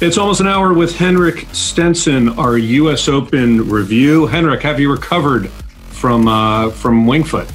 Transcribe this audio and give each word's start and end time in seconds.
It's 0.00 0.18
almost 0.18 0.40
an 0.40 0.48
hour 0.48 0.74
with 0.74 0.96
Henrik 0.96 1.46
Stenson, 1.52 2.30
our 2.30 2.58
U.S. 2.58 3.06
Open 3.06 3.68
review. 3.68 4.26
Henrik, 4.26 4.60
have 4.62 4.80
you 4.80 4.90
recovered 4.90 5.48
from 5.88 6.26
uh, 6.26 6.70
from 6.70 7.06
Wingfoot? 7.06 7.48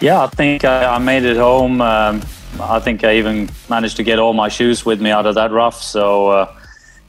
Yeah, 0.00 0.22
I 0.22 0.28
think 0.28 0.64
I, 0.64 0.94
I 0.94 0.98
made 0.98 1.24
it 1.24 1.36
home. 1.36 1.82
Um, 1.82 2.22
I 2.58 2.80
think 2.80 3.04
I 3.04 3.16
even 3.16 3.50
managed 3.68 3.98
to 3.98 4.02
get 4.02 4.18
all 4.18 4.32
my 4.32 4.48
shoes 4.48 4.86
with 4.86 5.00
me 5.02 5.10
out 5.10 5.26
of 5.26 5.34
that 5.34 5.52
rough. 5.52 5.80
So, 5.80 6.28
uh, 6.28 6.56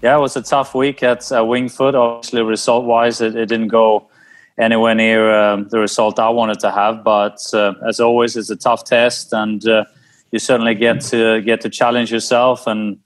yeah, 0.02 0.18
it 0.18 0.20
was 0.20 0.36
a 0.36 0.42
tough 0.42 0.76
week 0.76 1.02
at 1.02 1.20
uh, 1.32 1.44
Wingfoot. 1.44 1.94
Obviously, 1.94 2.42
result 2.42 2.84
wise, 2.84 3.22
it, 3.22 3.34
it, 3.38 3.46
didn't 3.48 3.70
go 3.70 4.10
anywhere 4.58 4.94
near 4.94 5.34
um, 5.34 5.70
the 5.70 5.80
result 5.80 6.20
I 6.20 6.30
wanted 6.30 6.60
to 6.60 6.72
have. 6.72 7.02
But 7.06 7.40
uh, 7.54 7.76
as 7.88 8.02
always, 8.02 8.36
it's 8.36 8.50
a 8.50 8.58
tough 8.58 8.84
test, 8.84 9.32
and 9.32 9.66
uh, 9.66 9.86
you 10.32 10.40
certainly 10.40 10.76
get 10.76 11.00
to 11.06 11.42
get 11.42 11.62
to 11.62 11.70
challenge 11.70 12.12
yourself 12.12 12.68
and 12.68 13.00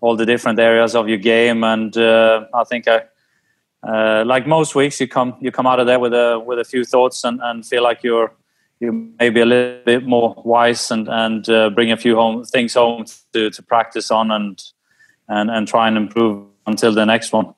all 0.00 0.16
the 0.16 0.26
different 0.26 0.58
areas 0.58 0.94
of 0.94 1.08
your 1.08 1.18
game. 1.18 1.64
And 1.64 1.96
uh, 1.96 2.46
I 2.54 2.64
think 2.64 2.86
I, 2.88 3.02
uh, 3.82 4.24
like 4.24 4.46
most 4.46 4.74
weeks, 4.74 5.00
you 5.00 5.08
come 5.08 5.36
you 5.40 5.50
come 5.50 5.66
out 5.66 5.80
of 5.80 5.86
there 5.86 5.98
with 5.98 6.12
a 6.12 6.42
with 6.44 6.58
a 6.58 6.64
few 6.64 6.84
thoughts 6.84 7.24
and, 7.24 7.40
and 7.42 7.64
feel 7.64 7.82
like 7.82 8.02
you're 8.02 8.32
you 8.80 9.12
maybe 9.18 9.40
a 9.40 9.46
little 9.46 9.82
bit 9.84 10.06
more 10.06 10.40
wise 10.44 10.90
and 10.90 11.08
and 11.08 11.48
uh, 11.48 11.70
bring 11.70 11.92
a 11.92 11.96
few 11.96 12.14
home 12.14 12.44
things 12.44 12.74
home 12.74 13.04
to, 13.32 13.50
to 13.50 13.62
practice 13.62 14.10
on 14.10 14.30
and 14.30 14.62
and 15.28 15.50
and 15.50 15.68
try 15.68 15.88
and 15.88 15.96
improve 15.96 16.44
until 16.66 16.92
the 16.92 17.04
next 17.04 17.32
one. 17.32 17.54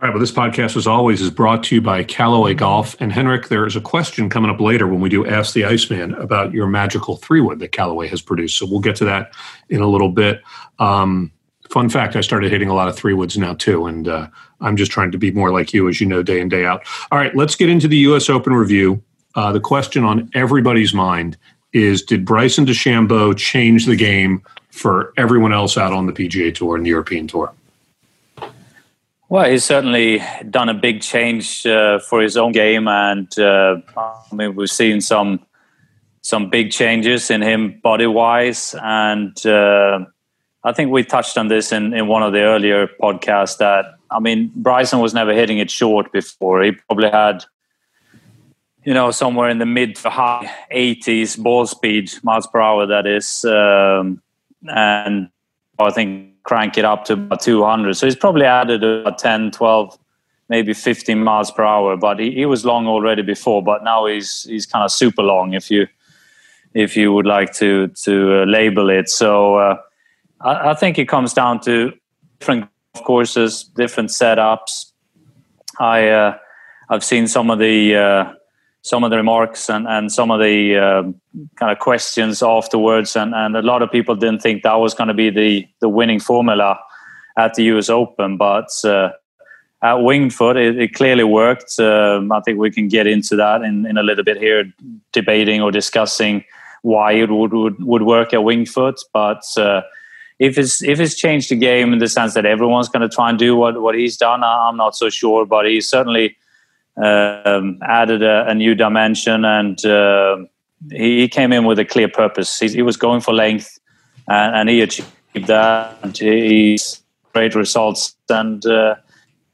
All 0.00 0.06
right, 0.06 0.14
well, 0.14 0.20
this 0.20 0.30
podcast, 0.30 0.76
as 0.76 0.86
always, 0.86 1.20
is 1.20 1.28
brought 1.28 1.64
to 1.64 1.74
you 1.74 1.80
by 1.80 2.04
Callaway 2.04 2.54
Golf. 2.54 2.94
And 3.00 3.12
Henrik, 3.12 3.48
there 3.48 3.66
is 3.66 3.74
a 3.74 3.80
question 3.80 4.30
coming 4.30 4.48
up 4.48 4.60
later 4.60 4.86
when 4.86 5.00
we 5.00 5.08
do 5.08 5.26
Ask 5.26 5.54
the 5.54 5.64
Iceman 5.64 6.14
about 6.14 6.52
your 6.52 6.68
magical 6.68 7.16
three 7.16 7.40
wood 7.40 7.58
that 7.58 7.72
Callaway 7.72 8.06
has 8.06 8.22
produced. 8.22 8.56
So 8.58 8.64
we'll 8.64 8.78
get 8.78 8.94
to 8.96 9.04
that 9.06 9.32
in 9.70 9.80
a 9.80 9.88
little 9.88 10.10
bit. 10.10 10.40
Um, 10.78 11.32
fun 11.68 11.88
fact 11.88 12.14
I 12.14 12.20
started 12.20 12.52
hitting 12.52 12.68
a 12.68 12.74
lot 12.74 12.86
of 12.86 12.94
three 12.94 13.12
woods 13.12 13.36
now, 13.36 13.54
too. 13.54 13.86
And 13.86 14.06
uh, 14.06 14.28
I'm 14.60 14.76
just 14.76 14.92
trying 14.92 15.10
to 15.10 15.18
be 15.18 15.32
more 15.32 15.50
like 15.50 15.72
you, 15.72 15.88
as 15.88 16.00
you 16.00 16.06
know, 16.06 16.22
day 16.22 16.38
in, 16.40 16.48
day 16.48 16.64
out. 16.64 16.86
All 17.10 17.18
right, 17.18 17.34
let's 17.34 17.56
get 17.56 17.68
into 17.68 17.88
the 17.88 17.96
U.S. 17.96 18.30
Open 18.30 18.52
review. 18.52 19.02
Uh, 19.34 19.50
the 19.50 19.58
question 19.58 20.04
on 20.04 20.30
everybody's 20.32 20.94
mind 20.94 21.36
is 21.72 22.02
Did 22.02 22.24
Bryson 22.24 22.66
DeChambeau 22.66 23.36
change 23.36 23.86
the 23.86 23.96
game 23.96 24.44
for 24.70 25.12
everyone 25.16 25.52
else 25.52 25.76
out 25.76 25.92
on 25.92 26.06
the 26.06 26.12
PGA 26.12 26.54
Tour 26.54 26.76
and 26.76 26.86
the 26.86 26.90
European 26.90 27.26
Tour? 27.26 27.52
Well, 29.30 29.50
he's 29.50 29.64
certainly 29.64 30.22
done 30.48 30.70
a 30.70 30.74
big 30.74 31.02
change 31.02 31.66
uh, 31.66 31.98
for 31.98 32.22
his 32.22 32.38
own 32.38 32.52
game, 32.52 32.88
and 32.88 33.38
uh, 33.38 33.76
I 33.96 34.34
mean 34.34 34.54
we've 34.54 34.70
seen 34.70 35.02
some 35.02 35.44
some 36.22 36.48
big 36.48 36.70
changes 36.70 37.30
in 37.30 37.42
him 37.42 37.78
body 37.82 38.06
wise, 38.06 38.74
and 38.82 39.34
uh, 39.44 40.00
I 40.64 40.72
think 40.72 40.90
we 40.90 41.04
touched 41.04 41.36
on 41.36 41.48
this 41.48 41.72
in, 41.72 41.92
in 41.92 42.06
one 42.06 42.22
of 42.22 42.32
the 42.32 42.40
earlier 42.40 42.88
podcasts. 43.00 43.58
That 43.58 43.96
I 44.10 44.18
mean, 44.18 44.50
Bryson 44.56 45.00
was 45.00 45.12
never 45.12 45.34
hitting 45.34 45.58
it 45.58 45.70
short 45.70 46.10
before. 46.10 46.62
He 46.62 46.72
probably 46.72 47.10
had, 47.10 47.44
you 48.84 48.94
know, 48.94 49.10
somewhere 49.10 49.50
in 49.50 49.58
the 49.58 49.66
mid 49.66 49.96
to 49.96 50.08
high 50.08 50.50
80s 50.72 51.38
ball 51.38 51.66
speed 51.66 52.10
miles 52.22 52.46
per 52.46 52.60
hour. 52.60 52.86
That 52.86 53.06
is, 53.06 53.44
um, 53.44 54.22
and 54.66 55.28
I 55.78 55.90
think 55.90 56.27
crank 56.48 56.78
it 56.78 56.84
up 56.86 57.04
to 57.04 57.12
about 57.12 57.42
200. 57.42 57.94
So 57.94 58.06
he's 58.06 58.16
probably 58.16 58.46
added 58.46 58.82
about 58.82 59.18
10, 59.18 59.50
12, 59.50 59.98
maybe 60.48 60.72
15 60.72 61.22
miles 61.22 61.50
per 61.50 61.62
hour. 61.62 61.94
But 61.98 62.18
he, 62.18 62.32
he 62.32 62.46
was 62.46 62.64
long 62.64 62.86
already 62.86 63.20
before, 63.20 63.62
but 63.62 63.84
now 63.84 64.06
he's 64.06 64.44
he's 64.44 64.64
kind 64.64 64.82
of 64.82 64.90
super 64.90 65.22
long 65.22 65.52
if 65.52 65.70
you 65.70 65.86
if 66.72 66.96
you 66.96 67.12
would 67.12 67.26
like 67.26 67.52
to 67.54 67.88
to 68.04 68.42
uh, 68.42 68.44
label 68.46 68.88
it. 68.88 69.10
So 69.10 69.56
uh, 69.56 69.76
I, 70.40 70.70
I, 70.70 70.74
think 70.74 70.98
it 70.98 71.06
comes 71.06 71.34
down 71.34 71.60
to 71.60 71.92
different 72.40 72.66
courses, 73.04 73.64
different 73.76 74.08
setups. 74.08 74.92
I 75.78 76.08
uh, 76.08 76.38
I've 76.88 77.04
seen 77.04 77.28
some 77.28 77.50
of 77.50 77.58
the 77.58 77.94
uh, 77.94 78.32
some 78.82 79.04
of 79.04 79.10
the 79.10 79.16
remarks 79.16 79.68
and, 79.68 79.86
and 79.86 80.10
some 80.10 80.30
of 80.30 80.40
the 80.40 80.76
uh, 80.76 81.02
kind 81.56 81.72
of 81.72 81.78
questions 81.78 82.42
afterwards. 82.42 83.16
And, 83.16 83.34
and 83.34 83.56
a 83.56 83.62
lot 83.62 83.82
of 83.82 83.90
people 83.90 84.14
didn't 84.14 84.40
think 84.40 84.62
that 84.62 84.74
was 84.74 84.94
going 84.94 85.08
to 85.08 85.14
be 85.14 85.30
the, 85.30 85.66
the 85.80 85.88
winning 85.88 86.20
formula 86.20 86.78
at 87.36 87.54
the 87.54 87.64
US 87.64 87.90
Open. 87.90 88.36
But 88.36 88.70
uh, 88.84 89.10
at 89.82 89.96
Wingfoot, 89.96 90.56
it, 90.56 90.78
it 90.80 90.94
clearly 90.94 91.24
worked. 91.24 91.78
Um, 91.78 92.32
I 92.32 92.40
think 92.40 92.58
we 92.58 92.70
can 92.70 92.88
get 92.88 93.06
into 93.06 93.36
that 93.36 93.62
in, 93.62 93.86
in 93.86 93.98
a 93.98 94.02
little 94.02 94.24
bit 94.24 94.38
here, 94.38 94.64
debating 95.12 95.60
or 95.60 95.70
discussing 95.70 96.44
why 96.82 97.12
it 97.12 97.30
would, 97.30 97.52
would, 97.52 97.82
would 97.82 98.02
work 98.02 98.32
at 98.32 98.40
Wingfoot. 98.40 99.00
But 99.12 99.42
uh, 99.56 99.82
if 100.38 100.56
it's 100.56 100.82
if 100.82 101.00
it's 101.00 101.16
changed 101.16 101.50
the 101.50 101.56
game 101.56 101.92
in 101.92 101.98
the 101.98 102.08
sense 102.08 102.34
that 102.34 102.46
everyone's 102.46 102.88
going 102.88 103.08
to 103.08 103.14
try 103.14 103.28
and 103.28 103.38
do 103.38 103.56
what, 103.56 103.82
what 103.82 103.96
he's 103.96 104.16
done, 104.16 104.44
I'm 104.44 104.76
not 104.76 104.94
so 104.94 105.10
sure. 105.10 105.44
But 105.44 105.66
he's 105.66 105.88
certainly 105.88 106.36
um, 107.02 107.78
added 107.82 108.22
a, 108.22 108.48
a, 108.48 108.54
new 108.54 108.74
dimension, 108.74 109.44
and 109.44 109.84
uh, 109.84 110.38
he, 110.90 111.28
came 111.28 111.52
in 111.52 111.64
with 111.64 111.78
a 111.78 111.84
clear 111.84 112.08
purpose. 112.08 112.58
He, 112.58 112.68
he 112.68 112.82
was 112.82 112.96
going 112.96 113.20
for 113.20 113.32
length, 113.32 113.78
and, 114.26 114.56
and, 114.56 114.68
he 114.68 114.80
achieved 114.80 115.08
that. 115.46 115.96
And 116.02 116.16
he's 116.16 117.00
great 117.32 117.54
results, 117.54 118.16
and 118.28 118.64
uh, 118.66 118.96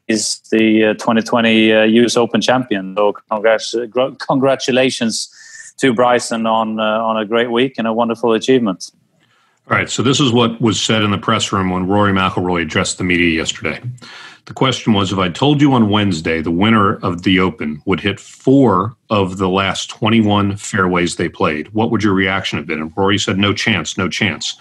is 0.09 0.41
the 0.51 0.85
uh, 0.85 0.95
2020 0.95 1.73
uh, 1.73 1.83
US 1.83 2.17
Open 2.17 2.41
champion. 2.41 2.97
So, 2.97 3.89
congratulations 4.19 5.29
to 5.79 5.93
Bryson 5.93 6.47
on 6.47 6.81
uh, 6.81 6.83
on 6.83 7.17
a 7.17 7.25
great 7.27 7.51
week 7.51 7.75
and 7.79 7.87
a 7.87 7.93
wonderful 7.93 8.33
achievement. 8.33 8.91
All 9.71 9.77
right, 9.77 9.89
so 9.89 10.03
this 10.03 10.21
is 10.21 10.31
what 10.31 10.61
was 10.61 10.81
said 10.81 11.03
in 11.03 11.11
the 11.11 11.19
press 11.19 11.51
room 11.51 11.71
when 11.71 11.87
Rory 11.87 12.13
McIlroy 12.13 12.63
addressed 12.63 12.99
the 12.99 13.05
media 13.05 13.31
yesterday. 13.31 13.81
The 14.47 14.55
question 14.55 14.93
was 14.93 15.11
if 15.11 15.19
I 15.19 15.31
told 15.31 15.63
you 15.63 15.73
on 15.73 15.89
Wednesday 15.89 16.43
the 16.43 16.51
winner 16.51 16.97
of 16.97 17.23
the 17.23 17.41
Open 17.41 17.81
would 17.87 18.01
hit 18.01 18.21
four 18.21 18.95
of 19.09 19.39
the 19.39 19.49
last 19.49 19.89
21 19.89 20.57
fairways 20.57 21.17
they 21.17 21.31
played, 21.31 21.69
what 21.69 21.91
would 21.91 22.03
your 22.03 22.13
reaction 22.13 22.59
have 22.59 22.67
been? 22.67 22.81
And 22.81 22.93
Rory 22.95 23.19
said, 23.19 23.39
no 23.39 23.55
chance, 23.55 23.97
no 23.97 24.09
chance. 24.09 24.57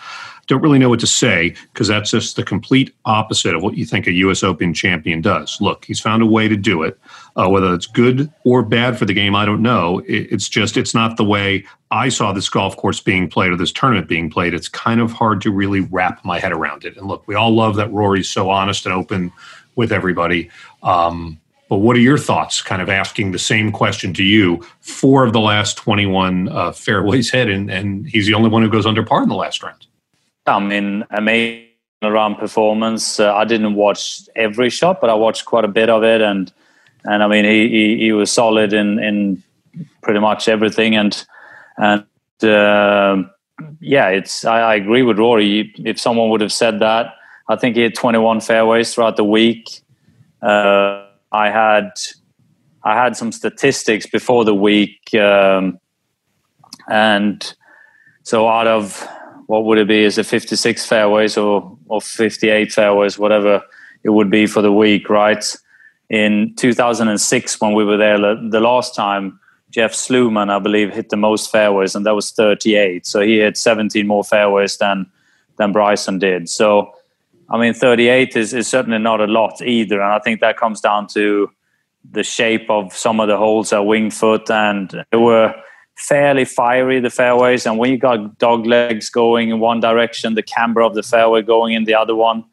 Don't 0.48 0.62
really 0.62 0.80
know 0.80 0.90
what 0.90 1.00
to 1.00 1.08
say 1.08 1.56
because 1.72 1.88
that's 1.88 2.12
just 2.12 2.36
the 2.36 2.44
complete 2.44 2.94
opposite 3.06 3.56
of 3.56 3.64
what 3.64 3.76
you 3.76 3.86
think 3.86 4.08
a 4.08 4.12
U.S. 4.12 4.44
Open 4.44 4.74
champion 4.74 5.22
does. 5.22 5.58
Look, 5.62 5.86
he's 5.86 6.02
found 6.02 6.22
a 6.22 6.26
way 6.26 6.50
to 6.50 6.58
do 6.58 6.84
it. 6.84 7.00
Uh, 7.36 7.50
whether 7.50 7.74
it's 7.74 7.88
good 7.88 8.32
or 8.44 8.62
bad 8.62 9.00
for 9.00 9.06
the 9.06 9.14
game, 9.14 9.36
I 9.36 9.46
don't 9.46 9.62
know. 9.62 10.02
it's 10.06 10.50
just, 10.50 10.76
it's 10.76 10.94
not 10.94 11.18
the 11.18 11.24
way 11.24 11.66
I 11.92 12.10
saw 12.10 12.34
this 12.34 12.50
golf 12.50 12.76
course 12.76 13.00
being 13.00 13.30
played 13.30 13.52
or 13.52 13.56
this 13.56 13.72
tournament 13.72 14.08
being 14.08 14.30
played. 14.30 14.54
It's 14.54 14.68
kind 14.68 15.00
of 15.00 15.12
hard 15.12 15.42
to 15.42 15.52
really 15.52 15.82
wrap 15.82 16.24
my 16.26 16.40
head 16.40 16.52
around 16.52 16.84
it. 16.86 16.98
And 16.98 17.08
look, 17.08 17.26
we 17.28 17.36
all 17.36 17.56
love 17.56 17.76
that 17.78 17.92
Rory's 17.92 18.30
so 18.30 18.50
honest 18.50 18.86
and 18.86 18.94
open 18.94 19.32
with 19.76 19.92
everybody. 19.92 20.50
Um, 20.82 21.40
but 21.70 21.78
what 21.78 21.96
are 21.96 22.02
your 22.02 22.18
thoughts? 22.18 22.62
Kind 22.62 22.82
of 22.82 22.90
asking 22.90 23.32
the 23.32 23.40
same 23.40 23.72
question 23.72 24.14
to 24.14 24.24
you. 24.24 24.64
Four 24.82 25.26
of 25.26 25.34
the 25.34 25.40
last 25.40 25.78
21 25.78 26.50
uh, 26.50 26.72
fairways 26.72 27.32
hit, 27.32 27.50
and, 27.50 27.72
and 27.72 28.08
he's 28.08 28.28
the 28.28 28.34
only 28.34 28.50
one 28.50 28.62
who 28.62 28.70
goes 28.70 28.86
under 28.86 29.04
par 29.04 29.24
in 29.24 29.30
the 29.30 29.36
last 29.36 29.64
round. 29.64 29.88
I 30.46 30.60
mean, 30.60 31.04
amazing 31.10 31.66
around 32.04 32.36
performance. 32.36 33.20
Uh, 33.20 33.34
I 33.34 33.46
didn't 33.46 33.76
watch 33.76 34.22
every 34.36 34.70
shot, 34.70 35.00
but 35.02 35.10
I 35.10 35.14
watched 35.14 35.46
quite 35.46 35.66
a 35.66 35.70
bit 35.70 35.90
of 35.90 36.04
it, 36.04 36.22
and 36.22 36.52
and 37.06 37.24
I 37.24 37.28
mean, 37.28 37.46
he 37.46 37.70
he, 37.70 37.98
he 37.98 38.12
was 38.12 38.32
solid 38.32 38.74
in 38.74 39.00
in 39.00 39.42
pretty 40.02 40.20
much 40.20 40.48
everything, 40.48 40.96
and 40.96 41.26
and 41.78 42.06
uh, 42.44 43.24
yeah, 43.80 44.10
it's 44.10 44.46
I, 44.46 44.60
I 44.60 44.76
agree 44.76 45.02
with 45.02 45.18
Rory. 45.18 45.74
If 45.78 46.00
someone 46.00 46.30
would 46.30 46.42
have 46.42 46.54
said 46.54 46.80
that 46.80 47.16
I 47.50 47.56
think 47.56 47.76
he 47.76 47.82
had 47.82 47.96
21 47.96 48.42
fairways 48.42 48.94
throughout 48.94 49.18
the 49.18 49.24
week. 49.24 49.82
Uh, 50.42 51.06
I 51.32 51.50
had 51.50 51.92
I 52.84 53.02
had 53.02 53.16
some 53.16 53.32
statistics 53.32 54.06
before 54.06 54.44
the 54.46 54.54
week, 54.54 55.14
um, 55.16 55.80
and 56.90 57.54
so 58.24 58.48
out 58.48 58.68
of 58.68 59.08
what 59.48 59.66
would 59.66 59.78
it 59.78 59.88
be? 59.88 60.04
Is 60.04 60.18
it 60.18 60.26
56 60.26 60.86
fairways 60.86 61.38
or 61.38 61.78
or 61.88 62.02
58 62.02 62.72
fairways, 62.72 63.18
whatever 63.18 63.64
it 64.04 64.10
would 64.10 64.30
be 64.30 64.48
for 64.48 64.62
the 64.62 64.72
week, 64.72 65.10
right? 65.10 65.44
In 66.10 66.54
2006, 66.58 67.62
when 67.62 67.74
we 67.74 67.84
were 67.84 67.98
there 67.98 68.18
the 68.18 68.60
last 68.60 68.94
time, 68.94 69.40
Jeff 69.72 69.94
Sluman, 69.94 70.50
I 70.50 70.60
believe, 70.60 70.94
hit 70.94 71.10
the 71.10 71.18
most 71.18 71.52
fairways, 71.52 71.96
and 71.96 72.06
that 72.06 72.14
was 72.14 72.32
38. 72.32 73.08
So 73.08 73.22
he 73.22 73.38
had 73.38 73.58
17 73.58 74.06
more 74.06 74.24
fairways 74.24 74.78
than 74.78 75.10
than 75.58 75.72
Bryson 75.72 76.20
did. 76.20 76.50
So 76.50 76.94
I 77.54 77.60
mean, 77.60 77.76
38 77.76 78.36
is, 78.36 78.52
is 78.54 78.68
certainly 78.68 78.98
not 78.98 79.22
a 79.22 79.28
lot 79.28 79.62
either. 79.62 80.02
And 80.02 80.12
I 80.12 80.18
think 80.18 80.42
that 80.42 80.58
comes 80.58 80.82
down 80.82 81.06
to 81.10 81.52
the 82.12 82.24
shape 82.24 82.68
of 82.68 82.94
some 82.94 83.20
of 83.20 83.28
the 83.28 83.38
holes 83.38 83.72
at 83.72 83.82
Wingfoot. 83.82 84.50
And 84.50 85.06
they 85.12 85.18
were 85.18 85.54
fairly 85.96 86.46
fiery, 86.46 87.00
the 87.00 87.12
fairways. 87.12 87.68
And 87.68 87.78
when 87.78 87.92
you 87.92 87.98
got 88.00 88.40
dog 88.40 88.66
legs 88.66 89.12
going 89.12 89.50
in 89.50 89.60
one 89.60 89.80
direction, 89.80 90.34
the 90.34 90.42
camber 90.42 90.82
of 90.82 90.96
the 90.96 91.04
fairway 91.04 91.44
going 91.44 91.76
in 91.76 91.84
the 91.84 91.94
other 91.94 92.16
one. 92.16 92.44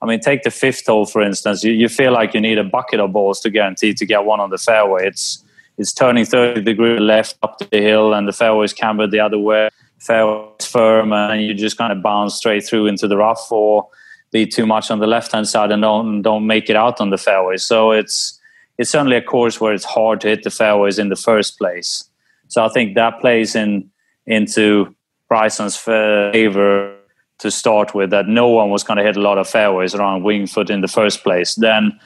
I 0.00 0.06
mean, 0.06 0.20
take 0.20 0.42
the 0.42 0.50
fifth 0.50 0.86
hole, 0.86 1.04
for 1.04 1.20
instance. 1.20 1.62
You, 1.62 1.72
you 1.72 1.90
feel 1.90 2.12
like 2.12 2.32
you 2.32 2.40
need 2.40 2.56
a 2.56 2.64
bucket 2.64 2.98
of 2.98 3.12
balls 3.12 3.40
to 3.40 3.50
guarantee 3.50 3.92
to 3.92 4.06
get 4.06 4.24
one 4.24 4.40
on 4.40 4.48
the 4.48 4.58
fairway. 4.58 5.06
It's, 5.06 5.44
it's 5.76 5.92
turning 5.92 6.24
30 6.24 6.62
degrees 6.62 7.00
left 7.00 7.36
up 7.42 7.58
the 7.58 7.80
hill, 7.80 8.14
and 8.14 8.26
the 8.26 8.32
fairway 8.32 8.64
is 8.64 8.72
cambered 8.72 9.10
the 9.10 9.20
other 9.20 9.38
way. 9.38 9.68
Fairway 9.98 10.48
is 10.58 10.66
firm, 10.66 11.12
and 11.12 11.42
you 11.42 11.52
just 11.52 11.76
kind 11.76 11.92
of 11.92 12.02
bounce 12.02 12.34
straight 12.34 12.64
through 12.64 12.86
into 12.86 13.06
the 13.06 13.16
rough. 13.18 13.50
Or 13.52 13.88
be 14.32 14.46
too 14.46 14.66
much 14.66 14.90
on 14.90 14.98
the 14.98 15.06
left 15.06 15.32
hand 15.32 15.48
side 15.48 15.70
and 15.70 15.82
don't 15.82 16.22
don't 16.22 16.46
make 16.46 16.68
it 16.68 16.76
out 16.76 17.00
on 17.00 17.10
the 17.10 17.18
fairways. 17.18 17.64
So 17.64 17.92
it's 17.92 18.40
it's 18.78 18.90
certainly 18.90 19.16
a 19.16 19.22
course 19.22 19.60
where 19.60 19.72
it's 19.72 19.84
hard 19.84 20.20
to 20.22 20.28
hit 20.28 20.42
the 20.42 20.50
fairways 20.50 20.98
in 20.98 21.08
the 21.08 21.16
first 21.16 21.58
place. 21.58 22.04
So 22.48 22.64
I 22.64 22.68
think 22.68 22.94
that 22.94 23.20
plays 23.20 23.54
in 23.54 23.90
into 24.26 24.94
Bryson's 25.28 25.76
favor 25.76 26.94
to 27.38 27.50
start 27.50 27.94
with. 27.94 28.10
That 28.10 28.28
no 28.28 28.48
one 28.48 28.70
was 28.70 28.82
going 28.82 28.98
to 28.98 29.04
hit 29.04 29.16
a 29.16 29.20
lot 29.20 29.38
of 29.38 29.48
fairways 29.48 29.94
around 29.94 30.24
Winged 30.24 30.50
Foot 30.50 30.70
in 30.70 30.80
the 30.80 30.88
first 30.88 31.22
place. 31.22 31.54
Then 31.54 31.98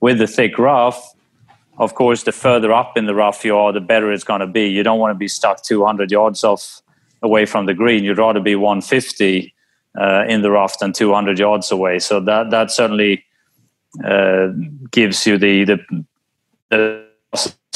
with 0.00 0.18
the 0.18 0.26
thick 0.26 0.58
rough, 0.58 1.14
of 1.78 1.94
course, 1.94 2.24
the 2.24 2.32
further 2.32 2.72
up 2.72 2.96
in 2.96 3.06
the 3.06 3.14
rough 3.14 3.44
you 3.44 3.56
are, 3.56 3.72
the 3.72 3.80
better 3.80 4.12
it's 4.12 4.24
going 4.24 4.40
to 4.40 4.46
be. 4.46 4.68
You 4.68 4.82
don't 4.82 4.98
want 4.98 5.12
to 5.14 5.18
be 5.18 5.28
stuck 5.28 5.62
200 5.62 6.10
yards 6.10 6.42
off 6.42 6.82
away 7.22 7.46
from 7.46 7.66
the 7.66 7.74
green. 7.74 8.04
You'd 8.04 8.18
rather 8.18 8.40
be 8.40 8.56
150 8.56 9.54
uh, 9.96 10.24
in 10.28 10.42
the 10.42 10.50
rough 10.50 10.78
than 10.78 10.92
200 10.92 11.38
yards 11.38 11.70
away. 11.70 11.98
So 11.98 12.20
that 12.20 12.50
that 12.50 12.70
certainly 12.70 13.24
uh, 14.04 14.48
gives 14.90 15.26
you 15.26 15.38
the 15.38 15.64
the, 15.64 15.78
the 16.70 17.08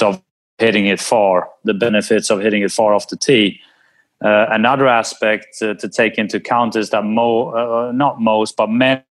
of 0.00 0.23
hitting 0.59 0.87
it 0.87 1.00
far, 1.00 1.50
the 1.64 1.75
benefits 1.75 2.31
of 2.31 2.41
hitting 2.41 2.62
it 2.62 2.73
far 2.73 2.94
off 2.94 3.09
the 3.09 3.17
tee. 3.17 3.61
Uh, 4.25 4.47
another 4.50 4.87
aspect 4.87 5.59
to 5.59 5.75
take 5.75 6.17
into 6.17 6.37
account 6.37 6.76
is 6.76 6.91
that 6.91 7.05
mo, 7.05 7.50
uh, 7.50 7.93
not 7.93 8.20
most, 8.20 8.56
but 8.56 8.69
many, 8.69 9.03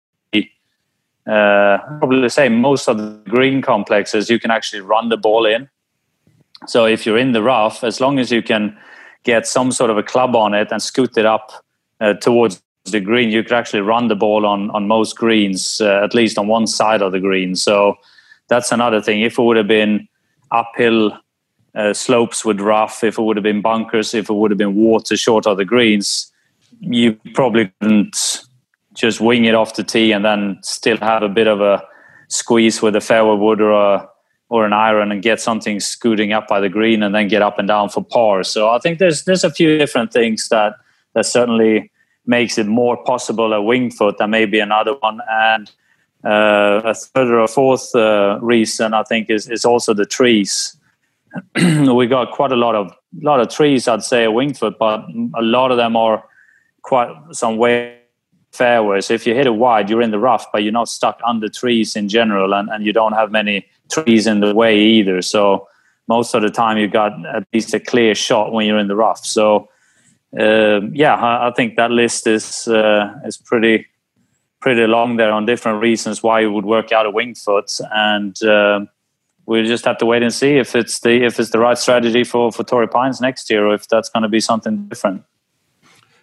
uh, 1.27 1.79
probably 1.99 2.29
say 2.29 2.49
most 2.49 2.89
of 2.89 2.99
the 2.99 3.11
green 3.29 3.61
complexes, 3.61 4.31
you 4.31 4.39
can 4.39 4.51
actually 4.51 4.81
run 4.81 5.09
the 5.09 5.17
ball 5.17 5.45
in. 5.45 5.69
So 6.67 6.85
if 6.87 7.05
you're 7.05 7.19
in 7.19 7.33
the 7.33 7.43
rough, 7.43 7.83
as 7.83 8.01
long 8.01 8.19
as 8.19 8.31
you 8.31 8.43
can 8.43 8.77
get 9.25 9.47
some 9.47 9.73
sort 9.73 9.91
of 9.91 9.99
a 9.99 10.03
club 10.03 10.37
on 10.37 10.55
it 10.55 10.71
and 10.71 10.81
scoot 10.81 11.17
it 11.17 11.27
up 11.27 11.65
uh, 12.01 12.15
towards 12.15 12.63
the 12.85 13.01
green, 13.01 13.31
you 13.31 13.43
could 13.43 13.53
actually 13.53 13.83
run 13.83 14.09
the 14.09 14.17
ball 14.17 14.47
on 14.47 14.71
on 14.71 14.89
most 14.89 15.17
greens, 15.17 15.81
uh, 15.81 16.03
at 16.03 16.15
least 16.15 16.39
on 16.39 16.47
one 16.49 16.67
side 16.67 17.03
of 17.03 17.13
the 17.13 17.21
green. 17.21 17.55
So 17.55 17.97
that's 18.49 18.73
another 18.73 19.01
thing. 19.01 19.23
If 19.23 19.39
it 19.39 19.43
would 19.43 19.57
have 19.57 19.69
been 19.69 20.09
uphill 20.51 21.17
uh, 21.75 21.93
slopes 21.93 22.45
with 22.45 22.61
rough, 22.61 23.05
if 23.05 23.19
it 23.19 23.23
would 23.23 23.37
have 23.37 23.45
been 23.45 23.61
bunkers, 23.61 24.15
if 24.15 24.29
it 24.29 24.35
would 24.35 24.51
have 24.51 24.59
been 24.59 24.75
water 24.75 25.17
short 25.17 25.47
of 25.47 25.57
the 25.57 25.65
greens, 25.65 26.33
you 26.81 27.19
probably 27.35 27.73
couldn't 27.81 28.43
just 28.95 29.21
wing 29.21 29.45
it 29.45 29.55
off 29.55 29.77
the 29.77 29.85
tee 29.85 30.13
and 30.13 30.25
then 30.25 30.59
still 30.63 30.97
have 30.99 31.23
a 31.23 31.29
bit 31.29 31.47
of 31.47 31.61
a 31.61 31.83
squeeze 32.29 32.83
with 32.83 32.97
a 32.97 33.01
fairway 33.01 33.37
wood 33.37 33.61
or 33.61 33.73
a 33.73 34.09
or 34.49 34.67
an 34.67 34.73
iron 34.73 35.13
and 35.13 35.23
get 35.23 35.41
something 35.41 35.79
scooting 35.79 36.33
up 36.33 36.49
by 36.49 36.59
the 36.59 36.69
green 36.69 37.05
and 37.05 37.15
then 37.15 37.29
get 37.29 37.41
up 37.41 37.59
and 37.59 37.69
down 37.69 37.89
for 37.89 38.05
par. 38.05 38.43
So 38.43 38.69
I 38.69 38.79
think 38.79 38.99
there's 38.99 39.25
there's 39.25 39.45
a 39.45 39.51
few 39.51 39.79
different 39.79 40.13
things 40.13 40.49
that 40.49 40.75
that 41.15 41.27
certainly 41.27 41.90
makes 42.27 42.59
it 42.59 42.67
more 42.67 43.03
possible 43.05 43.53
a 43.53 43.63
Winged 43.63 43.95
Foot 43.95 44.19
than 44.19 44.31
maybe 44.31 44.61
another 44.61 44.95
one. 44.95 45.21
And 45.31 45.71
uh, 46.25 46.83
a 46.85 46.95
third 46.95 47.29
or 47.29 47.41
a 47.41 47.49
fourth 47.49 47.95
uh, 47.95 48.39
reason 48.43 48.93
I 48.93 49.03
think 49.05 49.31
is 49.31 49.49
is 49.49 49.65
also 49.65 49.95
the 49.95 50.07
trees. 50.07 50.77
we 51.55 52.07
got 52.07 52.33
quite 52.33 52.53
a 52.53 52.57
lot 52.57 52.75
of 52.75 52.93
lot 53.23 53.41
of 53.41 53.49
trees, 53.49 53.89
I'd 53.89 54.03
say, 54.03 54.25
a 54.25 54.31
Winged 54.31 54.59
Foot, 54.59 54.79
but 54.79 55.05
a 55.35 55.43
lot 55.43 55.71
of 55.71 55.77
them 55.77 55.97
are 55.97 56.25
quite 56.83 57.11
some 57.33 57.57
way 57.57 57.97
fairways. 58.53 59.11
If 59.11 59.27
you 59.27 59.35
hit 59.35 59.47
it 59.47 59.55
wide, 59.55 59.89
you're 59.89 60.03
in 60.03 60.11
the 60.11 60.19
rough, 60.19 60.47
but 60.53 60.63
you're 60.63 60.73
not 60.73 60.89
stuck 60.89 61.21
under 61.25 61.49
trees 61.49 61.97
in 61.97 62.09
general, 62.09 62.53
and, 62.53 62.69
and 62.69 62.85
you 62.85 62.93
don't 62.93 63.13
have 63.13 63.31
many 63.31 63.67
trees 63.91 64.27
in 64.27 64.41
the 64.41 64.55
way 64.55 64.79
either. 64.79 65.23
So 65.23 65.69
most 66.09 66.35
of 66.35 66.43
the 66.43 66.51
time, 66.51 66.77
you 66.79 66.89
got 66.89 67.13
at 67.27 67.47
least 67.53 67.73
a 67.75 67.81
clear 67.81 68.15
shot 68.15 68.53
when 68.53 68.67
you're 68.67 68.79
in 68.79 68.89
the 68.89 68.97
rough. 68.97 69.25
So 69.25 69.69
uh, 70.39 70.81
yeah, 70.93 71.15
I, 71.15 71.49
I, 71.49 71.53
think 71.53 71.77
that 71.77 71.91
list 71.91 72.27
is 72.27 72.69
uh, 72.69 73.13
is 73.25 73.37
pretty 73.37 73.87
pretty 74.61 74.87
long 74.87 75.17
there 75.17 75.33
on 75.33 75.47
different 75.47 75.81
reasons 75.81 76.23
why 76.23 76.41
you 76.41 76.53
would 76.53 76.67
work 76.67 76.93
out 76.93 77.07
a 77.07 77.11
Winged 77.11 77.39
Foot, 77.39 77.71
and 77.93 78.41
uh, 78.43 78.81
we'll 79.47 79.65
just 79.65 79.85
have 79.85 79.99
to 79.99 80.07
wait 80.07 80.23
and 80.23 80.33
see 80.33 80.59
if 80.59 80.77
it's 80.77 81.01
the 81.01 81.25
if 81.25 81.41
it's 81.41 81.51
the 81.51 81.59
right 81.59 81.77
strategy 81.77 82.23
for 82.23 82.53
for 82.53 82.63
Torrey 82.63 82.87
Pines 82.87 83.21
next 83.21 83.51
year, 83.51 83.67
or 83.67 83.75
if 83.75 83.89
that's 83.89 84.09
going 84.09 84.23
to 84.23 84.29
be 84.29 84.41
something 84.41 84.87
different. 84.89 85.25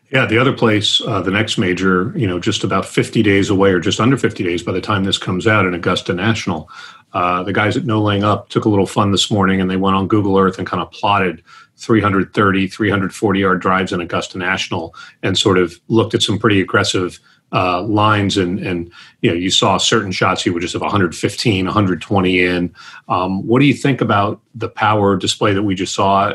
Yeah, 0.10 0.26
the 0.26 0.38
other 0.38 0.54
place, 0.54 1.02
uh, 1.02 1.20
the 1.20 1.32
next 1.32 1.58
major, 1.58 2.14
you 2.16 2.28
know, 2.28 2.40
just 2.40 2.64
about 2.64 2.86
50 2.86 3.22
days 3.24 3.50
away 3.50 3.72
or 3.72 3.82
just 3.82 4.00
under 4.00 4.16
50 4.16 4.42
days 4.42 4.64
by 4.64 4.72
the 4.72 4.80
time 4.80 5.04
this 5.04 5.18
comes 5.18 5.46
out 5.46 5.66
in 5.66 5.74
Augusta 5.74 6.14
National. 6.14 6.70
Uh, 7.12 7.44
the 7.44 7.52
guys 7.52 7.76
at 7.76 7.84
No 7.84 8.02
Laying 8.02 8.24
Up 8.24 8.48
took 8.48 8.64
a 8.64 8.70
little 8.70 8.86
fun 8.86 9.12
this 9.12 9.30
morning 9.30 9.60
and 9.60 9.70
they 9.70 9.76
went 9.76 9.98
on 9.98 10.08
Google 10.08 10.38
Earth 10.38 10.58
and 10.58 10.66
kind 10.66 10.82
of 10.82 10.90
plotted 10.92 11.44
330, 11.78 12.68
340 12.68 13.40
yard 13.40 13.62
drives 13.62 13.94
in 13.94 14.02
Augusta 14.02 14.38
National 14.38 14.96
and 15.24 15.38
sort 15.38 15.58
of 15.58 15.80
looked 15.88 16.14
at 16.14 16.22
some 16.22 16.38
pretty 16.40 16.62
aggressive 16.62 17.20
uh, 17.54 17.82
lines 17.82 18.36
and 18.36 18.60
and 18.60 18.92
you 19.22 19.30
know 19.30 19.36
you 19.36 19.50
saw 19.50 19.78
certain 19.78 20.12
shots 20.12 20.46
you 20.46 20.52
would 20.52 20.60
just 20.60 20.74
have 20.74 20.82
115 20.82 21.66
120 21.66 22.44
in 22.44 22.76
um, 23.08 23.48
what 23.48 23.60
do 23.60 23.66
you 23.66 23.74
think 23.74 24.02
about 24.02 24.42
the 24.54 24.68
power 24.68 25.16
display 25.16 25.54
that 25.54 25.64
we 25.64 25.74
just 25.74 25.96
saw 25.96 26.34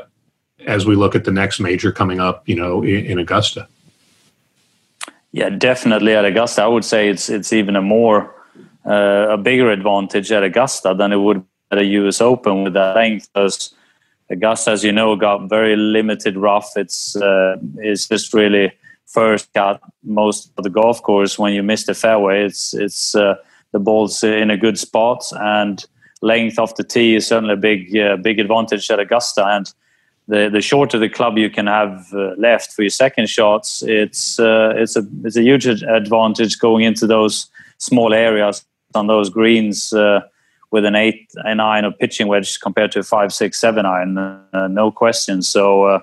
as 0.67 0.87
we 0.87 0.95
look 0.95 1.15
at 1.15 1.25
the 1.25 1.33
next 1.33 1.61
major 1.61 1.93
coming 1.93 2.21
up, 2.21 2.49
you 2.49 2.55
know, 2.55 2.83
in, 2.83 3.05
in 3.07 3.19
Augusta? 3.19 3.69
Yeah, 5.33 5.49
definitely 5.49 6.15
at 6.15 6.25
Augusta. 6.25 6.63
I 6.63 6.67
would 6.67 6.85
say 6.85 7.09
it's 7.09 7.29
it's 7.29 7.53
even 7.53 7.75
a 7.75 7.83
more 7.83 8.35
uh, 8.85 9.29
a 9.31 9.39
bigger 9.39 9.71
advantage 9.71 10.31
at 10.31 10.43
Augusta 10.43 10.95
than 10.95 11.13
it 11.13 11.17
would 11.17 11.45
at 11.71 11.79
a 11.79 11.85
U.S. 11.85 12.21
Open 12.21 12.65
with 12.65 12.75
that 12.75 12.95
length. 12.97 13.31
Because 13.33 13.75
Augusta, 14.33 14.71
as 14.71 14.83
you 14.83 14.93
know, 14.93 15.15
got 15.15 15.49
very 15.49 15.77
limited 15.77 16.37
rough. 16.37 16.71
It's 16.77 17.15
uh, 17.17 17.57
it's 17.77 18.09
just 18.09 18.35
really 18.35 18.73
first 19.07 19.53
cut 19.53 19.81
most 20.03 20.51
of 20.57 20.65
the 20.65 20.71
golf 20.71 21.03
course. 21.03 21.39
When 21.39 21.53
you 21.53 21.63
miss 21.63 21.87
the 21.87 21.95
fairway, 21.95 22.45
it's 22.45 22.75
it's 22.75 23.15
uh, 23.15 23.35
the 23.73 23.79
ball's 23.79 24.25
in 24.25 24.51
a 24.51 24.57
good 24.57 24.79
spot 24.79 25.25
and 25.33 25.85
length 26.23 26.59
off 26.59 26.77
the 26.77 26.85
tee 26.85 27.17
is 27.17 27.27
certainly 27.27 27.55
a 27.55 27.57
big 27.57 27.97
uh, 27.97 28.17
big 28.17 28.39
advantage 28.39 28.91
at 28.91 29.01
Augusta 29.01 29.45
and 29.45 29.73
the 30.29 30.49
the 30.49 30.61
shorter 30.61 30.99
the 30.99 31.09
club 31.09 31.37
you 31.37 31.51
can 31.51 31.67
have 31.67 32.07
uh, 32.15 32.35
left 32.39 32.73
for 32.73 32.83
your 32.83 32.91
second 32.91 33.29
shots, 33.29 33.83
it's 33.87 34.39
uh, 34.39 34.73
it's 34.77 34.97
a 34.97 35.07
it's 35.25 35.37
a 35.37 35.43
huge 35.43 35.67
advantage 35.67 36.59
going 36.59 36.85
into 36.85 37.07
those 37.07 37.49
small 37.79 38.15
areas 38.15 38.65
on 38.95 39.07
those 39.07 39.29
greens 39.31 39.93
uh, 39.93 40.21
with 40.73 40.85
an 40.85 40.97
eight 40.97 41.31
and 41.45 41.59
nine 41.59 41.85
or 41.85 41.93
pitching 41.93 42.27
wedge 42.27 42.59
compared 42.59 42.91
to 42.93 43.01
a 43.01 43.03
five 43.05 43.33
six 43.33 43.61
seven 43.61 43.87
iron, 43.87 44.19
uh, 44.19 44.67
no 44.69 44.91
question. 44.91 45.43
So 45.43 45.85
uh, 45.85 46.01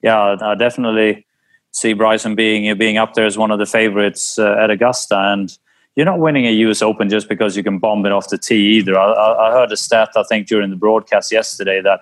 yeah, 0.00 0.36
I 0.40 0.54
definitely 0.54 1.26
see 1.72 1.92
Bryson 1.92 2.34
being 2.34 2.76
being 2.78 2.96
up 2.96 3.12
there 3.14 3.26
as 3.26 3.36
one 3.36 3.50
of 3.50 3.58
the 3.58 3.66
favorites 3.66 4.38
uh, 4.38 4.56
at 4.58 4.70
Augusta 4.70 5.18
and. 5.32 5.56
You're 5.94 6.06
not 6.06 6.20
winning 6.20 6.46
a 6.46 6.50
U.S. 6.50 6.80
Open 6.80 7.10
just 7.10 7.28
because 7.28 7.54
you 7.54 7.62
can 7.62 7.78
bomb 7.78 8.06
it 8.06 8.12
off 8.12 8.30
the 8.30 8.38
tee 8.38 8.78
either. 8.78 8.98
I, 8.98 9.12
I 9.12 9.50
heard 9.50 9.72
a 9.72 9.76
stat 9.76 10.08
I 10.16 10.22
think 10.22 10.46
during 10.46 10.70
the 10.70 10.76
broadcast 10.76 11.30
yesterday 11.30 11.82
that 11.82 12.00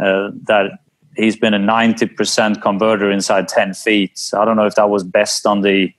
uh, 0.00 0.30
that 0.44 0.78
he's 1.16 1.36
been 1.36 1.54
a 1.54 1.58
90% 1.58 2.60
converter 2.62 3.10
inside 3.10 3.48
10 3.48 3.74
feet. 3.74 4.30
I 4.34 4.44
don't 4.44 4.56
know 4.56 4.66
if 4.66 4.74
that 4.76 4.90
was 4.90 5.04
best 5.04 5.46
on 5.46 5.62
the 5.62 5.92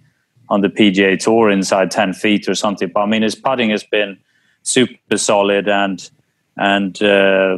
on 0.48 0.62
the 0.62 0.70
PGA 0.70 1.18
Tour 1.18 1.50
inside 1.50 1.90
10 1.90 2.14
feet 2.14 2.48
or 2.48 2.54
something. 2.54 2.90
But 2.94 3.02
I 3.02 3.06
mean, 3.08 3.24
his 3.24 3.36
putting 3.36 3.72
has 3.72 3.84
been 3.84 4.18
super 4.66 5.18
solid, 5.18 5.68
and 5.68 6.10
and 6.58 7.02
uh, 7.02 7.58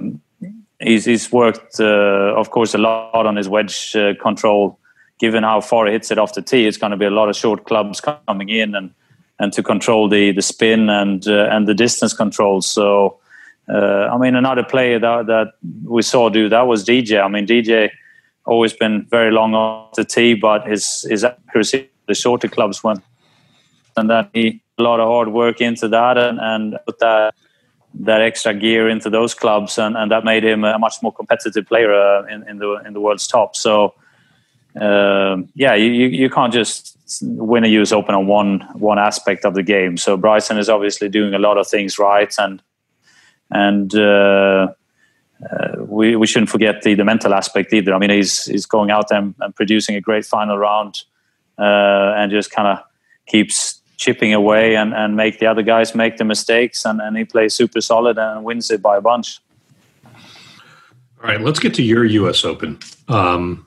he's 0.79 1.05
he's 1.05 1.31
worked, 1.31 1.79
uh, 1.79 2.33
of 2.35 2.51
course, 2.51 2.73
a 2.73 2.77
lot 2.77 3.25
on 3.25 3.35
his 3.35 3.49
wedge 3.49 3.95
uh, 3.95 4.13
control. 4.21 4.79
Given 5.19 5.43
how 5.43 5.61
far 5.61 5.87
he 5.87 5.93
hits 5.93 6.11
it 6.11 6.19
off 6.19 6.35
the 6.35 6.43
tee, 6.43 6.67
it's 6.67 6.77
going 6.77 6.91
to 6.91 6.97
be 6.97 7.05
a 7.05 7.09
lot 7.09 7.27
of 7.27 7.35
short 7.35 7.65
clubs 7.65 7.99
coming 7.99 8.49
in 8.49 8.75
and 8.75 8.91
and 9.39 9.51
to 9.53 9.63
control 9.63 10.07
the 10.07 10.31
the 10.31 10.43
spin 10.43 10.89
and 10.89 11.27
uh, 11.27 11.49
and 11.51 11.67
the 11.67 11.73
distance 11.73 12.13
control. 12.13 12.61
So 12.61 13.17
uh, 13.69 14.09
I 14.11 14.17
mean, 14.17 14.35
another 14.35 14.63
player 14.63 14.99
that, 14.99 15.27
that 15.27 15.53
we 15.85 16.01
saw 16.01 16.29
do 16.29 16.49
that 16.49 16.67
was 16.67 16.85
DJ. 16.85 17.23
I 17.23 17.27
mean, 17.27 17.45
DJ 17.45 17.89
always 18.45 18.73
been 18.73 19.05
very 19.09 19.31
long 19.31 19.53
off 19.53 19.95
the 19.95 20.05
tee, 20.05 20.35
but 20.35 20.65
his 20.65 21.05
his 21.09 21.23
accuracy, 21.23 21.89
the 22.07 22.15
shorter 22.15 22.47
clubs 22.47 22.83
went, 22.83 23.03
and 23.97 24.09
then 24.09 24.29
he 24.33 24.61
a 24.77 24.83
lot 24.83 24.99
of 24.99 25.07
hard 25.07 25.29
work 25.29 25.61
into 25.61 25.87
that 25.87 26.17
and, 26.17 26.39
and 26.39 26.77
put 26.85 26.99
that 26.99 27.33
that 27.99 28.21
extra 28.21 28.53
gear 28.53 28.87
into 28.87 29.09
those 29.09 29.33
clubs, 29.33 29.77
and, 29.77 29.97
and 29.97 30.11
that 30.11 30.23
made 30.23 30.43
him 30.43 30.63
a 30.63 30.77
much 30.77 30.95
more 31.01 31.11
competitive 31.11 31.65
player 31.65 31.93
uh, 31.93 32.25
in, 32.25 32.47
in 32.47 32.57
the 32.59 32.81
in 32.85 32.93
the 32.93 32.99
world's 32.99 33.27
top. 33.27 33.55
So, 33.55 33.95
uh, 34.79 35.37
yeah, 35.55 35.73
you, 35.73 35.89
you 35.91 36.29
can't 36.29 36.53
just 36.53 36.97
win 37.21 37.63
a 37.63 37.67
US 37.67 37.91
Open 37.91 38.13
on 38.13 38.27
one 38.27 38.59
one 38.73 38.99
aspect 38.99 39.45
of 39.45 39.53
the 39.55 39.63
game. 39.63 39.97
So 39.97 40.17
Bryson 40.17 40.57
is 40.57 40.69
obviously 40.69 41.09
doing 41.09 41.33
a 41.33 41.39
lot 41.39 41.57
of 41.57 41.67
things 41.67 41.97
right, 41.97 42.33
and 42.37 42.61
and 43.49 43.95
uh, 43.95 44.67
uh, 45.51 45.75
we 45.79 46.15
we 46.15 46.27
shouldn't 46.27 46.49
forget 46.49 46.81
the, 46.81 46.93
the 46.93 47.05
mental 47.05 47.33
aspect 47.33 47.73
either. 47.73 47.93
I 47.93 47.99
mean, 47.99 48.09
he's 48.09 48.45
he's 48.45 48.65
going 48.65 48.91
out 48.91 49.09
there 49.09 49.19
and, 49.19 49.35
and 49.39 49.55
producing 49.55 49.95
a 49.95 50.01
great 50.01 50.25
final 50.25 50.57
round, 50.57 51.03
uh, 51.57 52.13
and 52.15 52.31
just 52.31 52.51
kind 52.51 52.67
of 52.67 52.83
keeps 53.25 53.76
chipping 53.97 54.33
away 54.33 54.75
and, 54.75 54.93
and 54.93 55.15
make 55.15 55.39
the 55.39 55.47
other 55.47 55.63
guys 55.63 55.93
make 55.93 56.17
the 56.17 56.23
mistakes, 56.23 56.85
and, 56.85 57.01
and 57.01 57.17
he 57.17 57.25
plays 57.25 57.53
super 57.53 57.81
solid 57.81 58.17
and 58.17 58.43
wins 58.43 58.71
it 58.71 58.81
by 58.81 58.97
a 58.97 59.01
bunch. 59.01 59.39
All 60.05 60.13
right, 61.23 61.41
let's 61.41 61.59
get 61.59 61.73
to 61.75 61.83
your 61.83 62.05
U.S. 62.05 62.45
Open. 62.45 62.79
Um, 63.07 63.65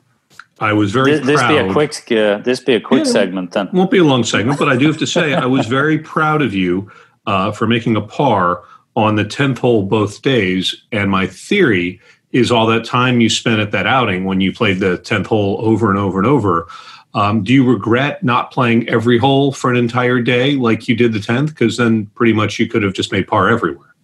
I 0.61 0.73
was 0.73 0.93
very 0.93 1.13
this, 1.13 1.27
this 1.27 1.43
be 1.43 1.57
a 1.57 1.73
quick 1.73 2.13
uh, 2.13 2.39
this 2.39 2.61
be 2.61 2.75
a 2.75 2.81
quick 2.81 3.07
yeah, 3.07 3.13
segment 3.13 3.53
then. 3.53 3.69
Won't 3.73 3.91
be 3.91 3.99
a 3.99 4.05
long 4.05 4.25
segment, 4.25 4.59
but 4.59 4.69
I 4.69 4.77
do 4.77 4.87
have 4.87 4.99
to 4.99 5.07
say 5.07 5.35
I 5.35 5.47
was 5.47 5.67
very 5.67 5.99
proud 5.99 6.43
of 6.43 6.55
you 6.55 6.91
uh, 7.27 7.51
for 7.51 7.67
making 7.67 7.97
a 7.97 8.01
par 8.01 8.63
on 8.95 9.17
the 9.17 9.25
tenth 9.25 9.59
hole 9.59 9.85
both 9.85 10.23
days. 10.23 10.77
And 10.93 11.11
my 11.11 11.27
theory 11.27 12.01
is 12.33 12.53
all 12.53 12.67
that 12.67 12.85
time 12.85 13.21
you 13.21 13.29
spent 13.29 13.61
at 13.61 13.73
that 13.73 13.87
outing 13.87 14.25
when 14.25 14.41
you 14.41 14.53
played 14.53 14.79
the 14.79 14.99
tenth 14.99 15.27
hole 15.27 15.59
over 15.63 15.91
and 15.91 15.99
over 15.99 16.19
and 16.19 16.27
over. 16.27 16.69
Um, 17.13 17.43
do 17.43 17.53
you 17.53 17.69
regret 17.69 18.23
not 18.23 18.53
playing 18.53 18.89
every 18.89 19.19
hole 19.19 19.53
for 19.53 19.71
an 19.71 19.77
entire 19.77 20.21
day 20.21 20.55
like 20.57 20.89
you 20.89 20.95
did 20.95 21.13
the 21.13 21.21
tenth? 21.21 21.51
Because 21.51 21.77
then 21.77 22.07
pretty 22.15 22.33
much 22.33 22.59
you 22.59 22.69
could 22.69 22.83
have 22.83 22.93
just 22.93 23.11
made 23.11 23.27
par 23.27 23.49
everywhere. 23.49 23.95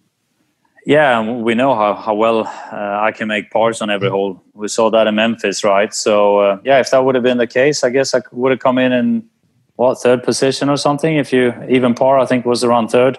Yeah, 0.85 1.21
we 1.21 1.53
know 1.53 1.75
how, 1.75 1.95
how 1.95 2.13
well 2.13 2.47
uh, 2.71 2.99
I 3.01 3.11
can 3.11 3.27
make 3.27 3.51
pars 3.51 3.81
on 3.81 3.89
every 3.89 4.09
hole. 4.09 4.41
We 4.53 4.69
saw 4.69 4.89
that 4.91 5.05
in 5.05 5.15
Memphis, 5.15 5.63
right? 5.63 5.93
So, 5.93 6.39
uh, 6.39 6.59
yeah, 6.63 6.79
if 6.79 6.91
that 6.91 7.03
would 7.03 7.13
have 7.13 7.25
been 7.25 7.37
the 7.37 7.47
case, 7.47 7.83
I 7.83 7.89
guess 7.89 8.15
I 8.15 8.21
would 8.31 8.51
have 8.51 8.61
come 8.61 8.77
in 8.77 8.93
in 8.93 9.29
what 9.75 9.95
third 9.95 10.23
position 10.23 10.69
or 10.69 10.77
something. 10.77 11.17
If 11.17 11.33
you 11.33 11.53
even 11.69 11.93
par, 11.93 12.19
I 12.19 12.25
think 12.25 12.45
was 12.45 12.63
around 12.63 12.87
third. 12.87 13.17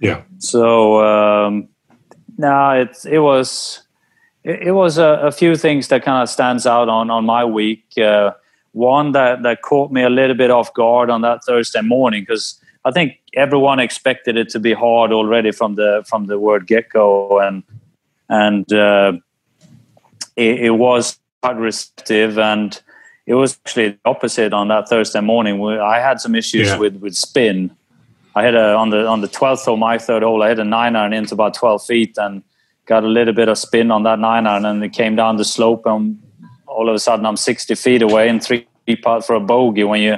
Yeah. 0.00 0.22
So, 0.38 1.04
um, 1.04 1.68
no, 2.38 2.70
it 2.70 2.96
it 3.04 3.18
was 3.18 3.82
it, 4.44 4.68
it 4.68 4.72
was 4.72 4.98
a, 4.98 5.20
a, 5.22 5.32
few 5.32 5.56
things 5.56 5.88
that 5.88 6.02
kind 6.02 6.22
of 6.22 6.28
stands 6.28 6.66
out 6.66 6.88
on 6.88 7.10
on 7.10 7.24
my 7.24 7.44
week. 7.44 7.84
Uh, 7.98 8.32
one 8.72 9.12
that 9.12 9.42
that 9.42 9.62
caught 9.62 9.90
me 9.90 10.02
a 10.02 10.10
little 10.10 10.36
bit 10.36 10.50
off 10.50 10.72
guard 10.74 11.10
on 11.10 11.22
that 11.22 11.44
Thursday 11.44 11.82
morning 11.82 12.22
because 12.22 12.60
I 12.84 12.90
think 12.90 13.20
everyone 13.34 13.78
expected 13.78 14.36
it 14.36 14.48
to 14.50 14.60
be 14.60 14.72
hard 14.72 15.12
already 15.12 15.50
from 15.50 15.74
the 15.74 16.04
from 16.06 16.26
the 16.26 16.38
word 16.38 16.66
get 16.66 16.88
go, 16.88 17.40
and 17.40 17.62
and 18.28 18.72
uh, 18.72 19.12
it, 20.36 20.60
it, 20.60 20.70
was 20.70 21.18
quite 21.42 21.56
receptive, 21.56 22.38
and 22.38 22.80
it 23.26 23.34
was 23.34 23.58
actually 23.66 23.90
the 23.90 23.98
opposite 24.04 24.52
on 24.52 24.68
that 24.68 24.88
Thursday 24.88 25.20
morning. 25.20 25.62
I 25.62 25.98
had 25.98 26.20
some 26.20 26.34
issues 26.34 26.68
yeah. 26.68 26.78
with 26.78 26.96
with 26.96 27.14
spin. 27.14 27.76
I 28.34 28.44
had 28.44 28.54
a 28.54 28.74
on 28.74 28.90
the 28.90 29.06
on 29.06 29.20
the 29.20 29.28
twelfth 29.28 29.68
of 29.68 29.78
my 29.78 29.98
third 29.98 30.22
hole. 30.22 30.42
I 30.42 30.48
had 30.48 30.58
a 30.58 30.64
nine 30.64 30.96
iron 30.96 31.12
into 31.12 31.34
about 31.34 31.54
twelve 31.54 31.84
feet 31.84 32.16
and 32.16 32.42
got 32.86 33.04
a 33.04 33.08
little 33.08 33.34
bit 33.34 33.48
of 33.48 33.58
spin 33.58 33.90
on 33.90 34.04
that 34.04 34.18
nine 34.18 34.46
iron, 34.46 34.64
and 34.64 34.82
it 34.82 34.92
came 34.94 35.16
down 35.16 35.36
the 35.36 35.44
slope, 35.44 35.82
and 35.84 36.18
all 36.80 36.88
of 36.88 36.94
a 36.94 36.98
sudden 36.98 37.26
I'm 37.26 37.36
sixty 37.36 37.74
feet 37.74 38.00
away 38.00 38.30
and 38.30 38.42
three 38.42 38.66
putt 39.02 39.26
for 39.26 39.34
a 39.34 39.40
bogey 39.40 39.84
when 39.84 40.00
you 40.00 40.16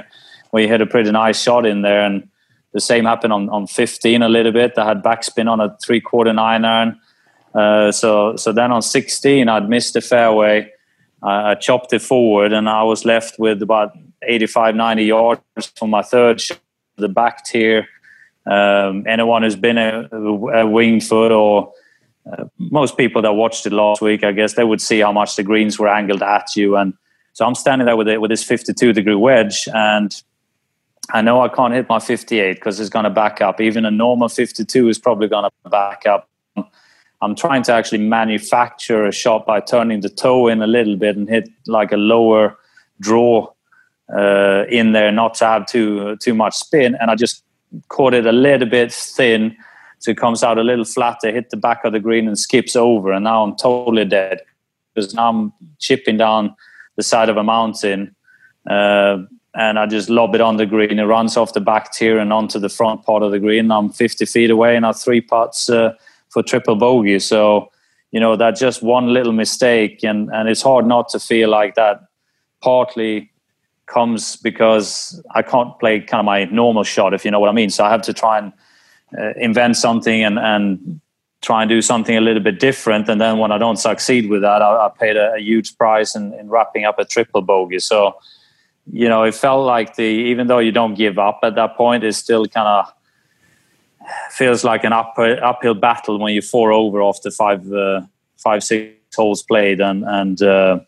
when 0.51 0.63
you 0.63 0.69
hit 0.69 0.79
a 0.79 0.85
pretty 0.85 1.11
nice 1.11 1.41
shot 1.41 1.65
in 1.65 1.81
there 1.81 2.05
and 2.05 2.29
the 2.71 2.79
same 2.79 3.03
happened 3.05 3.33
on, 3.33 3.49
on 3.49 3.67
15 3.67 4.21
a 4.23 4.29
little 4.29 4.51
bit. 4.51 4.77
I 4.77 4.85
had 4.85 5.03
backspin 5.03 5.49
on 5.49 5.59
a 5.59 5.77
three 5.83 5.99
quarter 5.99 6.31
nine 6.31 6.63
iron. 6.63 6.99
Uh, 7.53 7.91
so 7.91 8.37
so 8.37 8.53
then 8.53 8.71
on 8.71 8.81
16, 8.81 9.49
I'd 9.49 9.69
missed 9.69 9.93
the 9.93 10.01
fairway. 10.01 10.71
I, 11.21 11.51
I 11.51 11.55
chopped 11.55 11.91
it 11.91 12.01
forward, 12.01 12.53
and 12.53 12.69
I 12.69 12.83
was 12.83 13.05
left 13.05 13.37
with 13.37 13.61
about 13.61 13.91
85, 14.23 14.75
90 14.75 15.03
yards 15.03 15.41
from 15.75 15.89
my 15.89 16.01
third 16.01 16.39
shot, 16.39 16.59
the 16.95 17.09
back 17.09 17.45
tier. 17.45 17.87
Um, 18.45 19.05
anyone 19.07 19.43
who's 19.43 19.55
been 19.55 19.77
a, 19.77 20.09
a 20.11 20.65
winged 20.65 21.03
foot 21.03 21.31
or 21.31 21.73
most 22.57 22.97
people 22.97 23.21
that 23.21 23.33
watched 23.33 23.65
it 23.65 23.73
last 23.73 24.01
week, 24.01 24.23
I 24.23 24.31
guess 24.31 24.53
they 24.53 24.63
would 24.63 24.81
see 24.81 24.99
how 24.99 25.11
much 25.11 25.35
the 25.35 25.43
greens 25.43 25.77
were 25.77 25.89
angled 25.89 26.23
at 26.23 26.55
you. 26.55 26.77
And 26.77 26.93
so 27.33 27.45
I'm 27.45 27.55
standing 27.55 27.85
there 27.85 27.97
with 27.97 28.07
it 28.07 28.21
with 28.21 28.29
this 28.29 28.43
52 28.43 28.93
degree 28.93 29.15
wedge, 29.15 29.67
and 29.73 30.15
I 31.11 31.21
know 31.21 31.41
I 31.41 31.49
can't 31.49 31.73
hit 31.73 31.89
my 31.89 31.99
58 31.99 32.53
because 32.53 32.79
it's 32.79 32.89
going 32.89 33.03
to 33.03 33.09
back 33.09 33.41
up. 33.41 33.59
Even 33.59 33.85
a 33.85 33.91
normal 33.91 34.29
52 34.29 34.87
is 34.87 34.99
probably 34.99 35.27
going 35.27 35.49
to 35.49 35.69
back 35.69 36.05
up. 36.05 36.29
I'm 37.21 37.35
trying 37.35 37.63
to 37.63 37.73
actually 37.73 37.99
manufacture 37.99 39.05
a 39.05 39.11
shot 39.11 39.45
by 39.45 39.61
turning 39.61 40.01
the 40.01 40.09
toe 40.09 40.47
in 40.47 40.61
a 40.61 40.67
little 40.67 40.97
bit 40.97 41.15
and 41.15 41.29
hit 41.29 41.49
like 41.67 41.93
a 41.93 41.97
lower 41.97 42.57
draw 42.99 43.47
uh, 44.13 44.65
in 44.69 44.91
there, 44.91 45.11
not 45.11 45.35
to 45.35 45.45
have 45.45 45.65
too 45.65 46.17
too 46.17 46.33
much 46.33 46.55
spin. 46.55 46.95
And 46.99 47.09
I 47.09 47.15
just 47.15 47.43
caught 47.87 48.13
it 48.13 48.25
a 48.25 48.31
little 48.31 48.67
bit 48.67 48.91
thin, 48.91 49.55
so 50.03 50.11
it 50.11 50.17
comes 50.17 50.43
out 50.43 50.57
a 50.57 50.63
little 50.63 50.83
flat. 50.83 51.21
flatter, 51.21 51.33
hit 51.33 51.49
the 51.49 51.55
back 51.55 51.85
of 51.85 51.93
the 51.93 51.99
green 51.99 52.27
and 52.27 52.37
skips 52.37 52.75
over. 52.75 53.13
And 53.13 53.23
now 53.23 53.41
I'm 53.41 53.55
totally 53.55 54.03
dead 54.03 54.41
because 54.93 55.13
now 55.13 55.29
I'm 55.29 55.53
chipping 55.79 56.17
down 56.17 56.53
the 56.97 57.03
side 57.03 57.29
of 57.29 57.37
a 57.37 57.43
mountain. 57.43 58.13
Uh, 58.69 59.19
and 59.55 59.79
I 59.79 59.85
just 59.85 60.09
lob 60.09 60.35
it 60.35 60.41
on 60.41 60.57
the 60.57 60.65
green. 60.65 60.99
It 60.99 61.03
runs 61.03 61.37
off 61.37 61.53
the 61.53 61.61
back 61.61 61.93
tier 61.93 62.19
and 62.19 62.33
onto 62.33 62.59
the 62.59 62.67
front 62.67 63.05
part 63.05 63.23
of 63.23 63.31
the 63.31 63.39
green. 63.39 63.71
I'm 63.71 63.91
50 63.91 64.25
feet 64.25 64.49
away 64.49 64.75
and 64.75 64.85
I 64.85 64.91
three 64.91 65.21
putts 65.21 65.69
uh, 65.69 65.93
for 66.27 66.43
triple 66.43 66.75
bogey. 66.75 67.19
So, 67.19 67.71
you 68.11 68.19
know, 68.19 68.35
that 68.35 68.57
just 68.57 68.83
one 68.83 69.13
little 69.13 69.31
mistake, 69.31 70.03
and 70.03 70.29
and 70.33 70.49
it's 70.49 70.61
hard 70.61 70.85
not 70.85 71.09
to 71.09 71.19
feel 71.19 71.49
like 71.49 71.75
that. 71.75 72.01
Partly 72.61 73.31
comes 73.85 74.35
because 74.35 75.21
I 75.33 75.41
can't 75.41 75.77
play 75.79 76.01
kind 76.01 76.19
of 76.19 76.25
my 76.25 76.45
normal 76.45 76.83
shot, 76.83 77.13
if 77.13 77.25
you 77.25 77.31
know 77.31 77.39
what 77.39 77.49
I 77.49 77.53
mean. 77.53 77.69
So 77.69 77.83
I 77.83 77.89
have 77.89 78.01
to 78.03 78.13
try 78.13 78.37
and 78.37 78.53
uh, 79.17 79.33
invent 79.37 79.77
something 79.77 80.23
and 80.23 80.39
and 80.39 81.01
try 81.41 81.61
and 81.61 81.69
do 81.69 81.81
something 81.81 82.15
a 82.15 82.21
little 82.21 82.41
bit 82.41 82.59
different. 82.59 83.09
And 83.09 83.19
then 83.19 83.37
when 83.37 83.51
I 83.51 83.57
don't 83.57 83.75
succeed 83.75 84.29
with 84.29 84.41
that, 84.43 84.61
I, 84.61 84.85
I 84.85 84.89
paid 84.97 85.17
a, 85.17 85.33
a, 85.33 85.39
huge 85.39 85.77
price 85.77 86.15
in, 86.15 86.33
in 86.35 86.49
wrapping 86.49 86.85
up 86.85 86.99
a 86.99 87.03
triple 87.03 87.41
bogey. 87.41 87.79
So 87.79 88.15
you 88.91 89.07
know, 89.07 89.23
it 89.23 89.35
felt 89.35 89.65
like 89.65 89.95
the 89.95 90.03
even 90.03 90.47
though 90.47 90.59
you 90.59 90.71
don't 90.71 90.95
give 90.95 91.17
up 91.17 91.39
at 91.43 91.55
that 91.55 91.77
point, 91.77 92.03
it 92.03 92.13
still 92.13 92.45
kind 92.47 92.67
of 92.67 92.93
feels 94.29 94.63
like 94.63 94.83
an 94.83 94.93
up, 94.93 95.15
uphill 95.17 95.73
battle 95.73 96.19
when 96.19 96.33
you 96.33 96.41
four 96.41 96.71
over 96.71 97.01
after 97.01 97.31
five 97.31 97.71
uh, 97.71 98.01
five 98.37 98.63
six 98.63 98.93
holes 99.15 99.41
played, 99.43 99.79
and 99.79 100.03
and 100.05 100.41
uh, 100.41 100.79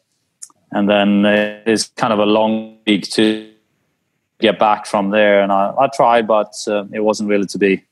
and 0.71 0.89
then 0.89 1.25
it's 1.65 1.87
kind 1.95 2.11
of 2.11 2.19
a 2.19 2.25
long 2.25 2.77
week 2.85 3.09
to 3.11 3.49
get 4.39 4.59
back 4.59 4.85
from 4.85 5.11
there. 5.11 5.41
And 5.41 5.51
I, 5.51 5.73
I 5.79 5.87
tried, 5.87 6.27
but 6.27 6.53
uh, 6.67 6.85
it 6.91 6.99
wasn't 6.99 7.29
really 7.29 7.45
to 7.47 7.57
be. 7.57 7.83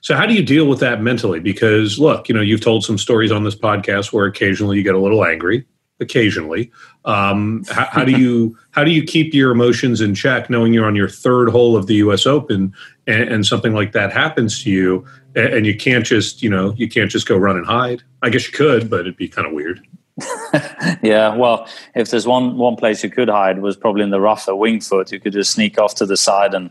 So, 0.00 0.14
how 0.14 0.26
do 0.26 0.34
you 0.34 0.42
deal 0.42 0.66
with 0.66 0.80
that 0.80 1.02
mentally? 1.02 1.40
Because, 1.40 1.98
look, 1.98 2.28
you 2.28 2.34
know, 2.34 2.40
you've 2.40 2.60
told 2.60 2.84
some 2.84 2.98
stories 2.98 3.32
on 3.32 3.44
this 3.44 3.54
podcast 3.54 4.12
where 4.12 4.26
occasionally 4.26 4.76
you 4.76 4.82
get 4.82 4.94
a 4.94 4.98
little 4.98 5.24
angry, 5.24 5.66
occasionally. 6.00 6.70
Um, 7.04 7.64
how, 7.70 7.86
how, 7.86 8.04
do 8.04 8.12
you 8.12 8.56
how 8.70 8.84
do 8.84 8.90
you 8.90 9.02
keep 9.02 9.34
your 9.34 9.50
emotions 9.50 10.00
in 10.00 10.14
check, 10.14 10.50
knowing 10.50 10.72
you're 10.72 10.86
on 10.86 10.96
your 10.96 11.08
third 11.08 11.50
hole 11.50 11.76
of 11.76 11.86
the 11.86 11.96
U.S. 11.96 12.26
Open 12.26 12.72
and, 13.06 13.28
and 13.28 13.46
something 13.46 13.72
like 13.72 13.92
that 13.92 14.12
happens 14.12 14.62
to 14.64 14.70
you, 14.70 15.06
and, 15.34 15.54
and, 15.54 15.66
you 15.66 15.76
can't 15.76 16.04
just 16.04 16.42
you 16.42 16.50
know 16.50 16.74
you 16.76 16.88
can't 16.88 17.10
just 17.10 17.26
go 17.26 17.36
run 17.36 17.56
and 17.56 17.66
hide. 17.66 18.02
I 18.22 18.30
guess 18.30 18.46
you 18.46 18.52
could, 18.52 18.88
but 18.90 19.00
it'd 19.00 19.16
be 19.16 19.28
kind 19.28 19.46
of 19.46 19.52
weird. 19.52 19.86
yeah, 21.02 21.34
well, 21.34 21.68
if 21.94 22.10
there's 22.10 22.26
one 22.26 22.56
one 22.56 22.76
place 22.76 23.04
you 23.04 23.10
could 23.10 23.28
hide 23.28 23.60
was 23.60 23.76
probably 23.76 24.02
in 24.02 24.10
the 24.10 24.20
rough 24.20 24.48
at 24.48 24.58
Winged 24.58 24.84
Foot. 24.84 25.12
You 25.12 25.20
could 25.20 25.32
just 25.32 25.52
sneak 25.52 25.78
off 25.78 25.94
to 25.96 26.06
the 26.06 26.16
side 26.16 26.54
and 26.54 26.70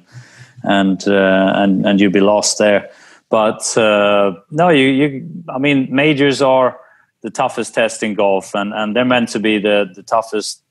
and 0.63 1.07
uh, 1.07 1.53
and 1.55 1.85
and 1.85 1.99
you'd 1.99 2.13
be 2.13 2.19
lost 2.19 2.57
there. 2.57 2.89
But 3.29 3.77
uh, 3.77 4.33
no, 4.51 4.69
you 4.69 4.87
you 4.87 5.43
I 5.49 5.57
mean 5.57 5.87
majors 5.93 6.41
are 6.41 6.79
the 7.21 7.29
toughest 7.29 7.73
test 7.73 8.03
in 8.03 8.13
golf, 8.13 8.53
and, 8.55 8.73
and 8.73 8.95
they're 8.95 9.05
meant 9.05 9.29
to 9.29 9.39
be 9.39 9.59
the, 9.59 9.89
the 9.93 10.03
toughest 10.03 10.61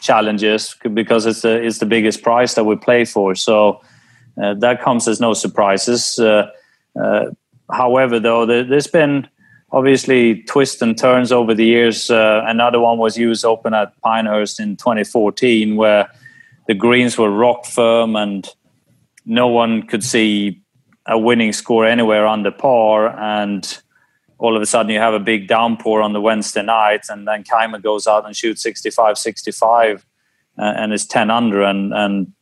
challenges 0.00 0.74
because 0.94 1.26
it's 1.26 1.42
the 1.42 1.62
it's 1.62 1.78
the 1.78 1.86
biggest 1.86 2.22
prize 2.22 2.54
that 2.54 2.64
we 2.64 2.76
play 2.76 3.04
for. 3.04 3.34
So 3.34 3.80
uh, 4.42 4.54
that 4.54 4.82
comes 4.82 5.08
as 5.08 5.20
no 5.20 5.34
surprises. 5.34 6.18
Uh, 6.18 6.50
uh, 7.00 7.26
however, 7.70 8.18
though, 8.18 8.46
there, 8.46 8.64
has 8.64 8.86
been 8.86 9.28
obviously 9.72 10.42
twists 10.42 10.82
and 10.82 10.96
turns 10.96 11.32
over 11.32 11.54
the 11.54 11.64
years. 11.64 12.10
Uh, 12.10 12.42
another 12.46 12.80
one 12.80 12.98
was 12.98 13.16
US 13.18 13.44
Open 13.44 13.74
at 13.74 13.98
Pinehurst 14.00 14.60
in 14.60 14.76
2014, 14.76 15.76
where 15.76 16.10
the 16.66 16.74
greens 16.74 17.16
were 17.18 17.30
rock 17.30 17.64
firm 17.64 18.16
and 18.16 18.48
no 19.26 19.48
one 19.48 19.82
could 19.82 20.02
see 20.02 20.62
a 21.06 21.18
winning 21.18 21.52
score 21.52 21.84
anywhere 21.84 22.26
under 22.26 22.50
par 22.50 23.08
and 23.18 23.82
all 24.38 24.56
of 24.56 24.62
a 24.62 24.66
sudden 24.66 24.92
you 24.92 24.98
have 24.98 25.14
a 25.14 25.20
big 25.20 25.48
downpour 25.48 26.02
on 26.02 26.12
the 26.12 26.20
Wednesday 26.20 26.62
night, 26.62 27.06
and 27.08 27.26
then 27.26 27.42
Kaymer 27.42 27.82
goes 27.82 28.06
out 28.06 28.26
and 28.26 28.36
shoots 28.36 28.62
65 28.62 29.16
65 29.16 30.04
uh, 30.58 30.62
and 30.62 30.92
is 30.92 31.06
10 31.06 31.30
under, 31.30 31.62
and, 31.62 31.94
and 31.94 32.32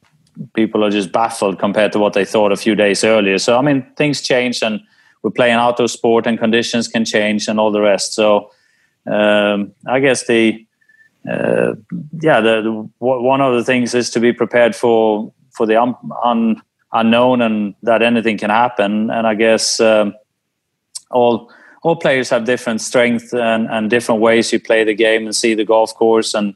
people 0.54 0.84
are 0.84 0.90
just 0.90 1.12
baffled 1.12 1.58
compared 1.58 1.92
to 1.92 1.98
what 1.98 2.12
they 2.12 2.24
thought 2.24 2.52
a 2.52 2.56
few 2.56 2.74
days 2.74 3.04
earlier. 3.04 3.38
So, 3.38 3.56
I 3.58 3.62
mean, 3.62 3.86
things 3.96 4.22
change, 4.22 4.62
and 4.62 4.80
we're 5.22 5.30
playing 5.30 5.54
outdoor 5.54 5.88
sport, 5.88 6.26
and 6.26 6.38
conditions 6.38 6.88
can 6.88 7.04
change, 7.04 7.46
and 7.46 7.60
all 7.60 7.70
the 7.70 7.80
rest. 7.80 8.14
So, 8.14 8.50
um, 9.06 9.72
I 9.86 10.00
guess 10.00 10.26
the 10.26 10.66
uh, 11.30 11.74
yeah, 12.20 12.40
the, 12.40 12.60
the, 12.62 12.90
one 12.98 13.40
of 13.40 13.54
the 13.54 13.64
things 13.64 13.94
is 13.94 14.10
to 14.10 14.20
be 14.20 14.32
prepared 14.32 14.74
for 14.74 15.32
for 15.52 15.66
the 15.66 15.80
un, 15.80 15.94
un, 16.24 16.60
unknown 16.94 17.42
and 17.42 17.74
that 17.82 18.00
anything 18.00 18.38
can 18.38 18.50
happen. 18.50 19.10
And 19.10 19.26
I 19.26 19.34
guess 19.34 19.80
um, 19.80 20.14
all 21.10 21.52
all 21.82 21.96
players 21.96 22.30
have 22.30 22.46
different 22.46 22.80
strengths 22.80 23.34
and, 23.34 23.68
and 23.68 23.90
different 23.90 24.22
ways 24.22 24.50
you 24.50 24.58
play 24.58 24.84
the 24.84 24.94
game 24.94 25.26
and 25.26 25.36
see 25.36 25.54
the 25.54 25.64
golf 25.64 25.94
course. 25.94 26.32
And 26.32 26.54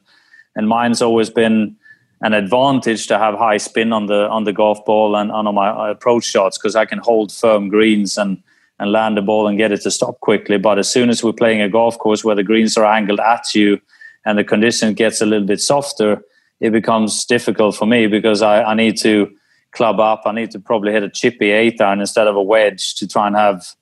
and 0.57 0.69
mine's 0.69 1.03
always 1.03 1.29
been 1.29 1.77
an 2.23 2.33
advantage 2.33 3.07
to 3.07 3.19
have 3.19 3.35
high 3.35 3.59
spin 3.59 3.93
on 3.93 4.07
the 4.07 4.29
on 4.29 4.45
the 4.45 4.53
golf 4.53 4.85
ball 4.85 5.17
and, 5.17 5.31
and 5.31 5.47
on 5.47 5.55
my 5.55 5.91
approach 5.91 6.25
shots 6.25 6.57
because 6.57 6.77
I 6.77 6.87
can 6.87 6.99
hold 6.99 7.33
firm 7.33 7.69
greens 7.69 8.17
and 8.17 8.43
and 8.81 8.93
land 8.93 9.17
the 9.17 9.23
ball 9.23 9.49
and 9.49 9.59
get 9.59 9.73
it 9.73 9.81
to 9.83 9.91
stop 9.91 10.21
quickly. 10.21 10.57
But 10.57 10.79
as 10.79 10.89
soon 10.89 11.11
as 11.11 11.23
we're 11.23 11.33
playing 11.33 11.61
a 11.61 11.69
golf 11.69 11.99
course 11.99 12.25
where 12.25 12.37
the 12.37 12.45
greens 12.45 12.77
are 12.77 12.87
angled 12.87 13.21
at 13.21 13.55
you 13.55 13.81
and 14.25 14.39
the 14.39 14.45
condition 14.45 14.95
gets 14.95 15.21
a 15.21 15.27
little 15.27 15.47
bit 15.47 15.61
softer, 15.61 16.23
it 16.61 16.71
becomes 16.71 17.25
difficult 17.25 17.75
for 17.77 17.87
me 17.87 18.07
because 18.07 18.41
I, 18.41 18.63
I 18.63 18.75
need 18.75 18.97
to 18.99 19.35
club 19.73 20.01
up. 20.01 20.23
I 20.25 20.33
need 20.33 20.51
to 20.53 20.59
probably 20.59 20.93
hit 20.93 21.03
a 21.03 21.11
chippy 21.11 21.51
eight 21.51 21.81
iron 21.81 22.01
instead 22.01 22.27
of 22.27 22.37
a 22.37 22.43
wedge 22.43 22.95
to 22.97 23.07
try 23.07 23.27
and 23.27 23.37
have 23.37 23.75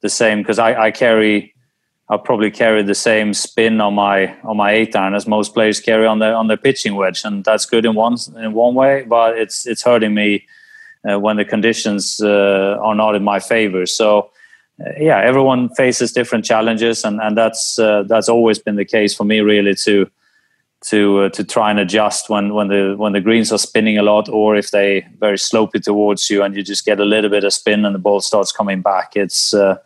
the 0.00 0.08
same 0.08 0.38
because 0.38 0.58
I, 0.58 0.86
I 0.86 0.90
carry 0.90 1.54
I'll 2.08 2.18
probably 2.18 2.50
carry 2.50 2.82
the 2.82 2.94
same 2.94 3.32
spin 3.32 3.80
on 3.80 3.94
my 3.94 4.36
on 4.42 4.56
my 4.56 4.72
eight 4.72 4.94
iron 4.94 5.14
as 5.14 5.26
most 5.26 5.54
players 5.54 5.80
carry 5.80 6.06
on 6.06 6.18
their 6.18 6.34
on 6.34 6.48
their 6.48 6.56
pitching 6.56 6.94
wedge, 6.94 7.24
and 7.24 7.44
that's 7.44 7.64
good 7.64 7.86
in 7.86 7.94
one 7.94 8.16
in 8.36 8.52
one 8.52 8.74
way, 8.74 9.04
but 9.08 9.38
it's 9.38 9.66
it's 9.66 9.82
hurting 9.82 10.14
me 10.14 10.46
uh, 11.08 11.18
when 11.18 11.36
the 11.36 11.44
conditions 11.44 12.20
uh, 12.20 12.76
are 12.82 12.94
not 12.94 13.14
in 13.14 13.24
my 13.24 13.40
favor. 13.40 13.86
So. 13.86 14.30
Uh, 14.80 14.90
yeah, 14.98 15.20
everyone 15.20 15.68
faces 15.74 16.12
different 16.12 16.46
challenges, 16.46 17.04
and, 17.04 17.20
and 17.20 17.36
that's 17.36 17.78
uh, 17.78 18.04
that's 18.04 18.28
always 18.28 18.58
been 18.58 18.76
the 18.76 18.86
case 18.86 19.14
for 19.14 19.22
me. 19.22 19.40
Really, 19.40 19.74
to 19.84 20.10
to 20.82 21.20
uh, 21.20 21.28
to 21.30 21.44
try 21.44 21.70
and 21.70 21.78
adjust 21.78 22.28
when 22.28 22.54
when 22.54 22.68
the 22.68 22.94
when 22.96 23.12
the 23.12 23.20
greens 23.20 23.52
are 23.52 23.58
spinning 23.58 23.98
a 23.98 24.02
lot, 24.02 24.28
or 24.28 24.56
if 24.56 24.70
they 24.70 25.06
very 25.18 25.36
slopey 25.36 25.82
towards 25.82 26.28
you, 26.28 26.42
and 26.42 26.56
you 26.56 26.62
just 26.62 26.84
get 26.84 27.00
a 27.00 27.04
little 27.04 27.30
bit 27.30 27.44
of 27.44 27.52
spin, 27.52 27.84
and 27.84 27.94
the 27.94 27.98
ball 27.98 28.20
starts 28.20 28.52
coming 28.52 28.82
back. 28.82 29.16
It's 29.16 29.54
uh, 29.54 29.76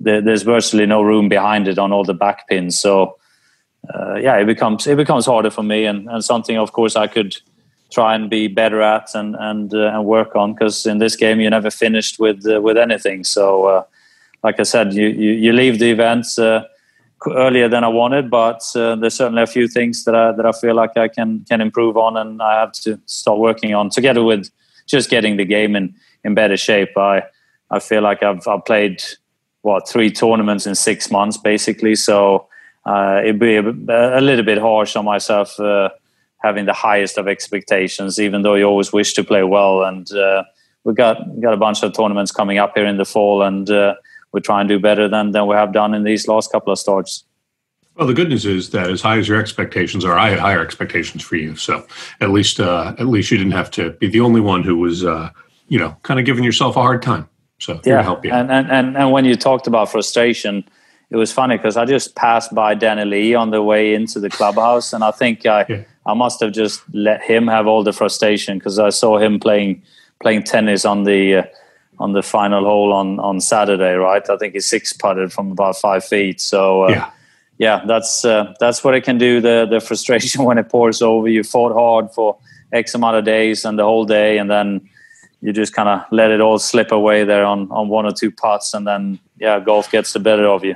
there's 0.00 0.42
virtually 0.42 0.86
no 0.86 1.02
room 1.02 1.28
behind 1.28 1.68
it 1.68 1.78
on 1.78 1.92
all 1.92 2.04
the 2.04 2.14
back 2.14 2.48
pins. 2.48 2.78
So 2.78 3.18
uh, 3.94 4.14
yeah, 4.14 4.36
it 4.36 4.46
becomes 4.46 4.86
it 4.86 4.96
becomes 4.96 5.26
harder 5.26 5.50
for 5.50 5.62
me, 5.62 5.84
and, 5.84 6.08
and 6.08 6.24
something 6.24 6.58
of 6.58 6.72
course 6.72 6.96
I 6.96 7.06
could 7.06 7.36
try 7.90 8.14
and 8.14 8.30
be 8.30 8.48
better 8.48 8.80
at 8.80 9.14
and 9.14 9.36
and 9.38 9.72
uh, 9.74 9.92
and 9.94 10.04
work 10.04 10.34
on 10.34 10.54
because 10.54 10.86
in 10.86 10.98
this 10.98 11.14
game 11.14 11.40
you 11.40 11.50
never 11.50 11.70
finished 11.70 12.18
with 12.18 12.46
uh, 12.46 12.60
with 12.60 12.76
anything. 12.76 13.24
So 13.24 13.66
uh, 13.66 13.84
like 14.42 14.58
I 14.58 14.64
said, 14.64 14.92
you 14.92 15.06
you, 15.06 15.32
you 15.32 15.52
leave 15.52 15.78
the 15.78 15.90
events 15.90 16.38
earlier 17.30 17.68
than 17.68 17.84
I 17.84 17.88
wanted, 17.88 18.30
but 18.30 18.62
uh, 18.74 18.96
there's 18.96 19.14
certainly 19.14 19.42
a 19.42 19.46
few 19.46 19.68
things 19.68 20.04
that 20.04 20.14
I 20.14 20.32
that 20.32 20.46
I 20.46 20.52
feel 20.52 20.74
like 20.74 20.96
I 20.96 21.08
can 21.08 21.44
can 21.48 21.60
improve 21.60 21.96
on, 21.96 22.16
and 22.16 22.42
I 22.42 22.60
have 22.60 22.72
to 22.72 23.00
start 23.06 23.38
working 23.38 23.74
on 23.74 23.90
together 23.90 24.22
with 24.22 24.50
just 24.86 25.10
getting 25.10 25.36
the 25.36 25.44
game 25.44 25.76
in 25.76 25.94
in 26.24 26.34
better 26.34 26.56
shape. 26.56 26.96
I 26.96 27.22
I 27.70 27.78
feel 27.78 28.02
like 28.02 28.22
I've 28.22 28.46
I've 28.46 28.64
played 28.64 29.02
what 29.62 29.88
three 29.88 30.10
tournaments 30.10 30.66
in 30.66 30.74
six 30.74 31.10
months 31.10 31.36
basically. 31.36 31.94
So 31.94 32.48
uh, 32.84 33.20
it'd 33.22 33.38
be 33.38 33.56
a, 33.56 33.68
a, 33.68 34.20
little 34.20 34.44
bit 34.44 34.58
harsh 34.58 34.96
on 34.96 35.04
myself 35.04 35.58
uh, 35.60 35.88
having 36.38 36.66
the 36.66 36.72
highest 36.72 37.16
of 37.16 37.28
expectations, 37.28 38.18
even 38.18 38.42
though 38.42 38.56
you 38.56 38.64
always 38.64 38.92
wish 38.92 39.14
to 39.14 39.22
play 39.22 39.44
well. 39.44 39.84
And 39.84 40.10
uh, 40.12 40.42
we 40.84 40.94
got 40.94 41.18
got 41.40 41.54
a 41.54 41.56
bunch 41.56 41.82
of 41.82 41.92
tournaments 41.92 42.32
coming 42.32 42.58
up 42.58 42.72
here 42.74 42.86
in 42.86 42.96
the 42.96 43.04
fall, 43.04 43.42
and 43.42 43.70
uh, 43.70 43.94
we 44.32 44.40
try 44.40 44.60
and 44.60 44.68
do 44.68 44.78
better 44.78 45.08
than 45.08 45.32
than 45.32 45.46
we 45.46 45.54
have 45.54 45.72
done 45.72 45.94
in 45.94 46.04
these 46.04 46.28
last 46.28 46.50
couple 46.52 46.72
of 46.72 46.78
starts. 46.78 47.24
Well, 47.94 48.06
the 48.06 48.14
good 48.14 48.30
news 48.30 48.46
is 48.46 48.70
that 48.70 48.88
as 48.90 49.02
high 49.02 49.18
as 49.18 49.28
your 49.28 49.38
expectations 49.38 50.04
are, 50.04 50.18
I 50.18 50.30
had 50.30 50.38
higher 50.38 50.62
expectations 50.62 51.22
for 51.22 51.36
you. 51.36 51.56
So 51.56 51.86
at 52.20 52.30
least 52.30 52.58
uh, 52.58 52.94
at 52.98 53.06
least 53.06 53.30
you 53.30 53.36
didn't 53.36 53.52
have 53.52 53.70
to 53.72 53.90
be 53.90 54.08
the 54.08 54.20
only 54.20 54.40
one 54.40 54.62
who 54.62 54.76
was 54.76 55.04
uh, 55.04 55.30
you 55.68 55.78
know 55.78 55.96
kind 56.02 56.18
of 56.18 56.26
giving 56.26 56.44
yourself 56.44 56.76
a 56.76 56.82
hard 56.82 57.02
time. 57.02 57.28
So 57.58 57.80
yeah, 57.84 58.02
help 58.02 58.24
you. 58.24 58.32
And, 58.32 58.50
and 58.50 58.70
and 58.70 58.96
and 58.96 59.12
when 59.12 59.24
you 59.24 59.36
talked 59.36 59.66
about 59.66 59.90
frustration, 59.90 60.64
it 61.10 61.16
was 61.16 61.30
funny 61.30 61.58
because 61.58 61.76
I 61.76 61.84
just 61.84 62.16
passed 62.16 62.54
by 62.54 62.74
Danny 62.74 63.04
Lee 63.04 63.34
on 63.34 63.50
the 63.50 63.62
way 63.62 63.94
into 63.94 64.18
the 64.18 64.30
clubhouse, 64.30 64.94
and 64.94 65.04
I 65.04 65.10
think 65.10 65.44
I 65.44 65.66
yeah. 65.68 65.82
I 66.06 66.14
must 66.14 66.40
have 66.40 66.52
just 66.52 66.82
let 66.94 67.22
him 67.22 67.46
have 67.46 67.66
all 67.66 67.84
the 67.84 67.92
frustration 67.92 68.58
because 68.58 68.78
I 68.78 68.88
saw 68.88 69.18
him 69.18 69.38
playing 69.38 69.82
playing 70.20 70.44
tennis 70.44 70.86
on 70.86 71.04
the 71.04 71.36
uh, 71.36 71.42
on 72.02 72.12
the 72.12 72.22
final 72.22 72.64
hole 72.64 72.92
on 72.92 73.18
on 73.20 73.40
Saturday, 73.40 73.94
right? 73.94 74.28
I 74.28 74.36
think 74.36 74.54
he 74.54 74.60
six 74.60 74.92
putted 74.92 75.32
from 75.32 75.52
about 75.52 75.76
five 75.76 76.04
feet. 76.04 76.40
So 76.40 76.84
uh, 76.84 76.88
yeah. 76.90 77.10
Yeah, 77.58 77.84
that's 77.86 78.24
uh, 78.24 78.54
that's 78.58 78.82
what 78.82 78.94
it 78.94 79.04
can 79.04 79.18
do. 79.18 79.40
The 79.40 79.66
the 79.70 79.78
frustration 79.80 80.44
when 80.48 80.58
it 80.58 80.68
pours 80.68 81.00
over. 81.00 81.28
You 81.28 81.44
fought 81.44 81.72
hard 81.72 82.10
for 82.10 82.36
X 82.72 82.94
amount 82.94 83.16
of 83.16 83.24
days 83.24 83.64
and 83.64 83.78
the 83.78 83.84
whole 83.84 84.04
day, 84.04 84.38
and 84.38 84.50
then 84.50 84.88
you 85.42 85.52
just 85.52 85.72
kind 85.72 85.88
of 85.88 86.04
let 86.10 86.30
it 86.30 86.40
all 86.40 86.58
slip 86.58 86.90
away 86.90 87.24
there 87.24 87.44
on 87.44 87.70
on 87.70 87.88
one 87.88 88.04
or 88.04 88.12
two 88.12 88.32
putts, 88.32 88.74
and 88.74 88.84
then 88.86 89.20
yeah, 89.38 89.60
golf 89.60 89.90
gets 89.92 90.12
the 90.12 90.18
better 90.18 90.46
of 90.46 90.64
you. 90.64 90.74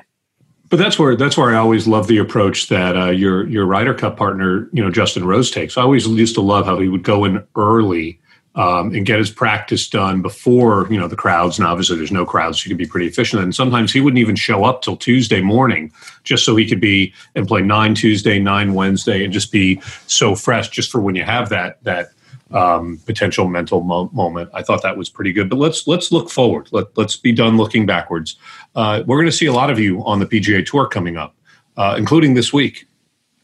But 0.69 0.79
that's 0.79 0.99
where 0.99 1.17
that's 1.17 1.37
where 1.37 1.55
I 1.55 1.59
always 1.59 1.89
love 1.89 2.07
the 2.07 2.19
approach 2.19 2.69
that 2.69 2.97
uh, 2.97 3.11
your 3.11 3.49
your 3.49 3.67
Ryder 3.67 3.95
Cup 3.95 4.17
partner, 4.17 4.69
you 4.73 4.83
know, 4.83 4.91
Justin 4.91 5.25
Rose 5.25 5.51
takes. 5.51 5.77
I 5.77 5.83
always 5.83 6.07
used 6.07 6.35
to 6.37 6.41
love 6.41 6.67
how 6.67 6.79
he 6.79 6.89
would 6.89 7.05
go 7.05 7.25
in 7.25 7.45
early 7.57 8.21
um, 8.57 8.95
and 8.95 9.05
get 9.05 9.19
his 9.19 9.31
practice 9.31 9.89
done 9.89 10.23
before 10.23 10.89
you 10.91 10.99
know 10.99 11.07
the 11.07 11.17
crowds. 11.17 11.59
And 11.59 11.67
obviously, 11.67 11.97
there's 11.97 12.11
no 12.11 12.25
crowds, 12.25 12.61
so 12.61 12.67
you 12.67 12.71
could 12.71 12.79
be 12.79 12.87
pretty 12.87 13.07
efficient. 13.07 13.43
And 13.43 13.55
sometimes 13.55 13.93
he 13.93 14.01
wouldn't 14.01 14.19
even 14.19 14.35
show 14.35 14.65
up 14.65 14.83
till 14.83 14.97
Tuesday 14.97 15.43
morning, 15.43 15.93
just 16.25 16.45
so 16.45 16.57
he 16.57 16.67
could 16.67 16.81
be 16.81 17.13
and 17.35 17.47
play 17.47 17.63
nine 17.63 17.95
Tuesday, 17.95 18.39
nine 18.39 18.75
Wednesday, 18.75 19.23
and 19.25 19.33
just 19.33 19.53
be 19.53 19.81
so 20.07 20.35
fresh, 20.35 20.71
just 20.71 20.91
for 20.91 21.01
when 21.01 21.15
you 21.15 21.23
have 21.23 21.51
that 21.51 21.83
that 21.85 22.09
um, 22.51 22.99
potential 23.07 23.47
mental 23.49 23.83
mo- 23.83 24.11
moment. 24.13 24.51
I 24.55 24.63
thought 24.63 24.83
that 24.83 24.97
was 24.97 25.11
pretty 25.11 25.33
good. 25.33 25.51
But 25.51 25.59
let's 25.59 25.87
let's 25.87 26.11
look 26.11 26.31
forward. 26.31 26.69
Let, 26.73 26.97
let's 26.97 27.17
be 27.17 27.33
done 27.33 27.57
looking 27.57 27.87
backwards. 27.87 28.37
Uh, 28.75 29.03
we're 29.07 29.19
going 29.19 29.27
to 29.27 29.33
see 29.33 29.47
a 29.47 29.53
lot 29.53 29.71
of 29.71 29.79
you 29.79 30.05
on 30.05 30.19
the 30.19 30.27
PGA 30.27 30.65
Tour 30.65 30.89
coming 30.89 31.17
up, 31.17 31.35
uh, 31.77 31.95
including 31.99 32.35
this 32.35 32.53
week. 32.53 32.87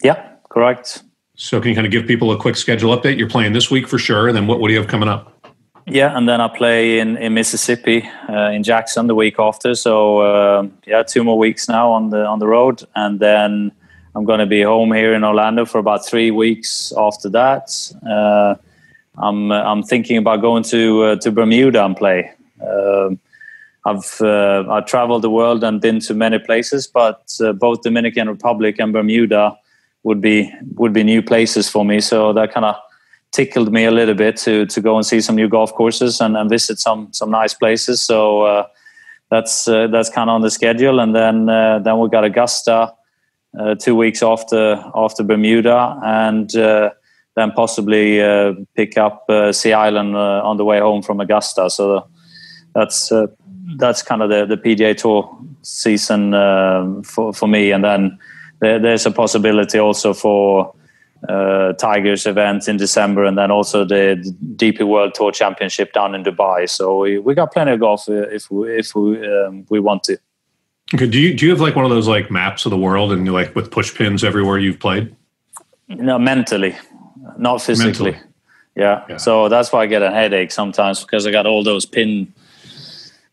Yeah, 0.02 0.36
correct. 0.50 1.02
So 1.42 1.60
can 1.60 1.70
you 1.70 1.74
kind 1.74 1.88
of 1.88 1.90
give 1.90 2.06
people 2.06 2.30
a 2.30 2.38
quick 2.38 2.54
schedule 2.54 2.96
update? 2.96 3.18
You're 3.18 3.28
playing 3.28 3.52
this 3.52 3.68
week 3.68 3.88
for 3.88 3.98
sure, 3.98 4.28
and 4.28 4.36
then 4.36 4.46
what, 4.46 4.60
what 4.60 4.68
do 4.68 4.74
you 4.74 4.78
have 4.78 4.88
coming 4.88 5.08
up? 5.08 5.50
Yeah, 5.88 6.16
and 6.16 6.28
then 6.28 6.40
I 6.40 6.46
play 6.46 7.00
in, 7.00 7.16
in 7.16 7.34
Mississippi 7.34 8.08
uh, 8.28 8.50
in 8.50 8.62
Jackson 8.62 9.08
the 9.08 9.16
week 9.16 9.40
after. 9.40 9.74
So 9.74 10.20
uh, 10.20 10.68
yeah, 10.86 11.02
two 11.02 11.24
more 11.24 11.36
weeks 11.36 11.68
now 11.68 11.90
on 11.90 12.10
the 12.10 12.24
on 12.24 12.38
the 12.38 12.46
road, 12.46 12.84
and 12.94 13.18
then 13.18 13.72
I'm 14.14 14.24
going 14.24 14.38
to 14.38 14.46
be 14.46 14.62
home 14.62 14.92
here 14.92 15.14
in 15.14 15.24
Orlando 15.24 15.64
for 15.64 15.78
about 15.78 16.06
three 16.06 16.30
weeks 16.30 16.92
after 16.96 17.28
that. 17.30 17.92
Uh, 18.08 18.54
I'm 19.18 19.50
I'm 19.50 19.82
thinking 19.82 20.18
about 20.18 20.42
going 20.42 20.62
to 20.70 21.02
uh, 21.02 21.16
to 21.16 21.32
Bermuda 21.32 21.84
and 21.84 21.96
play. 21.96 22.30
Um, 22.64 23.18
I've 23.84 24.20
uh, 24.20 24.62
I've 24.70 24.86
traveled 24.86 25.22
the 25.22 25.30
world 25.30 25.64
and 25.64 25.80
been 25.80 25.98
to 26.06 26.14
many 26.14 26.38
places, 26.38 26.86
but 26.86 27.36
uh, 27.44 27.52
both 27.52 27.82
Dominican 27.82 28.28
Republic 28.28 28.78
and 28.78 28.92
Bermuda 28.92 29.58
would 30.02 30.20
be 30.20 30.52
would 30.74 30.92
be 30.92 31.04
new 31.04 31.22
places 31.22 31.68
for 31.68 31.84
me. 31.84 32.00
So 32.00 32.32
that 32.32 32.52
kind 32.52 32.66
of 32.66 32.76
tickled 33.30 33.72
me 33.72 33.84
a 33.84 33.90
little 33.90 34.14
bit 34.14 34.36
to 34.38 34.66
to 34.66 34.80
go 34.80 34.96
and 34.96 35.06
see 35.06 35.20
some 35.20 35.36
new 35.36 35.48
golf 35.48 35.72
courses 35.72 36.20
and, 36.20 36.36
and 36.36 36.50
visit 36.50 36.78
some 36.78 37.12
some 37.12 37.30
nice 37.30 37.54
places. 37.54 38.02
So 38.02 38.42
uh, 38.42 38.66
that's 39.30 39.68
uh, 39.68 39.86
that's 39.88 40.10
kind 40.10 40.28
of 40.30 40.34
on 40.34 40.42
the 40.42 40.50
schedule, 40.50 41.00
and 41.00 41.14
then 41.14 41.46
then 41.82 41.98
we 41.98 42.08
got 42.08 42.24
Augusta 42.24 42.94
two 43.78 43.94
weeks 43.94 44.22
after 44.22 44.82
after 44.94 45.22
Bermuda 45.22 45.98
and 46.02 46.54
then 47.34 47.50
possibly 47.52 48.20
uh, 48.20 48.52
pick 48.76 48.98
up 48.98 49.24
uh, 49.28 49.52
Sea 49.52 49.72
Island 49.72 50.14
uh, 50.16 50.42
on 50.44 50.56
the 50.56 50.64
way 50.64 50.80
home 50.80 51.02
from 51.02 51.20
Augusta. 51.20 51.70
So 51.70 52.06
that's 52.74 53.10
uh, 53.10 53.28
that's 53.78 54.02
kind 54.02 54.22
of 54.22 54.28
the, 54.28 54.44
the 54.44 54.56
PGA 54.56 54.96
Tour 54.96 55.30
season 55.62 56.32
for 57.04 57.32
for 57.32 57.46
me. 57.46 57.70
And 57.70 57.84
then 57.84 58.18
there, 58.62 58.78
there's 58.78 59.04
a 59.04 59.10
possibility 59.10 59.78
also 59.78 60.14
for 60.14 60.74
uh, 61.28 61.74
Tigers 61.74 62.24
event 62.24 62.66
in 62.66 62.78
December, 62.78 63.24
and 63.24 63.36
then 63.36 63.50
also 63.50 63.84
the 63.84 64.16
DP 64.56 64.88
World 64.88 65.12
Tour 65.14 65.30
Championship 65.30 65.92
down 65.92 66.14
in 66.14 66.24
Dubai. 66.24 66.68
So 66.68 67.00
we, 67.00 67.18
we 67.18 67.34
got 67.34 67.52
plenty 67.52 67.72
of 67.72 67.80
golf 67.80 68.08
uh, 68.08 68.28
if 68.30 68.50
we, 68.50 68.78
if 68.78 68.94
we 68.94 69.18
um, 69.28 69.66
we 69.68 69.80
want 69.80 70.04
to. 70.04 70.16
Okay. 70.94 71.06
Do 71.06 71.20
you 71.20 71.34
do 71.34 71.44
you 71.44 71.50
have 71.52 71.60
like 71.60 71.76
one 71.76 71.84
of 71.84 71.90
those 71.90 72.08
like 72.08 72.30
maps 72.30 72.64
of 72.64 72.70
the 72.70 72.78
world 72.78 73.12
and 73.12 73.30
like 73.30 73.54
with 73.54 73.70
push 73.70 73.94
pins 73.94 74.24
everywhere 74.24 74.58
you've 74.58 74.80
played? 74.80 75.14
No, 75.88 76.18
mentally 76.18 76.74
not 77.38 77.62
physically. 77.62 78.16
Yeah. 78.74 79.04
yeah. 79.08 79.16
So 79.16 79.48
that's 79.48 79.72
why 79.72 79.82
I 79.82 79.86
get 79.86 80.02
a 80.02 80.10
headache 80.10 80.50
sometimes 80.50 81.00
because 81.00 81.26
I 81.26 81.30
got 81.30 81.46
all 81.46 81.62
those 81.62 81.84
pin 81.84 82.32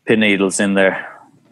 pin 0.04 0.20
needles 0.20 0.60
in 0.60 0.74
there. 0.74 1.06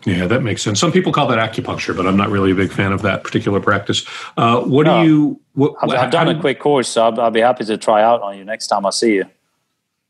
Yeah, 0.04 0.26
that 0.26 0.42
makes 0.42 0.62
sense. 0.62 0.78
Some 0.78 0.92
people 0.92 1.12
call 1.12 1.26
that 1.28 1.38
acupuncture, 1.38 1.96
but 1.96 2.06
I'm 2.06 2.16
not 2.16 2.30
really 2.30 2.52
a 2.52 2.54
big 2.54 2.72
fan 2.72 2.92
of 2.92 3.02
that 3.02 3.24
particular 3.24 3.60
practice. 3.60 4.06
Uh, 4.36 4.60
what 4.60 4.86
no, 4.86 5.02
do 5.02 5.08
you? 5.08 5.40
What, 5.54 5.74
I've, 5.82 5.90
I've 5.90 6.10
done 6.10 6.28
a 6.28 6.40
quick 6.40 6.60
course, 6.60 6.88
so 6.88 7.04
I'll, 7.04 7.20
I'll 7.20 7.30
be 7.30 7.40
happy 7.40 7.64
to 7.64 7.76
try 7.76 8.02
out 8.02 8.22
on 8.22 8.38
you 8.38 8.44
next 8.44 8.68
time 8.68 8.86
I 8.86 8.90
see 8.90 9.16
you. 9.16 9.24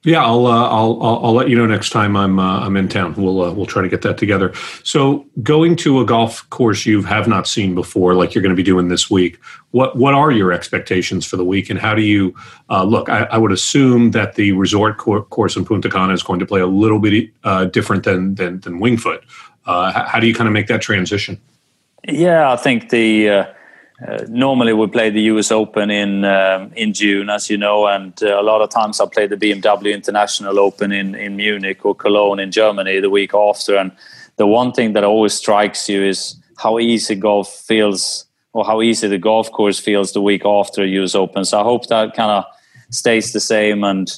Yeah, 0.04 0.24
I'll, 0.24 0.46
uh, 0.46 0.68
I'll, 0.68 1.02
I'll 1.02 1.26
I'll 1.26 1.32
let 1.32 1.48
you 1.48 1.56
know 1.56 1.66
next 1.66 1.90
time 1.90 2.16
I'm 2.16 2.38
uh, 2.38 2.60
I'm 2.60 2.76
in 2.76 2.88
town. 2.88 3.14
We'll 3.14 3.42
uh, 3.42 3.52
we'll 3.52 3.66
try 3.66 3.82
to 3.82 3.88
get 3.88 4.02
that 4.02 4.16
together. 4.16 4.54
So 4.84 5.26
going 5.42 5.74
to 5.76 5.98
a 5.98 6.06
golf 6.06 6.48
course 6.50 6.86
you 6.86 7.02
have 7.02 7.26
not 7.26 7.48
seen 7.48 7.74
before, 7.74 8.14
like 8.14 8.32
you're 8.32 8.42
going 8.42 8.54
to 8.54 8.56
be 8.56 8.62
doing 8.62 8.88
this 8.88 9.10
week. 9.10 9.40
What 9.72 9.96
what 9.96 10.14
are 10.14 10.30
your 10.30 10.52
expectations 10.52 11.26
for 11.26 11.36
the 11.36 11.44
week, 11.44 11.68
and 11.68 11.80
how 11.80 11.96
do 11.96 12.02
you 12.02 12.32
uh, 12.70 12.84
look? 12.84 13.08
I, 13.08 13.24
I, 13.24 13.38
would 13.38 13.50
assume 13.50 14.12
that 14.12 14.36
the 14.36 14.52
resort 14.52 14.98
cor- 14.98 15.24
course 15.24 15.56
in 15.56 15.64
Punta 15.64 15.90
Cana 15.90 16.12
is 16.12 16.22
going 16.22 16.38
to 16.38 16.46
play 16.46 16.60
a 16.60 16.66
little 16.66 17.00
bit 17.00 17.30
uh, 17.42 17.64
different 17.64 18.04
than 18.04 18.36
than, 18.36 18.60
than 18.60 18.78
Winged 18.78 19.02
Foot. 19.02 19.24
Uh, 19.68 20.06
how 20.06 20.18
do 20.18 20.26
you 20.26 20.34
kind 20.34 20.48
of 20.48 20.52
make 20.54 20.66
that 20.66 20.80
transition? 20.80 21.38
Yeah, 22.08 22.50
I 22.50 22.56
think 22.56 22.88
the 22.88 23.28
uh, 23.28 23.44
normally 24.28 24.72
we 24.72 24.86
play 24.86 25.10
the 25.10 25.20
US 25.22 25.52
Open 25.52 25.90
in 25.90 26.24
um, 26.24 26.72
in 26.74 26.94
June, 26.94 27.28
as 27.28 27.50
you 27.50 27.58
know, 27.58 27.86
and 27.86 28.20
uh, 28.22 28.40
a 28.40 28.42
lot 28.42 28.62
of 28.62 28.70
times 28.70 28.98
I 28.98 29.06
play 29.06 29.26
the 29.26 29.36
BMW 29.36 29.92
International 29.92 30.58
Open 30.58 30.90
in 30.90 31.14
in 31.14 31.36
Munich 31.36 31.84
or 31.84 31.94
Cologne 31.94 32.40
in 32.40 32.50
Germany 32.50 32.98
the 33.00 33.10
week 33.10 33.34
after. 33.34 33.76
And 33.76 33.92
the 34.36 34.46
one 34.46 34.72
thing 34.72 34.94
that 34.94 35.04
always 35.04 35.34
strikes 35.34 35.86
you 35.86 36.02
is 36.02 36.36
how 36.56 36.78
easy 36.78 37.14
golf 37.14 37.52
feels 37.52 38.24
or 38.54 38.64
how 38.64 38.80
easy 38.80 39.06
the 39.06 39.18
golf 39.18 39.52
course 39.52 39.78
feels 39.78 40.12
the 40.12 40.22
week 40.22 40.46
after 40.46 40.86
US 40.86 41.14
Open. 41.14 41.44
So 41.44 41.60
I 41.60 41.62
hope 41.62 41.88
that 41.88 42.14
kind 42.14 42.30
of 42.30 42.44
stays 42.90 43.32
the 43.32 43.40
same. 43.40 43.84
And 43.84 44.10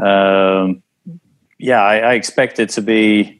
um, 0.00 0.82
yeah, 1.58 1.82
I, 1.82 1.96
I, 1.96 2.14
expect 2.14 2.60
it 2.60 2.70
to 2.70 2.82
be 2.82 3.37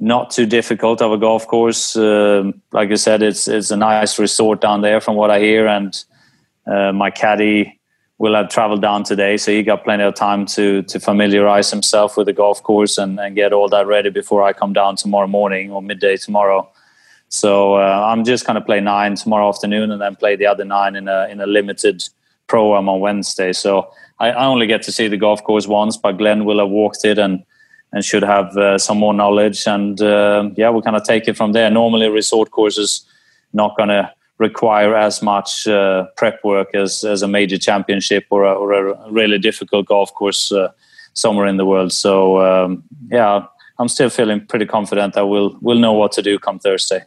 not 0.00 0.30
too 0.30 0.46
difficult 0.46 1.02
of 1.02 1.12
a 1.12 1.18
golf 1.18 1.46
course. 1.46 1.96
Um, 1.96 2.62
like 2.72 2.90
I 2.90 2.94
said, 2.96 3.22
it's 3.22 3.48
it's 3.48 3.70
a 3.70 3.76
nice 3.76 4.18
resort 4.18 4.60
down 4.60 4.80
there 4.80 5.00
from 5.00 5.16
what 5.16 5.30
I 5.30 5.40
hear, 5.40 5.66
and 5.66 6.04
uh, 6.66 6.92
my 6.92 7.10
caddy 7.10 7.80
will 8.18 8.34
have 8.34 8.48
traveled 8.48 8.82
down 8.82 9.04
today, 9.04 9.36
so 9.36 9.52
he 9.52 9.62
got 9.62 9.84
plenty 9.84 10.04
of 10.04 10.14
time 10.14 10.46
to 10.46 10.82
to 10.82 11.00
familiarize 11.00 11.70
himself 11.70 12.16
with 12.16 12.26
the 12.26 12.32
golf 12.32 12.62
course 12.62 12.98
and, 12.98 13.18
and 13.20 13.34
get 13.34 13.52
all 13.52 13.68
that 13.68 13.86
ready 13.86 14.10
before 14.10 14.42
I 14.42 14.52
come 14.52 14.72
down 14.72 14.96
tomorrow 14.96 15.28
morning 15.28 15.70
or 15.70 15.82
midday 15.82 16.16
tomorrow. 16.16 16.68
So 17.28 17.74
uh, 17.74 18.06
I'm 18.10 18.24
just 18.24 18.46
going 18.46 18.54
to 18.54 18.64
play 18.64 18.80
nine 18.80 19.14
tomorrow 19.14 19.48
afternoon, 19.48 19.90
and 19.90 20.00
then 20.00 20.16
play 20.16 20.36
the 20.36 20.46
other 20.46 20.64
nine 20.64 20.96
in 20.96 21.08
a 21.08 21.28
in 21.28 21.40
a 21.40 21.46
limited 21.46 22.02
program 22.46 22.88
on 22.88 23.00
Wednesday. 23.00 23.52
So 23.52 23.90
I, 24.18 24.30
I 24.30 24.46
only 24.46 24.66
get 24.66 24.82
to 24.82 24.92
see 24.92 25.08
the 25.08 25.16
golf 25.16 25.42
course 25.44 25.66
once, 25.66 25.96
but 25.96 26.18
Glenn 26.18 26.44
will 26.44 26.58
have 26.60 26.70
walked 26.70 27.04
it 27.04 27.18
and 27.18 27.44
and 27.92 28.04
should 28.04 28.22
have 28.22 28.56
uh, 28.56 28.78
some 28.78 28.98
more 28.98 29.14
knowledge. 29.14 29.66
And 29.66 30.00
uh, 30.00 30.50
yeah, 30.56 30.68
we'll 30.68 30.82
kind 30.82 30.96
of 30.96 31.04
take 31.04 31.28
it 31.28 31.36
from 31.36 31.52
there. 31.52 31.70
Normally, 31.70 32.08
resort 32.08 32.50
courses 32.50 33.06
not 33.52 33.76
going 33.76 33.88
to 33.88 34.12
require 34.38 34.94
as 34.94 35.20
much 35.22 35.66
uh, 35.66 36.06
prep 36.16 36.42
work 36.44 36.74
as, 36.74 37.02
as 37.04 37.22
a 37.22 37.28
major 37.28 37.58
championship 37.58 38.26
or 38.30 38.44
a, 38.44 38.52
or 38.52 38.72
a 38.90 39.10
really 39.10 39.38
difficult 39.38 39.86
golf 39.86 40.14
course 40.14 40.52
uh, 40.52 40.68
somewhere 41.14 41.46
in 41.46 41.56
the 41.56 41.66
world. 41.66 41.92
So 41.92 42.40
um, 42.40 42.84
yeah, 43.10 43.44
I'm 43.78 43.88
still 43.88 44.10
feeling 44.10 44.46
pretty 44.46 44.66
confident 44.66 45.14
that 45.14 45.26
we'll 45.26 45.56
we'll 45.60 45.78
know 45.78 45.92
what 45.92 46.12
to 46.12 46.22
do 46.22 46.38
come 46.38 46.58
Thursday. 46.58 47.04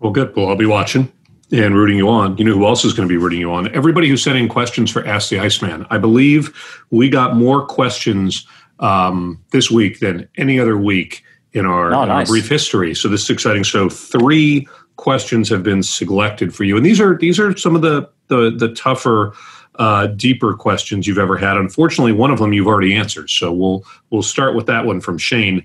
Well, 0.00 0.12
good. 0.12 0.34
Well, 0.36 0.48
I'll 0.48 0.56
be 0.56 0.66
watching 0.66 1.10
and 1.50 1.74
rooting 1.74 1.96
you 1.96 2.08
on. 2.08 2.36
You 2.36 2.44
know 2.44 2.54
who 2.54 2.66
else 2.66 2.84
is 2.84 2.92
going 2.92 3.08
to 3.08 3.12
be 3.12 3.16
rooting 3.16 3.40
you 3.40 3.52
on? 3.52 3.74
Everybody 3.74 4.08
who 4.08 4.16
sent 4.16 4.36
in 4.36 4.48
questions 4.48 4.90
for 4.90 5.06
Ask 5.06 5.30
the 5.30 5.38
Iceman. 5.38 5.86
I 5.90 5.98
believe 5.98 6.54
we 6.90 7.08
got 7.08 7.36
more 7.36 7.66
questions 7.66 8.46
um, 8.80 9.42
this 9.50 9.70
week 9.70 10.00
than 10.00 10.28
any 10.36 10.58
other 10.58 10.76
week 10.76 11.22
in 11.52 11.66
our, 11.66 11.92
oh, 11.92 12.04
nice. 12.04 12.28
our, 12.28 12.32
brief 12.32 12.48
history. 12.48 12.94
So 12.94 13.08
this 13.08 13.24
is 13.24 13.30
exciting. 13.30 13.64
So 13.64 13.88
three 13.88 14.68
questions 14.96 15.48
have 15.48 15.62
been 15.62 15.82
selected 15.82 16.54
for 16.54 16.64
you, 16.64 16.76
and 16.76 16.84
these 16.84 17.00
are 17.00 17.16
these 17.18 17.38
are 17.38 17.56
some 17.56 17.76
of 17.76 17.82
the 17.82 18.08
the, 18.28 18.50
the 18.56 18.72
tougher. 18.74 19.34
Uh, 19.80 20.08
deeper 20.08 20.54
questions 20.54 21.06
you've 21.06 21.18
ever 21.18 21.36
had. 21.36 21.56
Unfortunately, 21.56 22.10
one 22.10 22.32
of 22.32 22.40
them 22.40 22.52
you've 22.52 22.66
already 22.66 22.96
answered. 22.96 23.30
So 23.30 23.52
we'll 23.52 23.84
we'll 24.10 24.24
start 24.24 24.56
with 24.56 24.66
that 24.66 24.84
one 24.86 25.00
from 25.00 25.18
Shane. 25.18 25.64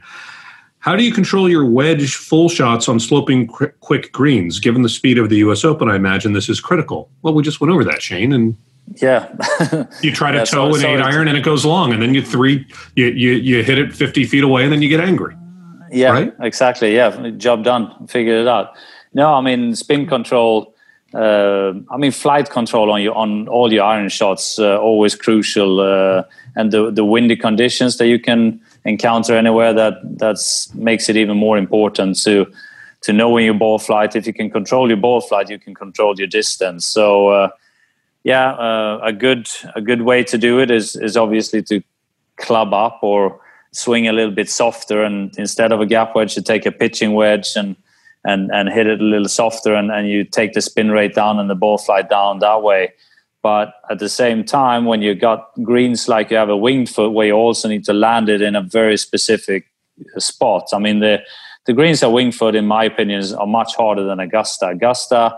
How 0.83 0.97
do 0.97 1.03
you 1.03 1.11
control 1.11 1.49
your 1.49 1.65
wedge 1.65 2.13
full 2.13 2.47
shots 2.47 2.87
on 2.87 2.99
sloping 2.99 3.47
quick 3.47 4.11
greens? 4.11 4.59
Given 4.59 4.81
the 4.81 4.89
speed 4.89 5.17
of 5.17 5.29
the 5.29 5.37
U.S. 5.37 5.63
Open, 5.63 5.89
I 5.89 5.95
imagine 5.95 6.33
this 6.33 6.47
is 6.47 6.59
critical. 6.59 7.09
Well, 7.23 7.33
we 7.33 7.41
just 7.41 7.59
went 7.59 7.73
over 7.73 7.83
that, 7.85 8.03
Shane, 8.03 8.33
and 8.33 8.55
yeah, 8.95 9.33
you 10.01 10.11
try 10.11 10.31
to 10.31 10.37
yeah, 10.39 10.45
toe 10.45 10.71
so, 10.71 10.75
an 10.75 10.81
so 10.81 10.87
eight 10.87 11.01
iron 11.01 11.27
and 11.27 11.37
it 11.37 11.43
goes 11.43 11.65
long, 11.65 11.93
and 11.93 12.01
then 12.01 12.13
you 12.13 12.21
three 12.21 12.65
you, 12.95 13.07
you 13.07 13.31
you 13.33 13.63
hit 13.63 13.77
it 13.77 13.93
fifty 13.93 14.25
feet 14.25 14.43
away, 14.43 14.63
and 14.63 14.71
then 14.71 14.81
you 14.81 14.89
get 14.89 14.99
angry. 14.99 15.35
Yeah, 15.91 16.11
right? 16.11 16.33
exactly. 16.41 16.95
Yeah, 16.95 17.29
job 17.31 17.63
done. 17.63 18.07
Figured 18.07 18.41
it 18.41 18.47
out. 18.47 18.75
No, 19.13 19.33
I 19.33 19.41
mean 19.41 19.75
spin 19.75 20.05
control. 20.07 20.75
Uh, 21.13 21.73
I 21.91 21.97
mean 21.97 22.11
flight 22.11 22.49
control 22.49 22.91
on 22.91 23.01
your 23.01 23.15
on 23.15 23.47
all 23.47 23.71
your 23.71 23.83
iron 23.83 24.09
shots 24.09 24.59
uh, 24.59 24.79
always 24.79 25.15
crucial, 25.15 25.79
uh, 25.79 26.23
and 26.55 26.71
the 26.71 26.91
the 26.91 27.05
windy 27.05 27.35
conditions 27.35 27.97
that 27.97 28.07
you 28.07 28.19
can 28.19 28.59
encounter 28.85 29.35
anywhere 29.35 29.73
that 29.73 29.93
that's 30.17 30.73
makes 30.73 31.09
it 31.09 31.15
even 31.15 31.37
more 31.37 31.57
important 31.57 32.19
to 32.23 32.51
to 33.01 33.13
know 33.13 33.29
when 33.29 33.45
your 33.45 33.53
ball 33.53 33.79
flight. 33.79 34.15
If 34.15 34.25
you 34.25 34.33
can 34.33 34.49
control 34.49 34.87
your 34.87 34.97
ball 34.97 35.21
flight, 35.21 35.49
you 35.49 35.59
can 35.59 35.75
control 35.75 36.15
your 36.17 36.27
distance. 36.27 36.85
So 36.85 37.27
uh, 37.27 37.49
yeah, 38.23 38.51
uh, 38.51 38.99
a 39.03 39.13
good 39.13 39.49
a 39.75 39.81
good 39.81 40.03
way 40.03 40.23
to 40.23 40.37
do 40.37 40.59
it 40.59 40.71
is 40.71 40.95
is 40.95 41.17
obviously 41.17 41.61
to 41.63 41.81
club 42.37 42.73
up 42.73 42.99
or 43.01 43.39
swing 43.71 44.07
a 44.07 44.13
little 44.13 44.33
bit 44.33 44.49
softer, 44.49 45.03
and 45.03 45.37
instead 45.37 45.71
of 45.71 45.81
a 45.81 45.85
gap 45.85 46.15
wedge, 46.15 46.35
you 46.35 46.41
take 46.41 46.65
a 46.65 46.71
pitching 46.71 47.13
wedge 47.13 47.49
and 47.55 47.75
and 48.23 48.49
and 48.51 48.69
hit 48.69 48.87
it 48.87 49.01
a 49.01 49.03
little 49.03 49.27
softer, 49.27 49.73
and, 49.73 49.91
and 49.91 50.07
you 50.07 50.23
take 50.23 50.53
the 50.53 50.61
spin 50.61 50.91
rate 50.91 51.15
down 51.15 51.39
and 51.39 51.49
the 51.49 51.55
ball 51.55 51.77
flight 51.77 52.09
down 52.09 52.39
that 52.39 52.63
way. 52.63 52.93
But 53.41 53.73
at 53.89 53.99
the 53.99 54.07
same 54.07 54.45
time, 54.45 54.85
when 54.85 55.01
you 55.01 55.15
got 55.15 55.51
greens 55.61 56.07
like 56.07 56.31
you 56.31 56.37
have 56.37 56.47
a 56.47 56.55
winged 56.55 56.89
foot, 56.89 57.11
where 57.11 57.27
you 57.27 57.33
also 57.33 57.67
need 57.67 57.83
to 57.85 57.93
land 57.93 58.29
it 58.29 58.41
in 58.41 58.55
a 58.55 58.61
very 58.61 58.95
specific 58.95 59.65
spot. 60.17 60.69
I 60.73 60.79
mean, 60.79 60.99
the 60.99 61.21
the 61.65 61.73
greens 61.73 62.03
at 62.03 62.11
winged 62.11 62.35
foot, 62.35 62.55
in 62.55 62.65
my 62.65 62.85
opinion, 62.85 63.21
are 63.35 63.47
much 63.47 63.75
harder 63.75 64.03
than 64.03 64.21
Augusta. 64.21 64.69
Augusta, 64.69 65.37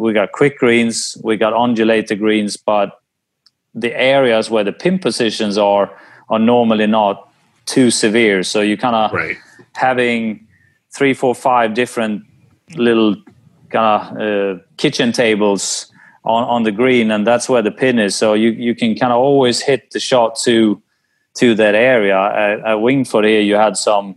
we 0.00 0.12
got 0.12 0.32
quick 0.32 0.58
greens, 0.58 1.16
we 1.22 1.36
got 1.36 1.52
undulated 1.52 2.18
greens, 2.18 2.56
but 2.56 3.00
the 3.74 3.94
areas 3.94 4.50
where 4.50 4.64
the 4.64 4.72
pin 4.72 4.98
positions 4.98 5.58
are 5.58 5.90
are 6.28 6.38
normally 6.38 6.86
not 6.86 7.28
too 7.66 7.90
severe. 7.90 8.42
So 8.42 8.60
you 8.60 8.76
kind 8.76 8.96
of 8.96 9.12
right. 9.12 9.36
having 9.74 10.46
three, 10.90 11.14
four, 11.14 11.34
five 11.34 11.74
different 11.74 12.22
little 12.74 13.16
kind 13.70 13.86
of 13.86 14.20
uh, 14.20 14.62
kitchen 14.76 15.12
tables 15.12 15.92
on, 16.24 16.44
on 16.44 16.62
the 16.62 16.72
green, 16.72 17.10
and 17.10 17.26
that's 17.26 17.48
where 17.48 17.62
the 17.62 17.70
pin 17.70 17.98
is. 17.98 18.16
So 18.16 18.34
you, 18.34 18.50
you 18.50 18.74
can 18.74 18.94
kind 18.96 19.12
of 19.12 19.18
always 19.18 19.60
hit 19.60 19.90
the 19.92 20.00
shot 20.00 20.36
to 20.44 20.82
to 21.34 21.54
that 21.54 21.74
area. 21.74 22.18
At, 22.18 22.60
at 22.66 22.80
Winged 22.80 23.06
here, 23.06 23.40
you 23.40 23.54
had 23.54 23.76
some, 23.76 24.16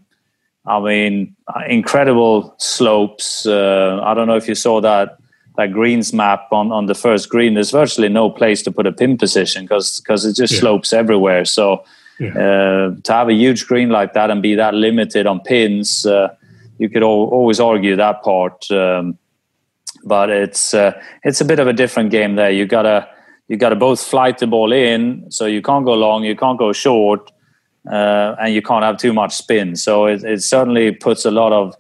I 0.65 0.79
mean, 0.79 1.35
incredible 1.67 2.55
slopes. 2.57 3.45
Uh, 3.45 4.01
I 4.03 4.15
don't 4.15 4.27
know 4.27 4.35
if 4.35 4.47
you 4.47 4.55
saw 4.55 4.81
that 4.81 5.17
that 5.57 5.71
greens 5.71 6.13
map 6.13 6.47
on, 6.51 6.71
on 6.71 6.87
the 6.87 6.95
first 6.95 7.29
green. 7.29 7.53
There's 7.53 7.71
virtually 7.71 8.09
no 8.09 8.29
place 8.29 8.63
to 8.63 8.71
put 8.71 8.87
a 8.87 8.91
pin 8.91 9.17
position 9.17 9.63
because 9.63 9.99
because 9.99 10.25
it 10.25 10.35
just 10.35 10.53
yeah. 10.53 10.59
slopes 10.59 10.93
everywhere. 10.93 11.45
So 11.45 11.83
yeah. 12.19 12.31
uh, 12.31 12.95
to 13.03 13.13
have 13.13 13.29
a 13.29 13.33
huge 13.33 13.67
green 13.67 13.89
like 13.89 14.13
that 14.13 14.29
and 14.29 14.41
be 14.41 14.55
that 14.55 14.73
limited 14.73 15.27
on 15.27 15.39
pins, 15.41 16.05
uh, 16.05 16.35
you 16.77 16.89
could 16.89 17.03
al- 17.03 17.29
always 17.31 17.59
argue 17.59 17.95
that 17.95 18.23
part. 18.23 18.69
Um, 18.71 19.17
but 20.03 20.29
it's 20.29 20.73
uh, 20.73 20.99
it's 21.23 21.41
a 21.41 21.45
bit 21.45 21.59
of 21.59 21.67
a 21.67 21.73
different 21.73 22.11
game 22.11 22.35
there. 22.35 22.51
You 22.51 22.65
gotta 22.65 23.07
you 23.47 23.57
gotta 23.57 23.75
both 23.75 24.03
flight 24.03 24.39
the 24.39 24.47
ball 24.47 24.71
in, 24.71 25.29
so 25.29 25.45
you 25.45 25.61
can't 25.61 25.85
go 25.85 25.93
long, 25.93 26.23
you 26.23 26.35
can't 26.35 26.57
go 26.57 26.73
short, 26.73 27.31
uh, 27.91 28.35
and 28.39 28.53
you 28.53 28.61
can't 28.61 28.83
have 28.83 28.97
too 28.97 29.13
much 29.13 29.35
spin. 29.35 29.75
So 29.75 30.05
it, 30.07 30.23
it 30.23 30.41
certainly 30.41 30.91
puts 30.91 31.25
a 31.25 31.31
lot 31.31 31.53
of 31.53 31.75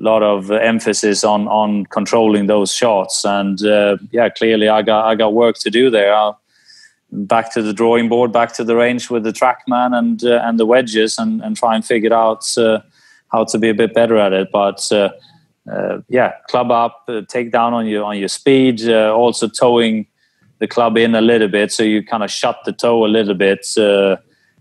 lot 0.00 0.22
of 0.22 0.50
emphasis 0.50 1.24
on 1.24 1.46
on 1.48 1.86
controlling 1.86 2.46
those 2.46 2.72
shots. 2.72 3.24
And 3.24 3.62
uh, 3.62 3.98
yeah, 4.10 4.28
clearly 4.28 4.68
I 4.68 4.82
got 4.82 5.04
I 5.06 5.14
got 5.14 5.34
work 5.34 5.56
to 5.58 5.70
do 5.70 5.90
there. 5.90 6.14
I'll, 6.14 6.40
back 7.12 7.52
to 7.52 7.62
the 7.62 7.72
drawing 7.72 8.08
board, 8.08 8.32
back 8.32 8.52
to 8.54 8.64
the 8.64 8.76
range 8.76 9.10
with 9.10 9.24
the 9.24 9.32
TrackMan 9.32 9.96
and 9.96 10.24
uh, 10.24 10.40
and 10.44 10.58
the 10.58 10.66
wedges, 10.66 11.18
and 11.18 11.42
and 11.42 11.56
try 11.56 11.74
and 11.74 11.84
figure 11.84 12.14
out 12.14 12.46
uh, 12.56 12.80
how 13.28 13.44
to 13.44 13.58
be 13.58 13.68
a 13.68 13.74
bit 13.74 13.94
better 13.94 14.16
at 14.16 14.32
it. 14.32 14.48
But 14.52 14.90
uh, 14.92 15.10
uh, 15.70 16.00
yeah, 16.08 16.32
club 16.48 16.70
up, 16.70 17.04
uh, 17.08 17.22
take 17.28 17.52
down 17.52 17.74
on 17.74 17.86
your 17.86 18.04
on 18.04 18.18
your 18.18 18.28
speed, 18.28 18.88
uh, 18.88 19.14
also 19.14 19.48
towing 19.48 20.06
the 20.58 20.68
club 20.68 20.96
in 20.96 21.14
a 21.14 21.20
little 21.20 21.48
bit, 21.48 21.72
so 21.72 21.82
you 21.82 22.04
kind 22.04 22.22
of 22.22 22.30
shut 22.30 22.58
the 22.64 22.72
toe 22.72 23.04
a 23.04 23.08
little 23.08 23.34
bit. 23.34 23.66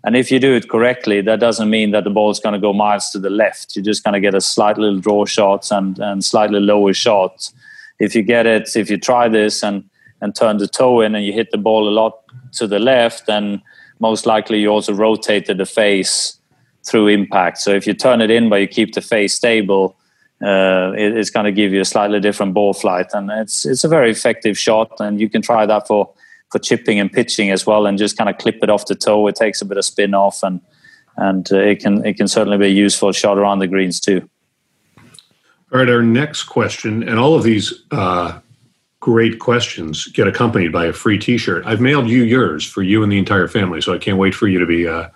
And 0.03 0.15
if 0.15 0.31
you 0.31 0.39
do 0.39 0.55
it 0.55 0.69
correctly, 0.69 1.21
that 1.21 1.39
doesn't 1.39 1.69
mean 1.69 1.91
that 1.91 2.05
the 2.05 2.09
ball 2.09 2.29
is 2.29 2.39
going 2.39 2.53
to 2.53 2.59
go 2.59 2.71
miles 2.71 3.09
to 3.09 3.19
the 3.19 3.29
left. 3.29 3.75
You're 3.75 3.83
just 3.83 4.03
going 4.03 4.13
to 4.13 4.19
get 4.19 4.33
a 4.33 4.41
slight 4.41 4.77
little 4.77 4.99
draw 4.99 5.25
shot 5.25 5.71
and 5.71 5.99
and 5.99 6.23
slightly 6.23 6.59
lower 6.59 6.93
shot. 6.93 7.51
If 7.99 8.15
you 8.15 8.23
get 8.23 8.45
it, 8.45 8.75
if 8.75 8.89
you 8.89 8.97
try 8.97 9.27
this 9.27 9.63
and 9.63 9.83
and 10.21 10.35
turn 10.35 10.57
the 10.57 10.67
toe 10.67 11.01
in 11.01 11.15
and 11.15 11.25
you 11.25 11.33
hit 11.33 11.51
the 11.51 11.57
ball 11.57 11.87
a 11.87 11.91
lot 11.91 12.19
to 12.53 12.67
the 12.67 12.79
left, 12.79 13.25
then 13.25 13.61
most 13.99 14.25
likely 14.25 14.59
you 14.59 14.69
also 14.69 14.93
rotated 14.93 15.57
the 15.57 15.65
face 15.65 16.39
through 16.87 17.07
impact. 17.07 17.57
So 17.57 17.71
if 17.71 17.85
you 17.85 17.93
turn 17.93 18.21
it 18.21 18.29
in 18.29 18.49
but 18.49 18.61
you 18.61 18.67
keep 18.67 18.93
the 18.93 19.01
face 19.01 19.33
stable, 19.33 19.97
uh, 20.41 20.93
it, 20.97 21.17
it's 21.17 21.29
going 21.29 21.45
to 21.45 21.51
give 21.51 21.73
you 21.73 21.81
a 21.81 21.85
slightly 21.85 22.19
different 22.21 22.53
ball 22.53 22.73
flight, 22.73 23.07
and 23.13 23.29
it's 23.29 23.65
it's 23.65 23.83
a 23.83 23.89
very 23.89 24.09
effective 24.09 24.57
shot. 24.57 24.91
And 24.99 25.19
you 25.19 25.29
can 25.29 25.41
try 25.41 25.65
that 25.65 25.87
for 25.87 26.09
for 26.51 26.59
chipping 26.59 26.99
and 26.99 27.11
pitching 27.11 27.51
as 27.51 27.65
well, 27.65 27.85
and 27.85 27.97
just 27.97 28.17
kind 28.17 28.29
of 28.29 28.37
clip 28.37 28.59
it 28.63 28.69
off 28.69 28.85
the 28.85 28.95
toe. 28.95 29.27
It 29.27 29.35
takes 29.35 29.61
a 29.61 29.65
bit 29.65 29.77
of 29.77 29.85
spin 29.85 30.13
off, 30.13 30.43
and 30.43 30.61
and 31.17 31.51
uh, 31.51 31.57
it 31.57 31.79
can 31.79 32.05
it 32.05 32.17
can 32.17 32.27
certainly 32.27 32.57
be 32.57 32.65
a 32.65 32.69
useful 32.69 33.11
shot 33.11 33.37
around 33.37 33.59
the 33.59 33.67
greens 33.67 33.99
too. 33.99 34.29
All 35.71 35.79
right, 35.79 35.89
our 35.89 36.01
next 36.01 36.43
question, 36.43 37.07
and 37.07 37.19
all 37.19 37.35
of 37.35 37.43
these 37.43 37.83
uh, 37.91 38.39
great 38.99 39.37
questions 39.37 40.07
get 40.07 40.27
accompanied 40.27 40.71
by 40.71 40.85
a 40.85 40.93
free 40.93 41.19
T-shirt. 41.19 41.65
I've 41.65 41.81
mailed 41.81 42.09
you 42.09 42.23
yours 42.23 42.65
for 42.65 42.81
you 42.81 43.03
and 43.03 43.11
the 43.11 43.19
entire 43.19 43.47
family, 43.47 43.81
so 43.81 43.93
I 43.93 43.99
can't 43.99 44.17
wait 44.17 44.33
for 44.33 44.47
you 44.47 44.57
to 44.57 44.65
be 44.65 44.87
uh, 44.87 45.09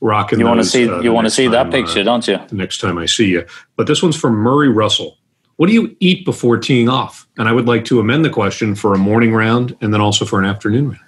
rocking. 0.00 0.38
You 0.38 0.46
want 0.46 0.60
to 0.60 0.66
see? 0.66 0.88
Uh, 0.88 1.00
you 1.00 1.12
want 1.12 1.26
to 1.26 1.30
see 1.30 1.44
time, 1.44 1.52
that 1.52 1.70
picture, 1.70 2.00
uh, 2.00 2.04
don't 2.04 2.28
you? 2.28 2.38
The 2.48 2.54
next 2.54 2.78
time 2.78 2.98
I 2.98 3.06
see 3.06 3.26
you. 3.26 3.44
But 3.74 3.88
this 3.88 4.02
one's 4.02 4.16
from 4.16 4.34
Murray 4.34 4.68
Russell. 4.68 5.15
What 5.56 5.68
do 5.68 5.72
you 5.72 5.96
eat 6.00 6.24
before 6.24 6.58
teeing 6.58 6.88
off? 6.88 7.26
And 7.38 7.48
I 7.48 7.52
would 7.52 7.66
like 7.66 7.84
to 7.86 8.00
amend 8.00 8.24
the 8.24 8.30
question 8.30 8.74
for 8.74 8.94
a 8.94 8.98
morning 8.98 9.34
round 9.34 9.76
and 9.80 9.92
then 9.92 10.00
also 10.00 10.24
for 10.24 10.38
an 10.38 10.44
afternoon 10.44 10.90
round. 10.90 11.00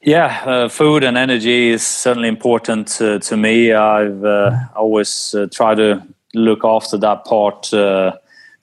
Yeah, 0.00 0.42
uh, 0.46 0.68
food 0.68 1.02
and 1.02 1.16
energy 1.16 1.70
is 1.70 1.86
certainly 1.86 2.28
important 2.28 3.00
uh, 3.00 3.18
to 3.18 3.36
me. 3.36 3.72
I've 3.72 4.24
uh, 4.24 4.56
always 4.74 5.34
uh, 5.34 5.48
tried 5.52 5.76
to 5.76 6.06
look 6.34 6.64
after 6.64 6.96
that 6.98 7.24
part 7.24 7.72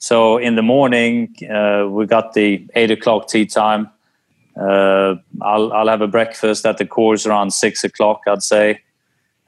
so 0.04 0.36
in 0.36 0.54
the 0.54 0.60
morning, 0.60 1.34
uh, 1.50 1.88
we 1.88 2.04
got 2.04 2.34
the 2.34 2.66
eight 2.74 2.90
o'clock 2.90 3.26
tee 3.26 3.46
time. 3.46 3.88
Uh, 4.54 5.14
I'll, 5.40 5.72
I'll 5.72 5.88
have 5.88 6.02
a 6.02 6.06
breakfast 6.06 6.66
at 6.66 6.76
the 6.76 6.84
course 6.84 7.24
around 7.24 7.54
six 7.54 7.84
o'clock, 7.84 8.20
I'd 8.26 8.42
say. 8.42 8.82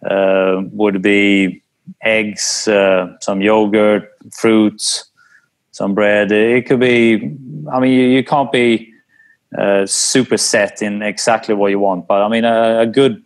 Uh, 0.02 0.62
would 0.72 1.02
be 1.02 1.62
eggs, 2.00 2.66
uh, 2.68 3.18
some 3.20 3.42
yogurt, 3.42 4.10
fruits, 4.32 5.10
some 5.76 5.94
bread. 5.94 6.32
It 6.32 6.66
could 6.66 6.80
be, 6.80 7.36
I 7.70 7.80
mean, 7.80 7.92
you, 7.92 8.06
you 8.06 8.24
can't 8.24 8.50
be 8.50 8.94
uh, 9.56 9.84
super 9.84 10.38
set 10.38 10.80
in 10.80 11.02
exactly 11.02 11.54
what 11.54 11.70
you 11.70 11.78
want, 11.78 12.08
but 12.08 12.22
I 12.22 12.28
mean, 12.28 12.44
a, 12.44 12.80
a 12.80 12.86
good, 12.86 13.22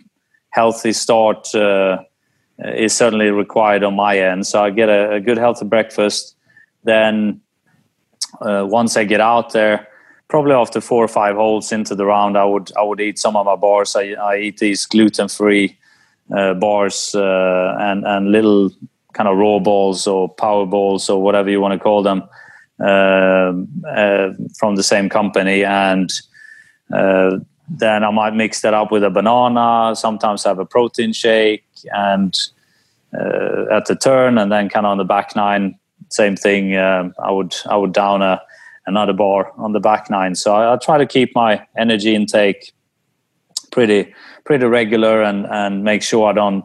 healthy 0.51 0.93
start 0.93 1.55
uh, 1.55 1.99
is 2.59 2.93
certainly 2.93 3.31
required 3.31 3.85
on 3.85 3.95
my 3.95 4.19
end. 4.19 4.49
So 4.49 4.65
I 4.65 4.71
get 4.71 4.89
a, 4.89 5.13
a 5.13 5.21
good, 5.21 5.39
healthy 5.39 5.65
breakfast. 5.65 6.35
Then 6.83 7.41
uh, 8.41 8.67
once 8.69 8.97
I 8.97 9.05
get 9.05 9.21
out 9.21 9.53
there, 9.53 9.87
probably 10.27 10.55
after 10.55 10.81
four 10.81 11.05
or 11.05 11.09
five 11.09 11.37
holes 11.37 11.71
into 11.71 11.95
the 11.95 12.05
round, 12.05 12.37
I 12.37 12.45
would 12.45 12.73
I 12.77 12.83
would 12.83 13.01
eat 13.01 13.19
some 13.19 13.37
of 13.37 13.47
my 13.47 13.57
bars. 13.57 13.95
I, 13.95 14.15
I 14.15 14.39
eat 14.39 14.59
these 14.59 14.87
gluten 14.87 15.29
free 15.29 15.79
uh, 16.37 16.55
bars 16.55 17.15
uh, 17.15 17.77
and 17.79 18.05
and 18.05 18.33
little 18.33 18.71
kind 19.13 19.29
of 19.29 19.37
raw 19.37 19.59
balls 19.61 20.07
or 20.07 20.29
power 20.29 20.67
balls 20.67 21.09
or 21.09 21.23
whatever 21.23 21.51
you 21.51 21.61
want 21.61 21.75
to 21.75 21.79
call 21.79 22.03
them 22.03 22.23
from 22.81 24.77
the 24.77 24.83
same 24.83 25.09
company 25.09 25.65
and. 25.65 26.11
Uh, 26.93 27.39
then 27.71 28.03
I 28.03 28.11
might 28.11 28.35
mix 28.35 28.63
that 28.63 28.75
up 28.75 28.91
with 28.91 29.05
a 29.05 29.11
banana. 29.11 29.95
Sometimes 29.95 30.43
have 30.43 30.59
a 30.59 30.67
protein 30.67 31.13
shake, 31.13 31.65
and 31.93 32.37
uh, 33.15 33.67
at 33.71 33.87
the 33.87 33.95
turn, 33.95 34.39
and 34.39 34.51
then 34.51 34.69
kind 34.69 34.87
of 34.87 34.91
on 34.91 34.99
the 34.99 35.05
back 35.05 35.37
nine, 35.37 35.79
same 36.09 36.35
thing. 36.35 36.77
Um, 36.77 37.15
I 37.23 37.31
would 37.31 37.55
I 37.67 37.77
would 37.77 37.93
down 37.93 38.23
a 38.23 38.43
another 38.87 39.13
bar 39.13 39.53
on 39.57 39.73
the 39.73 39.81
back 39.81 40.11
nine. 40.11 40.35
So 40.35 40.55
I, 40.55 40.75
I 40.75 40.77
try 40.77 40.99
to 40.99 41.07
keep 41.07 41.35
my 41.35 41.65
energy 41.77 42.15
intake 42.15 42.73
pretty 43.71 44.13
pretty 44.45 44.67
regular 44.67 45.23
and 45.23 45.47
and 45.47 45.85
make 45.85 46.03
sure 46.03 46.29
I 46.29 46.33
don't 46.33 46.65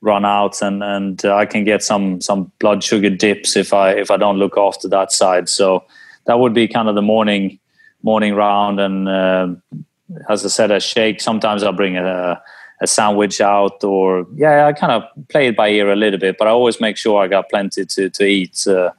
run 0.00 0.24
out 0.24 0.60
and 0.62 0.82
and 0.82 1.24
uh, 1.24 1.34
I 1.34 1.46
can 1.46 1.64
get 1.64 1.82
some 1.82 2.20
some 2.20 2.52
blood 2.58 2.84
sugar 2.84 3.10
dips 3.10 3.56
if 3.56 3.72
I 3.72 3.92
if 3.92 4.10
I 4.10 4.16
don't 4.16 4.38
look 4.38 4.56
after 4.56 4.88
that 4.88 5.12
side. 5.12 5.48
So 5.48 5.84
that 6.26 6.38
would 6.38 6.54
be 6.54 6.68
kind 6.68 6.88
of 6.88 6.94
the 6.94 7.02
morning 7.02 7.58
morning 8.02 8.34
round 8.34 8.78
and 8.80 9.08
uh, 9.08 9.48
as 10.28 10.44
I 10.44 10.48
said 10.48 10.70
a 10.70 10.80
shake. 10.80 11.20
Sometimes 11.20 11.62
I'll 11.62 11.72
bring 11.72 11.96
a 11.96 12.40
a 12.80 12.86
sandwich 12.86 13.40
out 13.40 13.82
or 13.82 14.26
yeah 14.34 14.66
i 14.66 14.72
kind 14.72 14.92
of 14.92 15.02
play 15.28 15.48
it 15.48 15.56
by 15.56 15.68
ear 15.68 15.90
a 15.90 15.96
little 15.96 16.18
bit 16.18 16.36
but 16.38 16.46
i 16.46 16.50
always 16.50 16.80
make 16.80 16.96
sure 16.96 17.22
i 17.22 17.26
got 17.26 17.48
plenty 17.48 17.84
to, 17.86 18.10
to 18.10 18.24
eat 18.24 18.66
uh, 18.66 18.90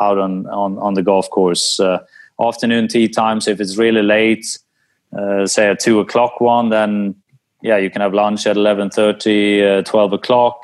out 0.00 0.18
on, 0.18 0.46
on, 0.46 0.78
on 0.78 0.94
the 0.94 1.02
golf 1.02 1.28
course 1.30 1.80
uh, 1.80 1.98
afternoon 2.40 2.88
tee 2.88 3.08
times 3.08 3.48
if 3.48 3.60
it's 3.60 3.76
really 3.76 4.02
late 4.02 4.58
uh, 5.18 5.46
say 5.46 5.68
a 5.68 5.76
2 5.76 6.00
o'clock 6.00 6.40
one 6.40 6.68
then 6.68 7.14
yeah 7.64 7.76
you 7.76 7.90
can 7.90 8.00
have 8.00 8.14
lunch 8.14 8.46
at 8.46 8.56
11.30 8.56 9.80
uh, 9.80 9.82
12 9.82 10.12
o'clock 10.12 10.60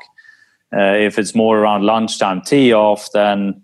uh, 0.73 0.95
if 0.95 1.19
it's 1.19 1.35
more 1.35 1.59
around 1.59 1.83
lunchtime 1.83 2.41
tee 2.41 2.73
off 2.73 3.11
then 3.11 3.61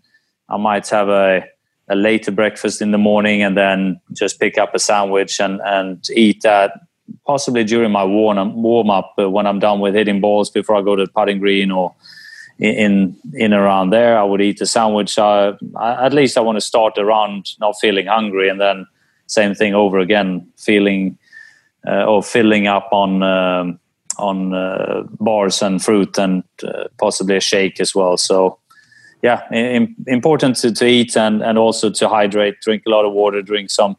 i 0.50 0.58
might 0.58 0.88
have 0.90 1.08
a 1.08 1.42
a 1.90 1.96
later 1.96 2.32
breakfast 2.32 2.82
in 2.82 2.92
the 2.92 2.98
morning 2.98 3.42
and 3.42 3.56
then 3.56 4.00
just 4.12 4.40
pick 4.40 4.58
up 4.58 4.76
a 4.76 4.80
sandwich 4.80 5.40
and, 5.40 5.62
and 5.64 6.10
eat 6.14 6.42
that 6.42 6.82
possibly 7.26 7.64
during 7.64 7.92
my 7.92 8.04
warm 8.04 8.62
warm 8.62 8.90
up 8.90 9.14
when 9.18 9.48
I'm 9.48 9.60
done 9.60 9.80
with 9.80 9.96
hitting 9.96 10.22
balls 10.22 10.50
before 10.50 10.76
I 10.76 10.82
go 10.82 10.96
to 10.96 11.06
the 11.06 11.12
putting 11.12 11.40
green 11.40 11.72
or 11.72 11.96
in 12.60 13.16
in 13.34 13.54
around 13.54 13.92
there. 13.92 14.18
I 14.18 14.24
would 14.24 14.42
eat 14.42 14.62
a 14.62 14.66
sandwich. 14.66 15.18
Uh, 15.18 15.54
at 15.80 16.14
least 16.14 16.38
I 16.38 16.42
want 16.42 16.58
to 16.58 16.62
start 16.62 16.98
around 16.98 17.52
not 17.60 17.76
feeling 17.80 18.08
hungry, 18.08 18.50
and 18.50 18.60
then 18.60 18.86
same 19.28 19.54
thing 19.54 19.74
over 19.74 20.00
again, 20.00 20.48
feeling 20.58 21.18
or 21.88 22.24
filling 22.24 22.68
up 22.68 22.90
on 22.92 23.24
um, 23.24 23.80
on 24.18 24.54
uh, 24.54 25.04
bars 25.20 25.62
and 25.62 25.84
fruit 25.84 26.18
and 26.18 26.44
uh, 26.64 26.86
possibly 26.98 27.38
a 27.38 27.42
shake 27.42 27.80
as 27.80 27.96
well. 27.96 28.18
So. 28.18 28.60
Yeah, 29.24 29.42
Im- 29.52 29.96
important 30.06 30.58
to, 30.58 30.72
to 30.72 30.86
eat 30.86 31.18
and, 31.18 31.42
and 31.42 31.58
also 31.58 31.90
to 31.90 32.08
hydrate. 32.08 32.62
Drink 32.62 32.84
a 32.86 32.92
lot 32.92 33.04
of 33.04 33.14
water. 33.14 33.42
Drink 33.42 33.72
some 33.72 33.98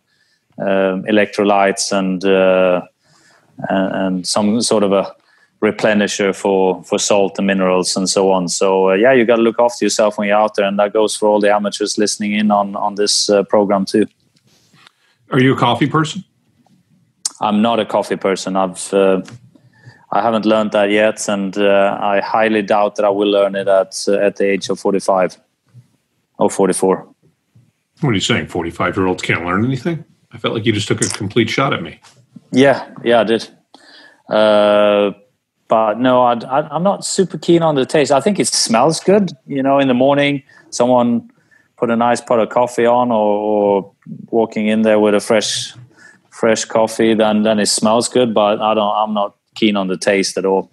um, 0.59 1.03
electrolytes 1.05 1.91
and 1.91 2.25
uh, 2.25 2.83
and, 3.69 3.93
and 3.93 4.27
some 4.27 4.61
sort 4.63 4.83
of 4.83 4.93
a 4.93 5.15
replenisher 5.63 6.35
for 6.35 6.83
for 6.85 6.99
salt 6.99 7.39
and 7.39 7.47
minerals 7.47 7.97
and 7.97 8.09
so 8.09 8.31
on. 8.31 8.49
So 8.49 8.91
uh, 8.91 8.95
yeah, 8.95 9.13
you 9.13 9.25
got 9.25 9.37
to 9.37 9.43
look 9.43 9.59
after 9.59 9.85
yourself 9.85 10.19
when 10.19 10.29
you're 10.29 10.37
out 10.37 10.55
there, 10.55 10.67
and 10.67 10.79
that 10.79 10.93
goes 10.93 11.17
for 11.17 11.29
all 11.29 11.41
the 11.41 11.53
amateurs 11.55 11.99
listening 11.99 12.33
in 12.33 12.51
on 12.51 12.77
on 12.77 12.95
this 12.95 13.29
uh, 13.29 13.43
program 13.45 13.85
too. 13.85 14.07
Are 15.31 15.41
you 15.41 15.55
a 15.55 15.57
coffee 15.57 15.87
person? 15.87 16.25
I'm 17.41 17.63
not 17.63 17.81
a 17.81 17.87
coffee 17.87 18.17
person. 18.17 18.57
I've 18.57 18.93
uh, 18.93 19.23
I 20.11 20.23
haven't 20.23 20.47
learned 20.47 20.73
that 20.73 20.91
yet, 20.91 21.29
and 21.29 21.57
uh, 21.57 21.99
I 22.01 22.21
highly 22.21 22.63
doubt 22.63 22.97
that 22.97 23.05
I 23.05 23.11
will 23.11 23.31
learn 23.31 23.55
it 23.55 23.69
at 23.69 24.05
uh, 24.09 24.15
at 24.15 24.37
the 24.37 24.47
age 24.47 24.69
of 24.69 24.81
45 24.81 25.39
or 26.39 26.51
44. 26.51 27.09
What 28.01 28.11
are 28.11 28.15
you 28.15 28.21
saying? 28.21 28.47
45 28.47 28.97
year 28.97 29.07
olds 29.07 29.23
can't 29.23 29.45
learn 29.45 29.65
anything? 29.65 30.05
I 30.33 30.39
felt 30.39 30.55
like 30.55 30.67
you 30.67 30.73
just 30.73 30.89
took 30.89 31.01
a 31.01 31.09
complete 31.09 31.51
shot 31.51 31.73
at 31.73 31.83
me. 31.83 32.01
Yeah, 32.53 32.89
yeah, 33.05 33.21
I 33.21 33.25
did. 33.25 33.49
Uh, 34.29 35.13
but 35.69 35.99
no, 35.99 36.23
I, 36.23 36.75
am 36.75 36.83
not 36.83 37.05
super 37.05 37.39
keen 37.39 37.63
on 37.63 37.75
the 37.75 37.85
taste. 37.85 38.11
I 38.11 38.21
think 38.21 38.39
it 38.39 38.49
smells 38.49 39.01
good. 39.01 39.33
You 39.47 39.63
know, 39.63 39.79
in 39.79 39.89
the 39.89 39.95
morning, 39.95 40.43
someone 40.71 41.31
put 41.77 41.91
a 41.91 41.97
nice 41.97 42.21
pot 42.21 42.41
of 42.41 42.49
coffee 42.49 42.87
on, 42.87 43.11
or, 43.11 43.15
or 43.15 43.93
walking 44.31 44.67
in 44.67 44.83
there 44.83 44.99
with 44.99 45.15
a 45.15 45.21
fresh, 45.21 45.75
fresh 46.39 46.65
coffee, 46.65 47.15
then 47.15 47.43
then 47.43 47.59
it 47.59 47.67
smells 47.67 48.09
good. 48.09 48.33
But 48.33 48.61
I 48.61 48.75
don't. 48.75 48.95
I'm 48.97 49.15
not 49.15 49.35
keen 49.55 49.77
on 49.77 49.89
the 49.89 49.97
taste 49.97 50.39
at 50.39 50.45
all. 50.45 50.71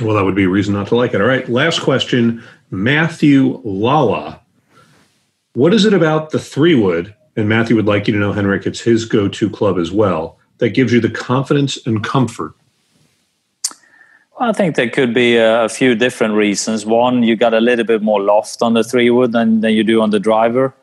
Well, 0.00 0.14
that 0.14 0.24
would 0.24 0.34
be 0.34 0.44
a 0.44 0.48
reason 0.48 0.74
not 0.74 0.88
to 0.88 0.96
like 0.96 1.14
it. 1.14 1.20
All 1.20 1.26
right, 1.26 1.48
last 1.48 1.80
question, 1.80 2.42
Matthew 2.70 3.60
Lala. 3.64 4.40
What 5.54 5.74
is 5.74 5.84
it 5.84 5.92
about 5.92 6.30
the 6.30 6.38
three 6.38 6.74
wood? 6.74 7.14
And 7.36 7.48
Matthew 7.48 7.76
would 7.76 7.86
like 7.86 8.06
you 8.06 8.14
to 8.14 8.18
know, 8.18 8.32
Henrik, 8.32 8.66
it's 8.66 8.80
his 8.80 9.04
go-to 9.04 9.48
club 9.48 9.78
as 9.78 9.92
well 9.92 10.38
that 10.60 10.70
gives 10.70 10.92
you 10.92 11.00
the 11.00 11.10
confidence 11.10 11.78
and 11.86 12.04
comfort? 12.04 12.54
Well, 14.38 14.48
I 14.48 14.52
think 14.52 14.76
there 14.76 14.88
could 14.88 15.12
be 15.12 15.36
a, 15.36 15.68
few 15.68 15.94
different 15.94 16.34
reasons. 16.34 16.86
One, 16.86 17.22
you 17.22 17.36
got 17.36 17.52
a 17.52 17.60
little 17.60 17.84
bit 17.84 18.02
more 18.02 18.20
loft 18.22 18.62
on 18.62 18.74
the 18.74 18.84
three 18.84 19.10
wood 19.10 19.32
than, 19.32 19.60
than 19.60 19.72
you 19.72 19.84
do 19.84 20.00
on 20.00 20.10
the 20.10 20.20
driver. 20.20 20.74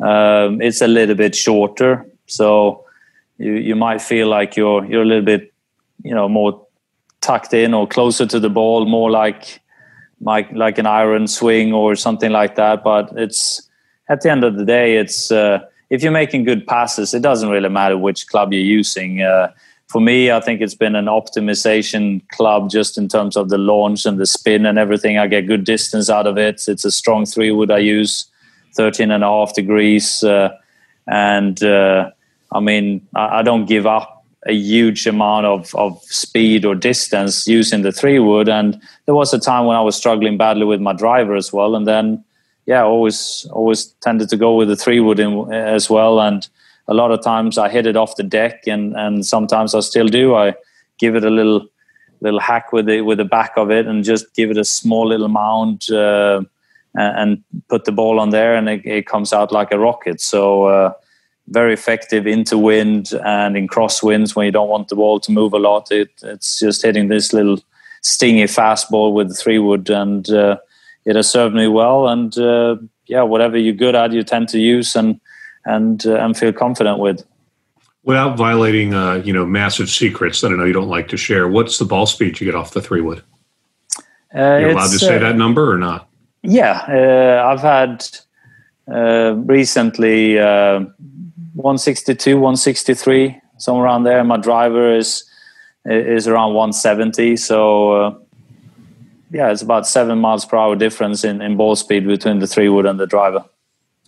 Um, 0.00 0.62
it's 0.62 0.80
a 0.80 0.86
little 0.86 1.14
bit 1.14 1.34
shorter, 1.34 2.06
so 2.26 2.84
you 3.38 3.54
you 3.54 3.76
might 3.76 4.00
feel 4.00 4.28
like 4.28 4.56
you're 4.56 4.84
you're 4.84 5.02
a 5.02 5.06
little 5.06 5.24
bit, 5.24 5.52
you 6.02 6.14
know, 6.14 6.28
more 6.28 6.66
tucked 7.20 7.54
in 7.54 7.74
or 7.74 7.86
closer 7.86 8.26
to 8.26 8.40
the 8.40 8.50
ball, 8.50 8.84
more 8.86 9.10
like 9.10 9.60
like 10.20 10.50
like 10.52 10.78
an 10.78 10.86
iron 10.86 11.26
swing 11.26 11.72
or 11.72 11.96
something 11.96 12.30
like 12.30 12.54
that. 12.56 12.84
But 12.84 13.12
it's 13.16 13.68
at 14.08 14.20
the 14.20 14.30
end 14.30 14.44
of 14.44 14.56
the 14.56 14.64
day, 14.64 14.96
it's 14.96 15.30
uh, 15.30 15.60
if 15.90 16.02
you're 16.02 16.12
making 16.12 16.44
good 16.44 16.66
passes, 16.66 17.14
it 17.14 17.22
doesn't 17.22 17.48
really 17.48 17.68
matter 17.68 17.98
which 17.98 18.26
club 18.26 18.52
you're 18.52 18.62
using. 18.62 19.22
Uh, 19.22 19.52
for 19.88 20.00
me, 20.00 20.30
I 20.30 20.40
think 20.40 20.62
it's 20.62 20.74
been 20.74 20.96
an 20.96 21.04
optimization 21.04 22.26
club 22.28 22.70
just 22.70 22.96
in 22.96 23.08
terms 23.08 23.36
of 23.36 23.50
the 23.50 23.58
launch 23.58 24.06
and 24.06 24.18
the 24.18 24.24
spin 24.24 24.64
and 24.64 24.78
everything. 24.78 25.18
I 25.18 25.26
get 25.26 25.46
good 25.46 25.64
distance 25.64 26.08
out 26.08 26.26
of 26.26 26.38
it. 26.38 26.62
It's 26.66 26.86
a 26.86 26.90
strong 26.90 27.26
three 27.26 27.50
wood 27.50 27.70
I 27.70 27.78
use, 27.78 28.24
13 28.74 29.10
and 29.10 29.22
a 29.22 29.26
half 29.26 29.54
degrees. 29.54 30.24
Uh, 30.24 30.56
and 31.06 31.62
uh, 31.62 32.10
I 32.52 32.60
mean, 32.60 33.06
I, 33.14 33.38
I, 33.38 33.42
don't 33.42 33.66
give 33.66 33.86
up 33.86 34.24
a 34.46 34.52
huge 34.52 35.06
amount 35.06 35.46
of, 35.46 35.74
of 35.74 36.02
speed 36.04 36.64
or 36.64 36.74
distance 36.74 37.46
using 37.46 37.82
the 37.82 37.92
three 37.92 38.18
wood. 38.18 38.48
And 38.48 38.80
there 39.06 39.14
was 39.14 39.32
a 39.32 39.38
time 39.38 39.66
when 39.66 39.76
I 39.76 39.80
was 39.80 39.96
struggling 39.96 40.36
badly 40.36 40.64
with 40.64 40.80
my 40.80 40.92
driver 40.92 41.34
as 41.34 41.52
well. 41.52 41.74
And 41.74 41.86
then 41.86 42.24
yeah, 42.66 42.82
always 42.82 43.46
always 43.52 43.86
tended 44.00 44.28
to 44.28 44.36
go 44.36 44.54
with 44.54 44.68
the 44.68 44.76
three 44.76 45.00
wood 45.00 45.18
in, 45.18 45.52
as 45.52 45.90
well. 45.90 46.20
And 46.20 46.46
a 46.88 46.94
lot 46.94 47.10
of 47.10 47.22
times 47.22 47.58
I 47.58 47.68
hit 47.68 47.86
it 47.86 47.96
off 47.96 48.16
the 48.16 48.22
deck, 48.22 48.66
and 48.66 48.96
and 48.96 49.26
sometimes 49.26 49.74
I 49.74 49.80
still 49.80 50.08
do. 50.08 50.34
I 50.34 50.54
give 50.98 51.16
it 51.16 51.24
a 51.24 51.30
little 51.30 51.66
little 52.20 52.40
hack 52.40 52.72
with 52.72 52.86
the 52.86 53.00
with 53.00 53.18
the 53.18 53.24
back 53.24 53.52
of 53.56 53.70
it, 53.70 53.86
and 53.86 54.04
just 54.04 54.34
give 54.34 54.50
it 54.50 54.58
a 54.58 54.64
small 54.64 55.08
little 55.08 55.28
mound. 55.28 55.90
Uh, 55.90 56.42
and 56.94 57.42
put 57.70 57.86
the 57.86 57.92
ball 57.92 58.20
on 58.20 58.30
there, 58.30 58.54
and 58.54 58.68
it, 58.68 58.84
it 58.84 59.06
comes 59.06 59.32
out 59.32 59.50
like 59.50 59.72
a 59.72 59.78
rocket. 59.78 60.20
So 60.20 60.64
uh, 60.64 60.92
very 61.48 61.72
effective 61.72 62.26
into 62.26 62.56
wind 62.56 63.12
and 63.24 63.56
in 63.56 63.68
crosswinds 63.68 64.34
when 64.34 64.46
you 64.46 64.52
don't 64.52 64.68
want 64.68 64.88
the 64.88 64.96
ball 64.96 65.20
to 65.20 65.32
move 65.32 65.52
a 65.52 65.58
lot. 65.58 65.90
It, 65.90 66.10
it's 66.22 66.58
just 66.58 66.82
hitting 66.82 67.08
this 67.08 67.32
little 67.32 67.58
stingy 68.02 68.44
fastball 68.44 69.12
with 69.12 69.28
the 69.28 69.34
three 69.34 69.58
wood, 69.58 69.90
and 69.90 70.28
uh, 70.30 70.58
it 71.04 71.16
has 71.16 71.30
served 71.30 71.54
me 71.54 71.68
well. 71.68 72.08
And 72.08 72.36
uh, 72.38 72.76
yeah, 73.06 73.22
whatever 73.22 73.58
you're 73.58 73.74
good 73.74 73.94
at, 73.94 74.12
you 74.12 74.22
tend 74.22 74.48
to 74.50 74.58
use 74.58 74.96
and 74.96 75.20
and 75.64 76.06
uh, 76.06 76.16
and 76.16 76.36
feel 76.36 76.52
confident 76.52 76.98
with. 76.98 77.24
Without 78.04 78.36
violating, 78.36 78.94
uh, 78.94 79.14
you 79.24 79.32
know, 79.32 79.46
massive 79.46 79.88
secrets 79.88 80.40
that 80.40 80.48
I 80.48 80.56
know 80.56 80.64
you 80.64 80.72
don't 80.72 80.88
like 80.88 81.06
to 81.08 81.16
share, 81.16 81.46
what's 81.46 81.78
the 81.78 81.84
ball 81.84 82.06
speed 82.06 82.40
you 82.40 82.44
get 82.44 82.56
off 82.56 82.72
the 82.72 82.82
three 82.82 83.00
wood? 83.00 83.22
Uh, 84.34 84.58
You're 84.58 84.70
allowed 84.70 84.90
to 84.90 84.98
say 84.98 85.16
uh, 85.16 85.20
that 85.20 85.36
number 85.36 85.70
or 85.70 85.78
not? 85.78 86.08
Yeah, 86.42 86.84
uh, 86.88 87.46
I've 87.48 87.60
had 87.60 88.04
uh, 88.92 89.34
recently 89.36 90.38
uh, 90.38 90.80
162, 91.54 92.36
163, 92.36 93.40
somewhere 93.58 93.84
around 93.84 94.04
there. 94.04 94.22
My 94.24 94.36
driver 94.36 94.94
is 94.94 95.24
is 95.84 96.28
around 96.28 96.54
170. 96.54 97.36
So 97.36 97.92
uh, 97.92 98.18
yeah, 99.32 99.50
it's 99.50 99.62
about 99.62 99.86
seven 99.86 100.18
miles 100.18 100.44
per 100.44 100.56
hour 100.56 100.76
difference 100.76 101.24
in, 101.24 101.42
in 101.42 101.56
ball 101.56 101.74
speed 101.74 102.06
between 102.06 102.38
the 102.38 102.46
three 102.46 102.68
wood 102.68 102.86
and 102.86 103.00
the 103.00 103.06
driver. 103.06 103.44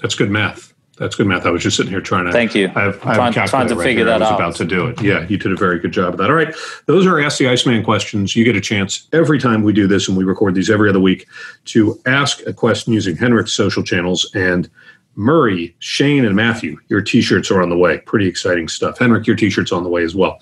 That's 0.01 0.15
good 0.15 0.31
math. 0.31 0.75
That's 0.99 1.17
good 1.17 1.27
math. 1.27 1.45
I 1.45 1.51
was 1.51 1.63
just 1.63 1.77
sitting 1.77 1.91
here 1.91 2.01
trying 2.01 2.27
to. 2.27 2.33
Thank 2.33 2.55
you. 2.55 2.71
I 2.77 2.83
have, 2.83 2.97
I 3.05 3.15
trying, 3.15 3.33
have 3.33 3.51
trying 3.51 3.69
to 3.69 3.75
right 3.75 3.85
figure 3.85 4.05
here. 4.05 4.19
that 4.19 4.23
I 4.23 4.27
was 4.27 4.33
out. 4.33 4.41
about 4.41 4.55
to 4.57 4.65
do 4.65 4.87
it. 4.87 5.03
Yeah, 5.03 5.27
you 5.27 5.39
did 5.39 5.51
a 5.51 5.57
very 5.57 5.81
good 5.81 5.91
job 5.91 6.15
of 6.15 6.19
that. 6.19 6.31
All 6.31 6.37
right, 6.37 6.55
those 6.87 7.05
are 7.05 7.21
Ask 7.21 7.39
the 7.39 7.49
Iceman 7.49 7.83
questions. 7.83 8.37
You 8.37 8.45
get 8.45 8.55
a 8.55 8.61
chance 8.61 9.09
every 9.13 9.41
time 9.41 9.65
we 9.65 9.73
do 9.73 9.89
this, 9.89 10.07
and 10.07 10.17
we 10.17 10.23
record 10.23 10.55
these 10.55 10.71
every 10.71 10.89
other 10.89 11.01
week, 11.01 11.27
to 11.67 12.01
ask 12.07 12.47
a 12.47 12.53
question 12.53 12.93
using 12.93 13.17
Henrik's 13.17 13.53
social 13.53 13.83
channels. 13.83 14.31
And 14.35 14.71
Murray, 15.17 15.75
Shane, 15.79 16.25
and 16.25 16.35
Matthew, 16.35 16.79
your 16.89 17.01
T-shirts 17.01 17.51
are 17.51 17.63
on 17.63 17.71
the 17.71 17.77
way. 17.77 17.99
Pretty 17.99 18.27
exciting 18.27 18.69
stuff. 18.69 18.99
Henrik, 18.99 19.27
your 19.27 19.37
T-shirt's 19.37 19.73
on 19.73 19.83
the 19.83 19.89
way 19.89 20.03
as 20.03 20.15
well. 20.15 20.39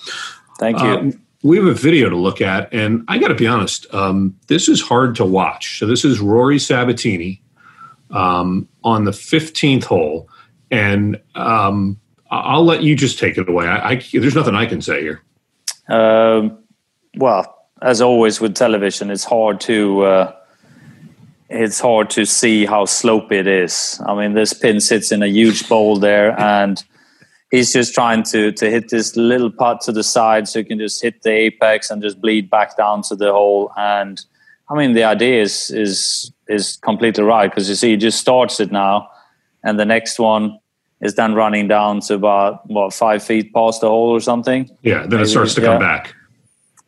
Thank 0.58 0.80
you. 0.80 0.87
Um, 0.87 1.20
we 1.42 1.56
have 1.56 1.66
a 1.66 1.74
video 1.74 2.08
to 2.08 2.16
look 2.16 2.40
at, 2.40 2.72
and 2.72 3.04
I 3.08 3.18
got 3.18 3.28
to 3.28 3.35
be 3.35 3.46
honest, 3.46 3.92
um, 3.92 4.37
this 4.46 4.68
is 4.68 4.80
hard 4.80 5.16
to 5.16 5.24
watch. 5.24 5.78
So 5.78 5.87
this 5.87 6.04
is 6.04 6.20
Rory 6.20 6.58
Sabatini 6.58 7.42
um, 8.11 8.68
on 8.85 9.04
the 9.04 9.11
15th 9.11 9.85
hole, 9.85 10.28
and 10.70 11.20
um, 11.35 12.00
I'll 12.30 12.64
let 12.64 12.82
you 12.82 12.94
just 12.94 13.18
take 13.18 13.38
it 13.38 13.48
away. 13.48 13.66
I, 13.66 13.90
I, 13.90 14.02
there's 14.12 14.37
nothing 14.37 14.54
I 14.54 14.66
can 14.66 14.80
say 14.80 15.02
here. 15.02 15.22
Um, 15.88 16.58
well, 17.16 17.68
as 17.82 18.00
always 18.00 18.40
with 18.40 18.54
television, 18.54 19.11
it's 19.11 19.24
hard 19.24 19.61
to 19.62 20.02
uh, 20.02 20.37
it's 21.52 21.80
hard 21.80 22.10
to 22.10 22.24
see 22.24 22.64
how 22.64 22.84
slopey 22.84 23.32
it 23.32 23.46
is. 23.46 24.00
I 24.06 24.14
mean, 24.14 24.34
this 24.34 24.52
pin 24.52 24.80
sits 24.80 25.12
in 25.12 25.22
a 25.22 25.28
huge 25.28 25.68
bowl 25.68 25.96
there, 25.98 26.38
and 26.40 26.82
he's 27.50 27.72
just 27.72 27.94
trying 27.94 28.22
to 28.24 28.52
to 28.52 28.70
hit 28.70 28.88
this 28.88 29.16
little 29.16 29.50
putt 29.50 29.80
to 29.82 29.92
the 29.92 30.02
side 30.02 30.48
so 30.48 30.60
he 30.60 30.64
can 30.64 30.78
just 30.78 31.02
hit 31.02 31.22
the 31.22 31.30
apex 31.30 31.90
and 31.90 32.02
just 32.02 32.20
bleed 32.20 32.50
back 32.50 32.76
down 32.76 33.02
to 33.02 33.16
the 33.16 33.30
hole. 33.32 33.72
And 33.76 34.20
I 34.68 34.74
mean, 34.74 34.94
the 34.94 35.04
idea 35.04 35.42
is 35.42 35.70
is 35.70 36.32
is 36.48 36.76
completely 36.78 37.24
right 37.24 37.50
because 37.50 37.68
you 37.68 37.74
see, 37.74 37.90
he 37.90 37.96
just 37.96 38.18
starts 38.18 38.58
it 38.58 38.72
now, 38.72 39.08
and 39.62 39.78
the 39.78 39.84
next 39.84 40.18
one 40.18 40.58
is 41.00 41.16
then 41.16 41.34
running 41.34 41.68
down 41.68 42.00
to 42.00 42.14
about 42.14 42.68
what 42.70 42.94
five 42.94 43.22
feet 43.22 43.52
past 43.52 43.80
the 43.80 43.88
hole 43.88 44.10
or 44.10 44.20
something. 44.20 44.70
Yeah, 44.82 45.00
then 45.00 45.10
Maybe, 45.10 45.22
it 45.22 45.26
starts 45.26 45.54
to 45.54 45.60
yeah. 45.60 45.66
come 45.66 45.80
back. 45.80 46.14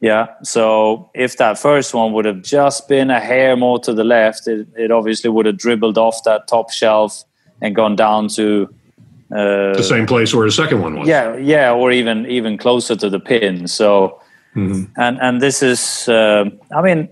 Yeah. 0.01 0.27
So 0.43 1.11
if 1.15 1.37
that 1.39 1.59
first 1.59 1.95
one 1.95 2.13
would 2.13 2.25
have 2.27 2.43
just 2.43 2.89
been 2.89 3.11
a 3.11 3.21
hair 3.21 3.57
more 3.57 3.79
to 3.81 3.95
the 3.95 4.05
left, 4.05 4.47
it, 4.47 4.67
it 4.77 4.91
obviously 4.91 5.31
would 5.31 5.47
have 5.47 5.57
dribbled 5.57 5.97
off 5.97 6.23
that 6.25 6.47
top 6.49 6.71
shelf 6.71 7.25
and 7.63 7.75
gone 7.75 7.97
down 7.97 8.29
to 8.29 8.69
uh, 9.33 9.73
The 9.75 9.83
same 9.83 10.07
place 10.07 10.35
where 10.35 10.47
the 10.47 10.53
second 10.53 10.83
one 10.83 10.99
was. 10.99 11.09
yeah, 11.09 11.37
yeah, 11.37 11.73
or 11.73 11.91
even 11.91 12.27
even 12.27 12.59
closer 12.59 12.95
to 12.97 13.09
the 13.09 13.21
pin. 13.21 13.67
So 13.69 14.21
Mhm. 14.55 14.89
and 14.97 15.19
and 15.21 15.41
this 15.41 15.63
is, 15.63 16.09
uh, 16.09 16.45
I 16.77 16.83
mean, 16.83 17.09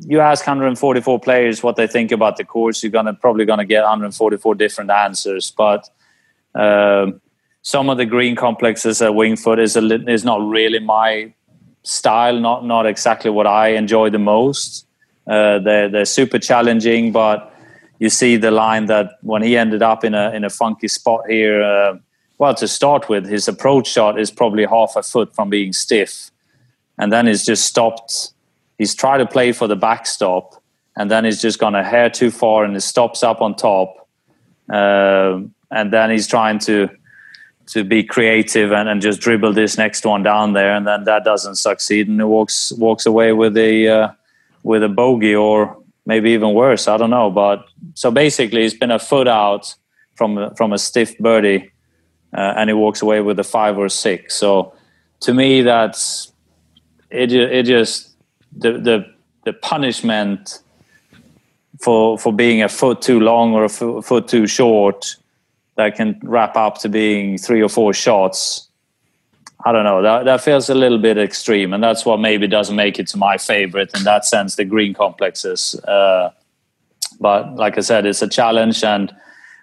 you 0.00 0.20
ask 0.20 0.46
144 0.46 1.18
players 1.18 1.62
what 1.62 1.76
they 1.76 1.86
think 1.86 2.12
about 2.12 2.36
the 2.36 2.44
course, 2.44 2.82
you're 2.82 2.92
gonna 2.92 3.14
probably 3.14 3.44
gonna 3.46 3.64
get 3.64 3.82
144 3.82 4.54
different 4.54 4.90
answers. 4.90 5.50
But 5.56 5.88
um 6.54 7.20
some 7.62 7.90
of 7.90 7.96
the 7.98 8.06
green 8.06 8.36
complexes 8.36 9.02
at 9.02 9.10
Wingfoot 9.12 9.58
is 9.58 9.76
a 9.76 9.82
is 10.10 10.24
not 10.24 10.46
really 10.46 10.78
my 10.80 11.32
style, 11.86 12.38
not 12.40 12.64
not 12.64 12.86
exactly 12.86 13.30
what 13.30 13.46
I 13.46 13.68
enjoy 13.68 14.10
the 14.10 14.18
most. 14.18 14.86
Uh, 15.26 15.58
they're 15.60 15.88
they're 15.88 16.04
super 16.04 16.38
challenging, 16.38 17.12
but 17.12 17.52
you 17.98 18.10
see 18.10 18.36
the 18.36 18.50
line 18.50 18.86
that 18.86 19.18
when 19.22 19.42
he 19.42 19.56
ended 19.56 19.82
up 19.82 20.04
in 20.04 20.14
a 20.14 20.30
in 20.32 20.44
a 20.44 20.50
funky 20.50 20.88
spot 20.88 21.22
here. 21.28 21.62
Uh, 21.62 21.98
well, 22.38 22.54
to 22.54 22.68
start 22.68 23.08
with, 23.08 23.26
his 23.26 23.48
approach 23.48 23.86
shot 23.86 24.20
is 24.20 24.30
probably 24.30 24.66
half 24.66 24.94
a 24.94 25.02
foot 25.02 25.34
from 25.34 25.48
being 25.48 25.72
stiff, 25.72 26.30
and 26.98 27.10
then 27.10 27.26
he's 27.26 27.44
just 27.46 27.64
stopped. 27.64 28.32
He's 28.76 28.94
tried 28.94 29.18
to 29.18 29.26
play 29.26 29.52
for 29.52 29.66
the 29.66 29.76
backstop, 29.76 30.62
and 30.96 31.10
then 31.10 31.24
he's 31.24 31.40
just 31.40 31.58
gone 31.58 31.74
a 31.74 31.82
hair 31.82 32.10
too 32.10 32.30
far, 32.30 32.64
and 32.64 32.74
he 32.74 32.80
stops 32.80 33.22
up 33.22 33.40
on 33.40 33.54
top, 33.54 34.08
Um 34.68 35.54
and 35.70 35.92
then 35.92 36.10
he's 36.10 36.28
trying 36.28 36.58
to 36.60 36.88
to 37.66 37.82
be 37.84 38.02
creative 38.04 38.72
and, 38.72 38.88
and 38.88 39.02
just 39.02 39.20
dribble 39.20 39.52
this 39.52 39.76
next 39.76 40.06
one 40.06 40.22
down 40.22 40.52
there, 40.52 40.74
and 40.74 40.86
then 40.86 41.04
that 41.04 41.24
doesn't 41.24 41.56
succeed, 41.56 42.08
and 42.08 42.20
he 42.20 42.24
walks 42.24 42.72
walks 42.72 43.06
away 43.06 43.32
with 43.32 43.56
a 43.56 43.88
uh, 43.88 44.08
with 44.62 44.82
a 44.82 44.88
bogey 44.88 45.34
or 45.34 45.76
maybe 46.04 46.30
even 46.30 46.54
worse. 46.54 46.88
I 46.88 46.96
don't 46.96 47.10
know, 47.10 47.30
but 47.30 47.66
so 47.94 48.10
basically, 48.10 48.62
he's 48.62 48.74
been 48.74 48.90
a 48.90 48.98
foot 48.98 49.28
out 49.28 49.74
from 50.14 50.54
from 50.54 50.72
a 50.72 50.78
stiff 50.78 51.18
birdie, 51.18 51.72
uh, 52.36 52.54
and 52.56 52.70
he 52.70 52.74
walks 52.74 53.02
away 53.02 53.20
with 53.20 53.38
a 53.38 53.44
five 53.44 53.76
or 53.76 53.88
six. 53.88 54.36
So 54.36 54.74
to 55.20 55.34
me, 55.34 55.62
that's 55.62 56.32
it. 57.10 57.32
It 57.32 57.64
just 57.64 58.14
the 58.56 58.72
the 58.72 59.14
the 59.44 59.52
punishment 59.52 60.60
for 61.80 62.18
for 62.18 62.32
being 62.32 62.62
a 62.62 62.68
foot 62.68 63.02
too 63.02 63.20
long 63.20 63.54
or 63.54 63.64
a 63.64 63.68
foot 63.68 64.28
too 64.28 64.46
short 64.46 65.16
that 65.76 65.94
can 65.94 66.18
wrap 66.22 66.56
up 66.56 66.78
to 66.78 66.88
being 66.88 67.38
three 67.38 67.62
or 67.62 67.68
four 67.68 67.92
shots. 67.92 68.68
I 69.64 69.72
don't 69.72 69.84
know. 69.84 70.02
That 70.02 70.24
that 70.24 70.40
feels 70.42 70.68
a 70.68 70.74
little 70.74 70.98
bit 70.98 71.18
extreme, 71.18 71.72
and 71.72 71.82
that's 71.82 72.04
what 72.04 72.20
maybe 72.20 72.46
doesn't 72.46 72.76
make 72.76 72.98
it 72.98 73.08
to 73.08 73.16
my 73.16 73.38
favorite 73.38 73.96
in 73.96 74.04
that 74.04 74.24
sense. 74.24 74.56
The 74.56 74.64
green 74.64 74.94
complexes, 74.94 75.74
uh, 75.84 76.30
but 77.20 77.56
like 77.56 77.78
I 77.78 77.80
said, 77.80 78.06
it's 78.06 78.22
a 78.22 78.28
challenge 78.28 78.84
and 78.84 79.14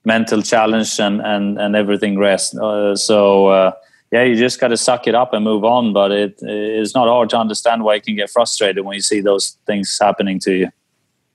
mental 0.06 0.41
challenge 0.41 0.99
and 0.99 1.21
and 1.21 1.60
and 1.60 1.76
everything 1.76 2.17
rest. 2.17 2.56
Uh, 2.56 2.95
so 2.95 3.47
uh, 3.47 3.71
yeah, 4.12 4.23
you 4.23 4.36
just 4.36 4.60
got 4.60 4.69
to 4.69 4.78
suck 4.78 5.08
it 5.08 5.15
up 5.15 5.34
and 5.34 5.43
move 5.43 5.63
on. 5.63 5.93
But 5.93 6.12
it 6.12 6.39
it's 6.41 6.93
not 6.93 7.08
hard 7.08 7.30
to 7.30 7.38
understand 7.38 7.84
why 7.84 7.95
you 7.95 8.02
can 8.02 8.15
get 8.15 8.30
frustrated 8.30 8.84
when 8.84 8.95
you 8.95 9.02
see 9.02 9.21
those 9.21 9.58
things 9.65 9.97
happening 10.02 10.39
to 10.39 10.54
you. 10.54 10.69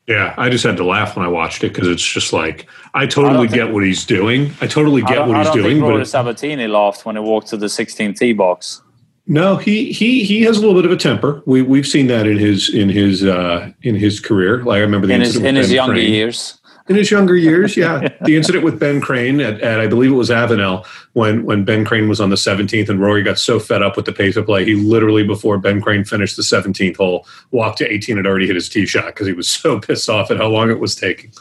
Yeah, 0.08 0.34
I 0.38 0.48
just 0.48 0.64
had 0.64 0.78
to 0.78 0.84
laugh 0.84 1.16
when 1.16 1.24
I 1.26 1.28
watched 1.28 1.62
it 1.62 1.72
because 1.74 1.86
it's 1.86 2.02
just 2.02 2.32
like 2.32 2.66
I 2.94 3.02
I 3.02 3.06
totally 3.06 3.46
think- 3.46 3.54
get 3.62 3.72
what 3.74 3.84
he's 3.84 4.06
doing. 4.06 4.52
I 4.62 4.66
totally 4.66 5.02
I 5.02 5.06
get 5.06 5.14
don't, 5.16 5.28
what 5.28 5.36
I 5.36 5.42
he's 5.44 5.52
doing, 5.52 5.80
think 5.82 5.92
but 5.92 6.04
Sabatini 6.08 6.66
laughed 6.66 7.04
when 7.04 7.14
he 7.16 7.20
walked 7.20 7.48
to 7.48 7.58
the 7.58 7.68
16 7.68 8.14
tee 8.14 8.32
box. 8.32 8.80
No, 9.26 9.56
he 9.56 9.92
he 9.92 10.24
he 10.24 10.40
has 10.42 10.56
a 10.56 10.60
little 10.62 10.74
bit 10.74 10.86
of 10.86 10.90
a 10.92 10.96
temper. 10.96 11.42
We 11.44 11.60
we've 11.60 11.86
seen 11.86 12.06
that 12.06 12.26
in 12.26 12.38
his 12.38 12.72
in 12.74 12.88
his 12.88 13.22
uh, 13.22 13.70
in 13.82 13.94
his 13.94 14.18
career. 14.20 14.64
Like 14.64 14.78
I 14.78 14.80
remember 14.80 15.06
the 15.06 15.12
in 15.12 15.20
his 15.20 15.36
in 15.36 15.54
his 15.54 15.70
younger 15.70 15.92
Crane. 15.96 16.10
years. 16.10 16.58
In 16.88 16.96
his 16.96 17.10
younger 17.10 17.36
years, 17.36 17.76
yeah, 17.76 18.08
the 18.22 18.36
incident 18.36 18.64
with 18.64 18.78
Ben 18.78 19.00
Crane 19.00 19.40
at, 19.40 19.60
at 19.60 19.80
I 19.80 19.86
believe 19.86 20.10
it 20.10 20.14
was 20.14 20.30
Avenel 20.30 20.86
when 21.12 21.44
when 21.44 21.64
Ben 21.64 21.84
Crane 21.84 22.08
was 22.08 22.20
on 22.20 22.30
the 22.30 22.36
17th 22.36 22.88
and 22.88 23.00
Rory 23.00 23.22
got 23.22 23.38
so 23.38 23.58
fed 23.60 23.82
up 23.82 23.96
with 23.96 24.06
the 24.06 24.12
pace 24.12 24.36
of 24.36 24.46
play, 24.46 24.64
he 24.64 24.74
literally 24.74 25.22
before 25.22 25.58
Ben 25.58 25.80
Crane 25.80 26.04
finished 26.04 26.36
the 26.36 26.42
17th 26.42 26.96
hole, 26.96 27.26
walked 27.50 27.78
to 27.78 27.92
18 27.92 28.18
and 28.18 28.26
already 28.26 28.46
hit 28.46 28.54
his 28.54 28.68
tee 28.68 28.86
shot 28.86 29.06
because 29.06 29.26
he 29.26 29.32
was 29.32 29.48
so 29.48 29.80
pissed 29.80 30.08
off 30.08 30.30
at 30.30 30.38
how 30.38 30.48
long 30.48 30.70
it 30.70 30.80
was 30.80 30.94
taking. 30.94 31.32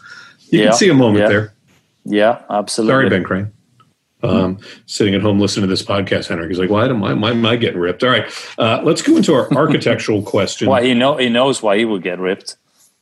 You 0.49 0.61
Yeah, 0.61 0.69
can 0.69 0.77
see 0.77 0.89
a 0.89 0.93
moment 0.93 1.23
yeah. 1.23 1.29
there. 1.29 1.53
Yeah, 2.05 2.41
absolutely. 2.49 2.93
Sorry, 2.93 3.09
Ben 3.09 3.23
Crane. 3.23 3.51
Um, 4.23 4.57
sitting 4.87 5.13
at 5.13 5.21
home 5.21 5.39
listening 5.39 5.63
to 5.63 5.67
this 5.67 5.83
podcast, 5.83 6.27
Henrik. 6.27 6.49
He's 6.49 6.57
like, 6.57 6.71
"Why 6.71 6.85
am 6.85 7.03
I, 7.03 7.13
why 7.13 7.31
am 7.31 7.45
I 7.45 7.55
getting 7.55 7.79
ripped?" 7.79 8.03
All 8.03 8.09
right, 8.09 8.25
uh, 8.57 8.81
let's 8.83 9.03
go 9.03 9.15
into 9.15 9.33
our 9.33 9.51
architectural 9.55 10.23
question. 10.23 10.69
Well, 10.69 10.81
he 10.81 10.95
know 10.95 11.17
he 11.17 11.29
knows 11.29 11.61
why 11.61 11.77
he 11.77 11.85
would 11.85 12.01
get 12.01 12.17
ripped. 12.17 12.57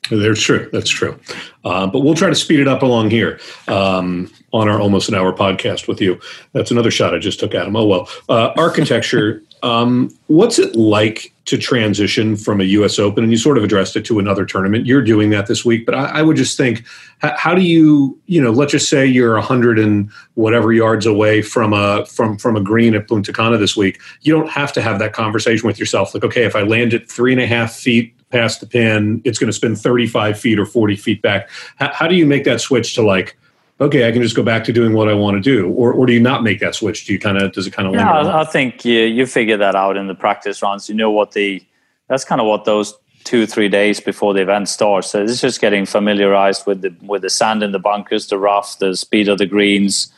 That's 0.09 0.41
true. 0.41 0.69
That's 0.71 0.89
true. 0.89 1.19
Uh, 1.63 1.87
but 1.87 1.99
we'll 1.99 2.15
try 2.15 2.29
to 2.29 2.35
speed 2.35 2.59
it 2.59 2.67
up 2.67 2.83
along 2.83 3.09
here 3.09 3.39
um, 3.67 4.31
on 4.53 4.69
our 4.69 4.79
almost 4.79 5.09
an 5.09 5.15
hour 5.15 5.33
podcast 5.33 5.87
with 5.87 5.99
you. 5.99 6.19
That's 6.53 6.71
another 6.71 6.91
shot 6.91 7.15
I 7.15 7.19
just 7.19 7.39
took 7.39 7.55
at 7.55 7.67
him. 7.67 7.75
Oh 7.75 7.85
well. 7.85 8.09
Uh, 8.29 8.51
architecture. 8.57 9.41
um, 9.63 10.15
what's 10.27 10.59
it 10.59 10.75
like 10.75 11.33
to 11.45 11.57
transition 11.57 12.35
from 12.35 12.61
a 12.61 12.65
U.S. 12.65 12.99
Open? 12.99 13.23
And 13.23 13.31
you 13.31 13.37
sort 13.37 13.57
of 13.57 13.63
addressed 13.63 13.95
it 13.95 14.05
to 14.05 14.19
another 14.19 14.45
tournament. 14.45 14.85
You're 14.85 15.01
doing 15.01 15.31
that 15.31 15.47
this 15.47 15.65
week, 15.65 15.87
but 15.87 15.95
I, 15.95 16.19
I 16.19 16.21
would 16.21 16.37
just 16.37 16.55
think, 16.55 16.85
how, 17.19 17.35
how 17.35 17.55
do 17.55 17.61
you, 17.61 18.19
you 18.27 18.41
know, 18.41 18.51
let's 18.51 18.71
just 18.71 18.89
say 18.89 19.07
you're 19.07 19.37
a 19.37 19.41
hundred 19.41 19.79
and 19.79 20.11
whatever 20.35 20.71
yards 20.71 21.07
away 21.07 21.41
from 21.41 21.73
a 21.73 22.05
from 22.05 22.37
from 22.37 22.55
a 22.55 22.61
green 22.61 22.93
at 22.93 23.07
Punta 23.07 23.33
Cana 23.33 23.57
this 23.57 23.75
week. 23.75 23.99
You 24.21 24.33
don't 24.33 24.49
have 24.49 24.71
to 24.73 24.81
have 24.83 24.99
that 24.99 25.13
conversation 25.13 25.65
with 25.65 25.79
yourself. 25.79 26.13
Like, 26.13 26.23
okay, 26.23 26.43
if 26.43 26.55
I 26.55 26.61
land 26.61 26.93
it 26.93 27.09
three 27.09 27.31
and 27.31 27.41
a 27.41 27.47
half 27.47 27.73
feet 27.73 28.13
past 28.35 28.59
the 28.59 28.67
pin, 28.67 29.21
it's 29.23 29.39
going 29.39 29.47
to 29.47 29.53
spin 29.53 29.75
35 29.75 30.37
feet 30.37 30.59
or 30.59 30.65
40 30.65 30.95
feet 30.97 31.21
back. 31.21 31.49
How, 31.77 31.91
how 31.93 32.07
do 32.07 32.15
you 32.15 32.25
make 32.25 32.43
that 32.43 32.59
switch 32.59 32.93
to 32.95 33.01
like, 33.01 33.37
okay, 33.79 34.07
I 34.07 34.11
can 34.11 34.21
just 34.21 34.35
go 34.35 34.43
back 34.43 34.65
to 34.65 34.73
doing 34.73 34.93
what 34.93 35.07
I 35.07 35.13
want 35.13 35.35
to 35.35 35.41
do, 35.41 35.69
or 35.71 35.93
or 35.93 36.05
do 36.05 36.13
you 36.13 36.19
not 36.19 36.43
make 36.43 36.59
that 36.59 36.75
switch? 36.75 37.05
Do 37.05 37.13
you 37.13 37.19
kind 37.19 37.37
of 37.37 37.53
does 37.53 37.67
it 37.67 37.71
kind 37.71 37.87
of 37.87 37.93
Yeah. 37.93 38.11
I, 38.11 38.41
I 38.41 38.45
think 38.45 38.85
you, 38.85 39.01
you 39.01 39.25
figure 39.25 39.57
that 39.57 39.75
out 39.75 39.97
in 39.97 40.07
the 40.07 40.15
practice 40.15 40.61
rounds. 40.61 40.89
You 40.89 40.95
know 40.95 41.11
what 41.11 41.31
the 41.31 41.63
that's 42.09 42.25
kind 42.25 42.41
of 42.41 42.47
what 42.47 42.65
those 42.65 42.93
two 43.23 43.45
three 43.47 43.69
days 43.69 43.99
before 43.99 44.33
the 44.33 44.41
event 44.41 44.69
starts. 44.69 45.11
So 45.11 45.23
it's 45.23 45.41
just 45.41 45.59
getting 45.61 45.85
familiarized 45.85 46.65
with 46.67 46.81
the 46.81 46.95
with 47.01 47.21
the 47.21 47.29
sand 47.29 47.63
in 47.63 47.71
the 47.71 47.79
bunkers, 47.79 48.27
the 48.27 48.37
rough, 48.37 48.79
the 48.79 48.95
speed 48.95 49.27
of 49.27 49.37
the 49.37 49.45
greens, 49.45 50.13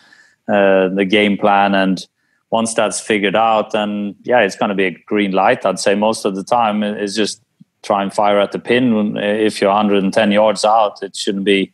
uh, 0.47 0.89
the 0.89 1.05
game 1.05 1.38
plan, 1.38 1.76
and 1.76 2.05
once 2.49 2.74
that's 2.74 2.99
figured 2.99 3.36
out, 3.36 3.72
then 3.72 4.15
yeah, 4.24 4.39
it's 4.39 4.55
going 4.55 4.70
to 4.70 4.76
be 4.76 4.86
a 4.86 4.91
green 5.05 5.32
light. 5.32 5.65
I'd 5.65 5.80
say 5.80 5.95
most 5.95 6.26
of 6.26 6.36
the 6.36 6.43
time 6.43 6.84
it's 6.84 7.15
just 7.15 7.41
try 7.84 8.01
and 8.03 8.13
fire 8.13 8.39
at 8.39 8.51
the 8.51 8.59
pin. 8.59 9.17
If 9.17 9.61
you're 9.61 9.69
110 9.69 10.32
yards 10.32 10.65
out, 10.65 11.01
it 11.01 11.15
shouldn't 11.15 11.45
be 11.45 11.73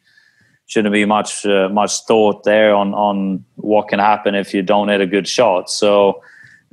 shouldn't 0.66 0.94
be 0.94 1.06
much 1.06 1.46
uh, 1.46 1.70
much 1.70 2.00
thought 2.06 2.44
there 2.44 2.74
on 2.74 2.94
on 2.94 3.44
what 3.56 3.90
can 3.90 4.00
happen 4.00 4.36
if 4.36 4.54
you 4.54 4.62
don't 4.62 4.90
hit 4.90 5.02
a 5.02 5.08
good 5.08 5.28
shot. 5.28 5.70
So 5.70 6.22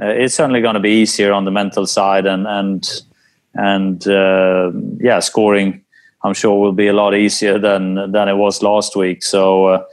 uh, 0.02 0.06
it's 0.06 0.34
certainly 0.34 0.60
going 0.60 0.74
to 0.74 0.80
be 0.80 1.00
easier 1.02 1.32
on 1.32 1.44
the 1.44 1.50
mental 1.50 1.86
side, 1.86 2.26
and 2.26 2.46
and 2.46 3.02
and 3.54 4.06
uh, 4.06 4.70
yeah, 4.98 5.20
scoring 5.20 5.84
I'm 6.22 6.34
sure 6.34 6.58
will 6.60 6.72
be 6.72 6.88
a 6.88 6.92
lot 6.92 7.14
easier 7.14 7.58
than 7.58 8.12
than 8.12 8.28
it 8.28 8.36
was 8.36 8.62
last 8.62 8.96
week. 8.96 9.22
So 9.22 9.66
uh, 9.66 9.84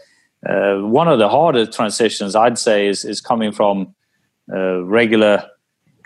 uh, 0.48 0.78
one 0.80 1.08
of 1.08 1.20
the 1.20 1.30
harder 1.30 1.66
transitions 1.66 2.36
I'd 2.36 2.58
say 2.58 2.88
is 2.88 3.06
is 3.06 3.22
coming 3.22 3.52
from 3.52 3.96
uh, 4.52 4.84
regular 4.84 5.44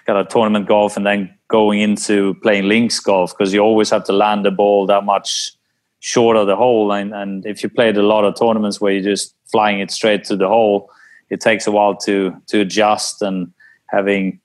kind 0.05 0.19
of 0.19 0.27
tournament 0.29 0.67
golf 0.67 0.97
and 0.97 1.05
then 1.05 1.33
going 1.51 1.81
into 1.81 2.33
playing 2.35 2.67
links 2.67 2.99
golf 2.99 3.37
because 3.37 3.53
you 3.53 3.59
always 3.59 3.89
have 3.89 4.05
to 4.05 4.13
land 4.13 4.45
the 4.45 4.51
ball 4.51 4.87
that 4.87 5.03
much 5.03 5.51
short 5.99 6.37
of 6.37 6.47
the 6.47 6.55
hole. 6.55 6.91
And, 6.91 7.13
and 7.13 7.45
if 7.45 7.61
you 7.61 7.69
played 7.69 7.97
a 7.97 8.03
lot 8.03 8.23
of 8.23 8.39
tournaments 8.39 8.79
where 8.79 8.93
you're 8.93 9.03
just 9.03 9.35
flying 9.51 9.81
it 9.81 9.91
straight 9.91 10.23
to 10.25 10.37
the 10.37 10.47
hole, 10.47 10.89
it 11.29 11.41
takes 11.41 11.67
a 11.67 11.71
while 11.71 11.95
to 11.97 12.35
to 12.47 12.61
adjust 12.61 13.21
and 13.21 13.53
having 13.87 14.39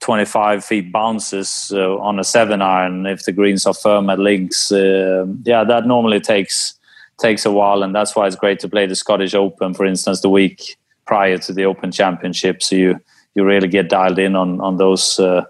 25 0.00 0.64
feet 0.64 0.92
bounces 0.92 1.72
uh, 1.74 1.96
on 1.96 2.18
a 2.18 2.24
seven 2.24 2.60
iron 2.60 3.06
if 3.06 3.24
the 3.24 3.32
greens 3.32 3.66
are 3.66 3.74
firm 3.74 4.10
at 4.10 4.18
links. 4.18 4.70
Uh, 4.70 5.26
yeah, 5.44 5.64
that 5.64 5.86
normally 5.86 6.20
takes 6.20 6.74
takes 7.18 7.46
a 7.46 7.52
while, 7.52 7.82
and 7.82 7.94
that's 7.94 8.14
why 8.14 8.26
it's 8.26 8.36
great 8.36 8.60
to 8.60 8.68
play 8.68 8.86
the 8.86 8.96
Scottish 8.96 9.34
Open, 9.34 9.72
for 9.72 9.86
instance, 9.86 10.20
the 10.20 10.28
week 10.28 10.76
prior 11.06 11.38
to 11.38 11.52
the 11.52 11.64
Open 11.64 11.90
Championship. 11.90 12.62
So 12.62 12.76
you 12.76 13.00
you 13.34 13.44
really 13.44 13.68
get 13.68 13.88
dialed 13.88 14.18
in 14.18 14.36
on 14.36 14.60
on 14.60 14.76
those. 14.76 15.18
Uh, 15.18 15.44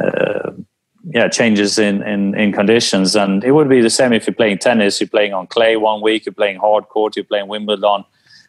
uh, 0.00 0.52
yeah, 1.04 1.28
changes 1.28 1.78
in, 1.78 2.02
in, 2.02 2.34
in 2.38 2.52
conditions, 2.52 3.16
and 3.16 3.44
it 3.44 3.52
would 3.52 3.68
be 3.68 3.80
the 3.80 3.90
same 3.90 4.12
if 4.12 4.26
you're 4.26 4.34
playing 4.34 4.58
tennis. 4.58 5.00
You're 5.00 5.08
playing 5.08 5.32
on 5.32 5.46
clay 5.46 5.76
one 5.76 6.02
week, 6.02 6.26
you're 6.26 6.32
playing 6.32 6.58
hard 6.58 6.88
court, 6.88 7.16
you're 7.16 7.24
playing 7.24 7.48
Wimbledon 7.48 8.04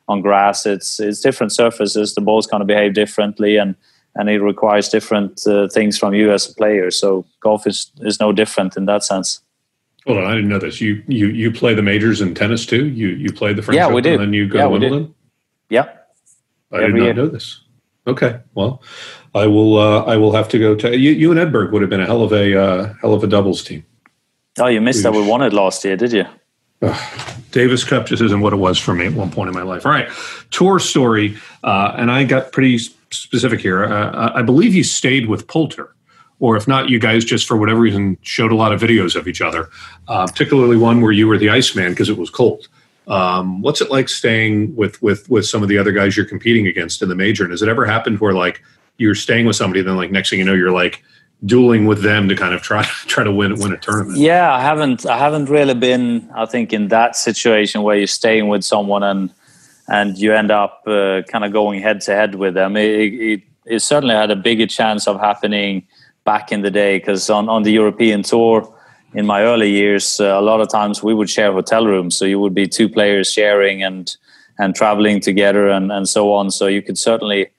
on 0.08 0.22
grass. 0.22 0.66
It's 0.66 1.00
it's 1.00 1.22
different 1.22 1.52
surfaces. 1.52 2.16
The 2.16 2.22
ball's 2.22 2.48
going 2.48 2.62
to 2.62 2.66
behave 2.66 2.94
differently, 2.94 3.58
and 3.58 3.76
and 4.16 4.30
it 4.30 4.42
requires 4.42 4.90
different 4.90 5.46
uh, 5.48 5.70
things 5.70 5.98
from 5.98 6.14
you 6.14 6.32
as 6.32 6.50
a 6.50 6.54
player. 6.56 6.92
So 6.92 7.26
golf 7.40 7.66
is 7.68 7.92
is 8.02 8.20
no 8.20 8.34
different 8.34 8.76
in 8.76 8.86
that 8.86 9.04
sense. 9.04 9.42
Hold 10.06 10.18
on, 10.20 10.26
I 10.26 10.36
didn't 10.36 10.50
know 10.50 10.60
this. 10.60 10.82
You 10.82 11.04
you 11.08 11.28
you 11.28 11.52
play 11.52 11.74
the 11.74 11.84
majors 11.84 12.20
in 12.20 12.34
tennis 12.34 12.66
too. 12.66 12.88
You 12.88 13.10
you 13.10 13.32
play 13.32 13.54
the 13.54 13.62
French 13.62 13.76
yeah, 13.78 13.86
Open 13.86 13.96
we 13.96 14.02
do. 14.02 14.14
and 14.14 14.22
then 14.22 14.34
you 14.34 14.48
go 14.48 14.58
yeah, 14.58 14.64
to 14.64 14.70
Wimbledon. 14.70 15.16
Yeah, 15.70 15.90
I 16.72 16.78
Every 16.78 16.88
did 16.88 16.98
not 16.98 17.04
year. 17.06 17.14
know 17.14 17.28
this. 17.28 17.62
Okay, 18.08 18.40
well, 18.56 18.82
I 19.36 19.48
will. 19.48 19.78
Uh, 19.78 20.04
I 20.04 20.18
will 20.18 20.32
have 20.34 20.50
to 20.50 20.60
go 20.60 20.76
to 20.76 20.98
you. 20.98 21.12
You 21.12 21.32
and 21.32 21.40
Edberg 21.40 21.72
would 21.72 21.82
have 21.82 21.90
been 21.90 22.02
a 22.02 22.06
hell 22.06 22.24
of 22.24 22.32
a 22.32 22.60
uh, 22.60 22.94
hell 23.02 23.14
of 23.14 23.24
a 23.24 23.28
doubles 23.28 23.64
team. 23.64 23.86
Oh, 24.58 24.68
you 24.68 24.82
missed 24.82 25.00
Oosh. 25.00 25.04
that 25.04 25.14
we 25.14 25.26
won 25.26 25.42
it 25.42 25.54
last 25.54 25.84
year, 25.86 25.96
did 25.96 26.12
you? 26.12 26.26
Davis 27.52 27.84
Cup 27.84 28.06
just 28.06 28.22
isn't 28.22 28.42
what 28.42 28.54
it 28.54 28.58
was 28.58 28.80
for 28.80 28.94
me 28.94 29.06
at 29.06 29.14
one 29.14 29.32
point 29.32 29.50
in 29.50 29.54
my 29.54 29.64
life. 29.64 29.86
All 29.86 29.92
right, 29.92 30.10
tour 30.52 30.80
story, 30.80 31.38
uh, 31.64 31.94
and 31.98 32.12
I 32.12 32.24
got 32.24 32.52
pretty 32.52 32.78
specific 32.78 33.60
here. 33.60 33.86
Uh, 33.86 34.32
I 34.34 34.42
believe 34.42 34.74
you 34.74 34.84
stayed 34.84 35.28
with 35.28 35.48
Poulter, 35.48 35.94
or 36.40 36.56
if 36.56 36.68
not, 36.68 36.90
you 36.90 37.00
guys 37.00 37.26
just 37.26 37.48
for 37.48 37.58
whatever 37.58 37.80
reason 37.80 38.18
showed 38.22 38.52
a 38.52 38.56
lot 38.56 38.72
of 38.72 38.80
videos 38.80 39.16
of 39.16 39.28
each 39.28 39.42
other, 39.42 39.70
uh, 40.08 40.28
particularly 40.28 40.78
one 40.78 41.02
where 41.02 41.12
you 41.12 41.28
were 41.28 41.38
the 41.38 41.50
Iceman 41.50 41.92
because 41.92 42.10
it 42.10 42.18
was 42.18 42.30
cold. 42.30 42.68
Um, 43.08 43.62
what's 43.62 43.82
it 43.82 43.90
like 43.90 44.08
staying 44.08 44.76
with 44.76 45.02
with 45.02 45.30
with 45.30 45.46
some 45.46 45.64
of 45.64 45.70
the 45.70 45.78
other 45.78 45.92
guys 45.92 46.16
you're 46.16 46.26
competing 46.26 46.68
against 46.68 47.02
in 47.02 47.10
the 47.10 47.16
major? 47.16 47.44
And 47.44 47.52
has 47.52 47.62
it 47.62 47.68
ever 47.68 47.86
happened 47.86 48.20
where 48.20 48.34
like 48.34 48.62
you're 49.00 49.16
staying 49.16 49.48
with 49.48 49.56
somebody, 49.56 49.82
then 49.82 49.98
like 49.98 50.12
next 50.12 50.30
thing 50.30 50.38
you 50.38 50.46
know, 50.46 50.54
you're 50.54 50.72
like 50.72 51.04
dueling 51.46 51.86
with 51.86 52.02
them 52.04 52.28
to 52.28 52.36
kind 52.36 52.54
of 52.54 52.62
try 52.62 52.84
try 53.08 53.24
to 53.24 53.32
win 53.32 53.58
win 53.60 53.74
a 53.74 53.78
tournament? 53.78 54.20
Yeah, 54.20 54.54
I 54.54 54.62
haven't 54.62 55.06
I 55.08 55.18
haven't 55.18 55.50
really 55.50 55.74
been 55.74 56.30
I 56.36 56.46
think 56.46 56.72
in 56.74 56.90
that 56.90 57.16
situation 57.16 57.82
where 57.82 57.98
you're 57.98 58.08
staying 58.08 58.50
with 58.50 58.64
someone 58.64 59.02
and 59.02 59.34
and 59.88 60.18
you 60.18 60.34
end 60.34 60.52
up 60.52 60.84
uh, 60.86 61.24
kind 61.24 61.44
of 61.44 61.52
going 61.52 61.82
head 61.82 62.02
to 62.02 62.12
head 62.14 62.36
with 62.36 62.54
them. 62.54 62.78
It, 62.78 63.14
it, 63.14 63.42
it, 63.66 63.80
certainly 63.80 64.14
had 64.14 64.30
a 64.30 64.36
bigger 64.36 64.68
chance 64.68 65.08
of 65.08 65.20
happening 65.20 65.88
back 66.26 66.52
in 66.52 66.62
the 66.62 66.70
day 66.70 67.00
because 67.00 67.28
on, 67.32 67.50
on 67.50 67.64
the 67.64 67.72
European 67.72 68.22
tour 68.22 68.72
in 69.16 69.26
my 69.26 69.42
early 69.42 69.72
years, 69.72 70.20
uh, 70.20 70.26
a 70.26 70.42
lot 70.42 70.62
of 70.62 70.70
times 70.70 71.02
we 71.02 71.16
would 71.16 71.28
share 71.28 71.52
hotel 71.52 71.88
rooms. 71.88 72.16
So 72.16 72.26
you 72.26 72.40
would 72.40 72.54
be 72.54 72.68
two 72.68 72.88
players 72.88 73.32
sharing 73.32 73.82
and 73.84 74.16
and 74.60 74.76
traveling 74.76 75.22
together 75.22 75.70
and, 75.70 75.92
and 75.92 76.08
so 76.08 76.34
on. 76.34 76.52
So 76.52 76.68
you 76.68 76.82
could 76.82 76.98
certainly 76.98 77.50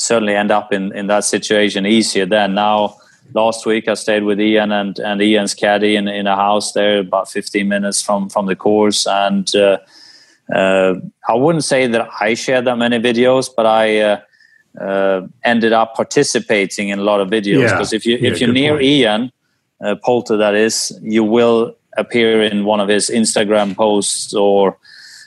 certainly 0.00 0.34
end 0.34 0.50
up 0.50 0.72
in, 0.72 0.92
in 0.96 1.06
that 1.08 1.24
situation 1.24 1.86
easier 1.86 2.26
then. 2.26 2.54
Now, 2.54 2.96
last 3.34 3.66
week 3.66 3.86
I 3.86 3.94
stayed 3.94 4.24
with 4.24 4.40
Ian 4.40 4.72
and, 4.72 4.98
and 4.98 5.20
Ian's 5.20 5.54
caddy 5.54 5.96
in, 5.96 6.08
in 6.08 6.26
a 6.26 6.36
house 6.36 6.72
there 6.72 6.98
about 7.00 7.30
15 7.30 7.68
minutes 7.68 8.00
from, 8.00 8.28
from 8.30 8.46
the 8.46 8.56
course. 8.56 9.06
And 9.06 9.54
uh, 9.54 9.78
uh, 10.52 10.94
I 11.28 11.34
wouldn't 11.34 11.64
say 11.64 11.86
that 11.86 12.08
I 12.20 12.34
shared 12.34 12.64
that 12.64 12.78
many 12.78 12.98
videos, 12.98 13.50
but 13.54 13.66
I 13.66 14.00
uh, 14.00 14.20
uh, 14.80 15.26
ended 15.44 15.72
up 15.72 15.94
participating 15.94 16.88
in 16.88 16.98
a 16.98 17.02
lot 17.02 17.20
of 17.20 17.28
videos 17.28 17.70
because 17.70 17.92
yeah. 17.92 17.96
if 17.96 18.06
you 18.06 18.16
yeah, 18.16 18.30
if 18.30 18.40
you're 18.40 18.52
near 18.52 18.72
point. 18.72 18.84
Ian 18.84 19.32
uh, 19.82 19.96
Poulter, 19.96 20.38
that 20.38 20.54
is, 20.54 20.98
you 21.02 21.24
will 21.24 21.76
appear 21.98 22.42
in 22.42 22.64
one 22.64 22.80
of 22.80 22.88
his 22.88 23.10
Instagram 23.10 23.76
posts 23.76 24.32
or 24.32 24.78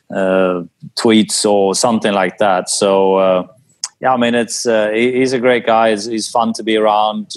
uh, 0.10 0.64
tweets 0.96 1.46
or 1.46 1.76
something 1.76 2.14
like 2.14 2.40
that. 2.40 2.70
So 2.70 3.16
uh, 3.16 3.48
yeah, 4.04 4.14
I 4.14 4.18
mean, 4.18 4.36
it's 4.36 4.64
he's 4.64 5.34
a 5.34 5.39
great 5.39 5.66
guy. 5.66 5.89
He's, 5.91 6.06
he's 6.06 6.30
fun 6.30 6.54
to 6.54 6.64
be 6.64 6.78
around 6.78 7.36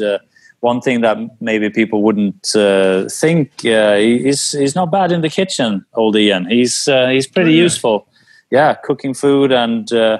one 0.60 0.80
thing 0.80 1.00
that 1.02 1.16
maybe 1.40 1.70
people 1.70 2.02
wouldn't 2.02 2.54
uh, 2.54 3.08
think 3.08 3.64
uh, 3.64 3.96
he's 3.96 4.52
he's 4.52 4.74
not 4.74 4.90
bad 4.90 5.12
in 5.12 5.20
the 5.20 5.28
kitchen, 5.28 5.84
old 5.94 6.16
Ian. 6.16 6.46
He's 6.46 6.88
uh, 6.88 7.08
he's 7.08 7.26
pretty 7.26 7.52
yeah. 7.52 7.62
useful. 7.62 8.08
Yeah, 8.50 8.74
cooking 8.74 9.14
food 9.14 9.52
and 9.52 9.90
uh, 9.92 10.18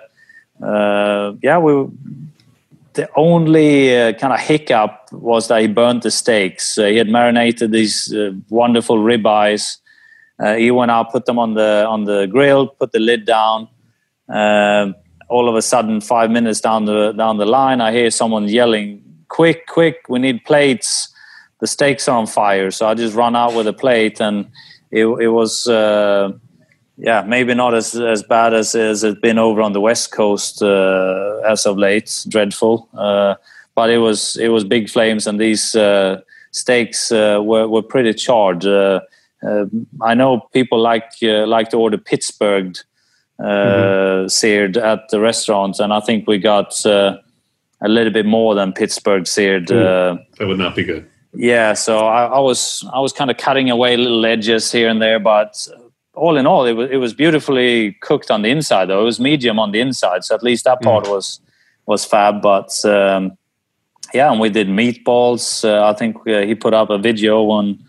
uh, 0.62 1.32
yeah, 1.42 1.58
we. 1.58 1.72
The 2.92 3.10
only 3.14 3.94
uh, 3.94 4.14
kind 4.14 4.32
of 4.32 4.40
hiccup 4.40 5.12
was 5.12 5.48
that 5.48 5.60
he 5.60 5.66
burnt 5.66 6.02
the 6.02 6.10
steaks. 6.10 6.76
he 6.76 6.96
had 6.96 7.10
marinated 7.10 7.70
these 7.70 8.10
wonderful 8.48 8.96
ribeyes. 8.96 9.76
he 10.56 10.70
went 10.70 10.90
out, 10.90 11.12
put 11.12 11.26
them 11.26 11.38
on 11.38 11.52
the 11.52 11.84
on 11.86 12.04
the 12.04 12.26
grill, 12.26 12.68
put 12.68 12.92
the 12.92 12.98
lid 12.98 13.26
down. 13.26 13.68
All 15.28 15.48
of 15.48 15.54
a 15.54 15.62
sudden, 15.62 16.00
five 16.00 16.30
minutes 16.30 16.60
down 16.60 16.84
the 16.84 17.12
down 17.12 17.38
the 17.38 17.46
line, 17.46 17.80
I 17.80 17.92
hear 17.92 18.10
someone 18.10 18.48
yelling 18.48 19.02
quick, 19.28 19.66
quick, 19.66 19.96
we 20.08 20.18
need 20.18 20.44
plates. 20.44 21.12
The 21.60 21.66
steaks 21.66 22.08
are 22.08 22.18
on 22.18 22.26
fire. 22.26 22.70
So 22.70 22.86
I 22.86 22.94
just 22.94 23.14
run 23.14 23.34
out 23.34 23.54
with 23.54 23.66
a 23.66 23.72
plate, 23.72 24.20
and 24.20 24.46
it, 24.90 25.06
it 25.06 25.28
was, 25.28 25.66
uh, 25.66 26.32
yeah, 26.98 27.22
maybe 27.22 27.54
not 27.54 27.74
as, 27.74 27.94
as 27.96 28.22
bad 28.22 28.52
as, 28.52 28.74
as 28.74 29.02
it's 29.02 29.18
been 29.20 29.38
over 29.38 29.62
on 29.62 29.72
the 29.72 29.80
West 29.80 30.12
Coast 30.12 30.62
uh, 30.62 31.40
as 31.46 31.66
of 31.66 31.78
late. 31.78 32.24
Dreadful. 32.28 32.88
Uh, 32.94 33.36
but 33.74 33.90
it 33.90 33.98
was 33.98 34.36
it 34.36 34.48
was 34.48 34.64
big 34.64 34.88
flames, 34.88 35.26
and 35.26 35.38
these 35.38 35.74
uh, 35.74 36.20
steaks 36.50 37.12
uh, 37.12 37.40
were, 37.42 37.68
were 37.68 37.82
pretty 37.82 38.14
charred. 38.14 38.64
Uh, 38.64 39.00
I 40.02 40.14
know 40.14 40.40
people 40.52 40.80
like 40.80 41.10
like 41.22 41.68
to 41.70 41.76
order 41.76 41.98
Pittsburgh 41.98 42.76
mm-hmm. 43.40 44.28
seared 44.28 44.76
at 44.76 45.08
the 45.10 45.20
restaurants, 45.20 45.80
and 45.80 45.92
I 45.92 46.00
think 46.00 46.26
we 46.26 46.38
got 46.38 46.84
a 46.84 47.88
little 47.88 48.12
bit 48.12 48.26
more 48.26 48.54
than 48.54 48.72
Pittsburgh 48.72 49.26
seared. 49.26 49.70
Uh, 49.70 50.16
that 50.38 50.46
would 50.46 50.58
not 50.58 50.74
be 50.74 50.84
good. 50.84 51.08
Yeah, 51.34 51.74
so 51.74 52.06
I, 52.06 52.24
I, 52.24 52.38
was 52.38 52.84
I 52.92 53.00
was 53.00 53.12
kind 53.12 53.30
of 53.30 53.36
cutting 53.36 53.70
away 53.70 53.96
little 53.96 54.24
edges 54.24 54.72
here 54.72 54.88
and 54.88 55.02
there, 55.02 55.20
but 55.20 55.68
all 56.14 56.38
in 56.38 56.46
all, 56.46 56.64
it 56.64 56.72
was 56.72 56.90
it 56.90 56.96
was 56.96 57.12
beautifully 57.12 57.92
cooked 58.00 58.30
on 58.30 58.42
the 58.42 58.48
inside. 58.48 58.86
Though 58.86 59.02
it 59.02 59.04
was 59.04 59.20
medium 59.20 59.58
on 59.58 59.72
the 59.72 59.80
inside, 59.80 60.24
so 60.24 60.34
at 60.34 60.42
least 60.42 60.64
that 60.64 60.80
part 60.80 61.04
mm. 61.04 61.10
was 61.10 61.40
was 61.84 62.04
fab. 62.06 62.40
But 62.40 62.84
um, 62.86 63.36
yeah, 64.14 64.30
and 64.30 64.40
we 64.40 64.48
did 64.48 64.68
meatballs. 64.68 65.62
Uh, 65.62 65.86
I 65.86 65.92
think 65.92 66.16
uh, 66.26 66.40
he 66.40 66.54
put 66.54 66.72
up 66.72 66.88
a 66.88 66.96
video 66.98 67.42
when 67.42 67.84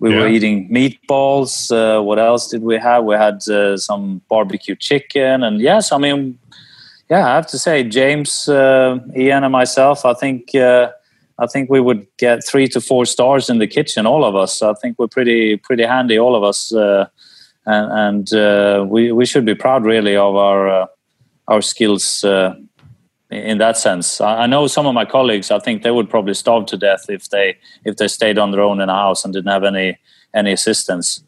we 0.00 0.10
yeah. 0.10 0.20
were 0.20 0.28
eating 0.28 0.70
meatballs. 0.70 1.70
Uh, 1.72 2.02
what 2.02 2.18
else 2.18 2.48
did 2.48 2.62
we 2.62 2.78
have? 2.78 3.04
We 3.04 3.16
had 3.16 3.46
uh, 3.48 3.76
some 3.76 4.20
barbecue 4.28 4.76
chicken, 4.76 5.42
and 5.42 5.60
yes, 5.60 5.92
I 5.92 5.98
mean 5.98 6.38
yeah, 7.10 7.26
I 7.26 7.34
have 7.36 7.46
to 7.48 7.58
say, 7.58 7.84
James, 7.84 8.48
uh, 8.48 8.98
Ian, 9.16 9.44
and 9.44 9.52
myself, 9.52 10.04
I 10.04 10.12
think 10.12 10.54
uh, 10.54 10.90
I 11.38 11.46
think 11.46 11.70
we 11.70 11.80
would 11.80 12.06
get 12.18 12.44
three 12.44 12.68
to 12.68 12.80
four 12.80 13.06
stars 13.06 13.48
in 13.48 13.58
the 13.58 13.66
kitchen, 13.66 14.06
all 14.06 14.24
of 14.24 14.36
us. 14.36 14.60
I 14.62 14.74
think 14.74 14.98
we're 14.98 15.08
pretty 15.08 15.56
pretty 15.56 15.84
handy, 15.84 16.18
all 16.18 16.36
of 16.36 16.42
us, 16.42 16.72
uh, 16.72 17.06
and, 17.64 17.92
and 17.92 18.32
uh, 18.34 18.84
we 18.86 19.12
we 19.12 19.24
should 19.24 19.46
be 19.46 19.54
proud, 19.54 19.84
really, 19.84 20.16
of 20.16 20.36
our 20.36 20.68
uh, 20.68 20.86
our 21.46 21.62
skills 21.62 22.24
uh, 22.24 22.54
in 23.30 23.58
that 23.58 23.76
sense. 23.76 24.20
I, 24.20 24.46
know 24.46 24.66
some 24.66 24.86
of 24.86 24.94
my 24.94 25.04
colleagues. 25.04 25.50
I 25.50 25.58
think 25.58 25.82
they 25.82 25.90
would 25.90 26.08
probably 26.08 26.34
starve 26.34 26.66
to 26.66 26.76
death 26.76 27.06
if 27.08 27.28
they 27.28 27.58
if 27.84 27.96
they 27.96 28.08
stayed 28.08 28.38
on 28.38 28.50
their 28.52 28.62
own 28.62 28.80
in 28.80 28.88
a 28.88 28.94
house 28.94 29.24
and 29.24 29.34
didn't 29.34 29.50
have 29.50 29.64
any 29.64 29.98
any 30.34 30.52
assistance. 30.52 31.22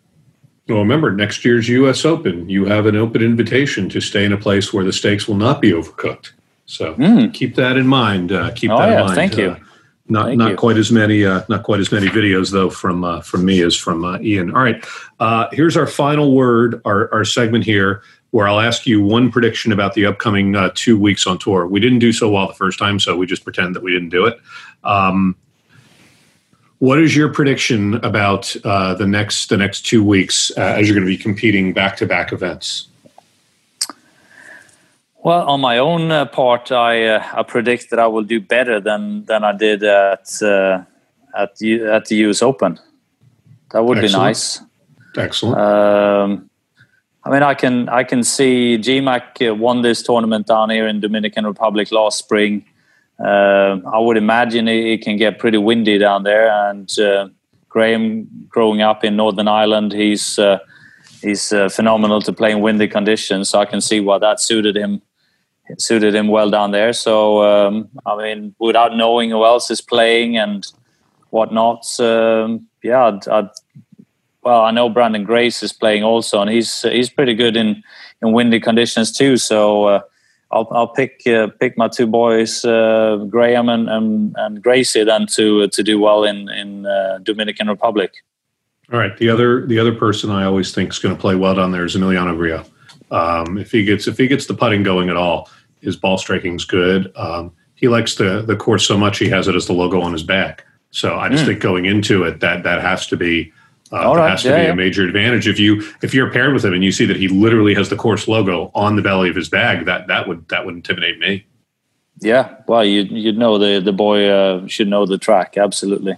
Well, 0.68 0.78
remember, 0.78 1.10
next 1.10 1.44
year's 1.44 1.68
U.S. 1.68 2.04
Open, 2.04 2.48
you 2.48 2.64
have 2.66 2.86
an 2.86 2.94
open 2.94 3.22
invitation 3.22 3.88
to 3.88 4.00
stay 4.00 4.24
in 4.24 4.32
a 4.32 4.36
place 4.36 4.72
where 4.72 4.84
the 4.84 4.92
steaks 4.92 5.26
will 5.26 5.36
not 5.36 5.60
be 5.60 5.72
overcooked. 5.72 6.30
So 6.66 6.94
mm. 6.94 7.34
keep 7.34 7.56
that 7.56 7.76
in 7.76 7.86
mind. 7.88 8.30
Uh, 8.30 8.52
keep 8.52 8.70
oh, 8.70 8.78
that 8.78 8.90
yeah, 8.90 9.00
in 9.00 9.06
mind. 9.06 9.14
Thank 9.16 9.36
you. 9.36 9.50
Uh, 9.50 9.58
Not 10.08 10.26
Thank 10.26 10.38
not 10.38 10.50
you. 10.50 10.56
quite 10.56 10.76
as 10.76 10.90
many 10.90 11.24
uh, 11.24 11.42
not 11.48 11.64
quite 11.64 11.80
as 11.80 11.92
many 11.92 12.08
videos 12.08 12.50
though 12.50 12.70
from 12.70 13.04
uh, 13.04 13.20
from 13.20 13.44
me 13.44 13.62
as 13.62 13.76
from 13.76 14.04
uh, 14.04 14.18
Ian. 14.20 14.54
All 14.54 14.62
right, 14.62 14.84
uh, 15.18 15.48
here's 15.52 15.76
our 15.76 15.86
final 15.86 16.34
word, 16.34 16.80
our 16.84 17.12
our 17.12 17.24
segment 17.24 17.64
here, 17.64 18.02
where 18.30 18.48
I'll 18.48 18.60
ask 18.60 18.86
you 18.86 19.02
one 19.02 19.30
prediction 19.30 19.72
about 19.72 19.94
the 19.94 20.06
upcoming 20.06 20.54
uh, 20.54 20.70
two 20.74 20.98
weeks 20.98 21.26
on 21.26 21.38
tour. 21.38 21.66
We 21.66 21.80
didn't 21.80 21.98
do 21.98 22.12
so 22.12 22.30
well 22.30 22.46
the 22.46 22.54
first 22.54 22.78
time, 22.78 23.00
so 23.00 23.16
we 23.16 23.26
just 23.26 23.44
pretend 23.44 23.74
that 23.74 23.82
we 23.82 23.92
didn't 23.92 24.10
do 24.10 24.26
it. 24.26 24.38
Um, 24.84 25.36
what 26.78 26.98
is 26.98 27.14
your 27.14 27.28
prediction 27.28 27.94
about 27.96 28.56
uh, 28.64 28.94
the 28.94 29.06
next 29.06 29.50
the 29.50 29.56
next 29.56 29.82
two 29.82 30.02
weeks 30.02 30.50
uh, 30.56 30.60
as 30.60 30.88
you're 30.88 30.94
going 30.94 31.06
to 31.06 31.16
be 31.16 31.22
competing 31.22 31.72
back 31.72 31.96
to 31.98 32.06
back 32.06 32.32
events? 32.32 32.88
Well, 35.22 35.46
on 35.46 35.60
my 35.60 35.76
own 35.76 36.10
uh, 36.10 36.24
part, 36.24 36.72
I 36.72 37.04
uh, 37.06 37.28
I 37.34 37.42
predict 37.42 37.90
that 37.90 37.98
I 37.98 38.06
will 38.06 38.22
do 38.22 38.40
better 38.40 38.80
than 38.80 39.26
than 39.26 39.44
I 39.44 39.52
did 39.52 39.82
at 39.82 40.42
uh, 40.42 40.82
at 41.36 41.56
the, 41.56 41.84
at 41.84 42.06
the 42.06 42.16
U.S. 42.16 42.42
Open. 42.42 42.78
That 43.72 43.84
would 43.84 43.98
Excellent. 43.98 44.12
be 44.12 44.28
nice. 44.28 44.60
Excellent. 45.16 45.60
Um, 45.60 46.49
I 47.24 47.30
mean, 47.30 47.42
I 47.42 47.54
can 47.54 47.88
I 47.88 48.02
can 48.04 48.22
see 48.24 48.78
GMAC 48.78 49.50
uh, 49.50 49.54
won 49.54 49.82
this 49.82 50.02
tournament 50.02 50.46
down 50.46 50.70
here 50.70 50.86
in 50.86 51.00
Dominican 51.00 51.44
Republic 51.46 51.92
last 51.92 52.18
spring. 52.18 52.64
Uh, 53.18 53.78
I 53.92 53.98
would 53.98 54.16
imagine 54.16 54.68
it, 54.68 54.84
it 54.86 55.02
can 55.02 55.16
get 55.18 55.38
pretty 55.38 55.58
windy 55.58 55.98
down 55.98 56.22
there. 56.22 56.50
And 56.50 56.98
uh, 56.98 57.28
Graeme, 57.68 58.26
growing 58.48 58.80
up 58.80 59.04
in 59.04 59.16
Northern 59.16 59.48
Ireland, 59.48 59.92
he's 59.92 60.38
uh, 60.38 60.58
he's 61.20 61.52
uh, 61.52 61.68
phenomenal 61.68 62.22
to 62.22 62.32
play 62.32 62.52
in 62.52 62.60
windy 62.60 62.88
conditions. 62.88 63.50
So 63.50 63.60
I 63.60 63.66
can 63.66 63.82
see 63.82 64.00
why 64.00 64.18
that 64.18 64.40
suited 64.40 64.76
him 64.76 65.02
suited 65.78 66.14
him 66.14 66.28
well 66.28 66.50
down 66.50 66.70
there. 66.70 66.94
So 66.94 67.42
um, 67.44 67.88
I 68.06 68.16
mean, 68.16 68.54
without 68.58 68.96
knowing 68.96 69.30
who 69.30 69.44
else 69.44 69.70
is 69.70 69.82
playing 69.82 70.38
and 70.38 70.66
whatnot, 71.28 71.84
um, 72.00 72.66
yeah, 72.82 73.06
I'd, 73.08 73.28
I'd 73.28 73.50
well, 74.42 74.62
I 74.62 74.70
know 74.70 74.88
Branden 74.90 75.24
Grace 75.24 75.62
is 75.62 75.72
playing 75.72 76.02
also, 76.04 76.40
and 76.40 76.50
he's 76.50 76.82
he's 76.82 77.10
pretty 77.10 77.34
good 77.34 77.56
in, 77.56 77.82
in 78.22 78.32
windy 78.32 78.60
conditions 78.60 79.12
too. 79.12 79.36
So 79.36 79.84
uh, 79.84 80.00
I'll 80.50 80.68
I'll 80.70 80.88
pick 80.88 81.22
uh, 81.26 81.48
pick 81.60 81.76
my 81.76 81.88
two 81.88 82.06
boys, 82.06 82.64
uh, 82.64 83.16
Graeme 83.28 83.68
and, 83.68 83.88
and 83.88 84.34
and 84.38 84.62
Gracie, 84.62 85.04
then 85.04 85.26
to 85.34 85.68
to 85.68 85.82
do 85.82 85.98
well 85.98 86.24
in 86.24 86.48
in 86.48 86.86
uh, 86.86 87.18
Dominican 87.22 87.68
Republic. 87.68 88.12
All 88.92 88.98
right. 88.98 89.16
The 89.16 89.28
other 89.28 89.66
the 89.66 89.78
other 89.78 89.94
person 89.94 90.30
I 90.30 90.44
always 90.44 90.72
think 90.74 90.90
is 90.90 90.98
going 90.98 91.14
to 91.14 91.20
play 91.20 91.36
well 91.36 91.54
down 91.54 91.70
there 91.70 91.84
is 91.84 91.94
Emiliano 91.94 92.36
Grillo. 92.36 92.64
Um, 93.10 93.58
if 93.58 93.70
he 93.70 93.84
gets 93.84 94.06
if 94.06 94.16
he 94.18 94.26
gets 94.26 94.46
the 94.46 94.54
putting 94.54 94.82
going 94.82 95.10
at 95.10 95.16
all, 95.16 95.48
his 95.80 95.96
ball 95.96 96.18
striking's 96.18 96.64
good. 96.64 97.12
Um, 97.16 97.52
he 97.74 97.88
likes 97.88 98.16
the 98.16 98.42
the 98.42 98.56
course 98.56 98.86
so 98.86 98.96
much 98.98 99.18
he 99.18 99.28
has 99.28 99.48
it 99.48 99.54
as 99.54 99.66
the 99.66 99.72
logo 99.74 100.00
on 100.00 100.12
his 100.12 100.22
back. 100.22 100.64
So 100.90 101.16
I 101.16 101.28
just 101.28 101.44
Mm. 101.44 101.46
think 101.48 101.60
going 101.60 101.84
into 101.84 102.24
it 102.24 102.40
that 102.40 102.64
that 102.64 102.80
has 102.82 103.06
to 103.08 103.16
be 103.16 103.52
uh, 103.92 103.96
All 103.96 104.16
right. 104.16 104.30
has 104.30 104.42
to 104.42 104.48
Yeah, 104.50 104.56
be 104.58 104.62
yeah. 104.64 104.70
a 104.72 104.76
major 104.76 105.04
advantage. 105.06 105.48
If 105.48 105.58
you 105.58 105.82
if 106.02 106.14
you're 106.14 106.30
paired 106.30 106.52
with 106.54 106.64
him 106.64 106.72
and 106.74 106.84
you 106.84 106.92
see 106.92 107.06
that 107.06 107.16
he 107.16 107.28
literally 107.28 107.74
has 107.74 107.88
the 107.88 107.96
course 107.96 108.28
logo 108.28 108.70
on 108.74 108.96
the 108.96 109.02
belly 109.02 109.28
of 109.30 109.36
his 109.36 109.48
bag, 109.48 109.84
that 109.86 110.06
that 110.08 110.28
would 110.28 110.48
that 110.48 110.64
would 110.64 110.74
intimidate 110.74 111.18
me. 111.18 111.44
Yeah, 112.20 112.54
well, 112.68 112.84
you 112.84 113.02
you 113.02 113.32
know 113.32 113.58
the 113.58 113.80
the 113.80 113.92
boy 113.92 114.28
uh, 114.28 114.66
should 114.66 114.88
know 114.88 115.06
the 115.06 115.18
track 115.18 115.56
absolutely. 115.56 116.14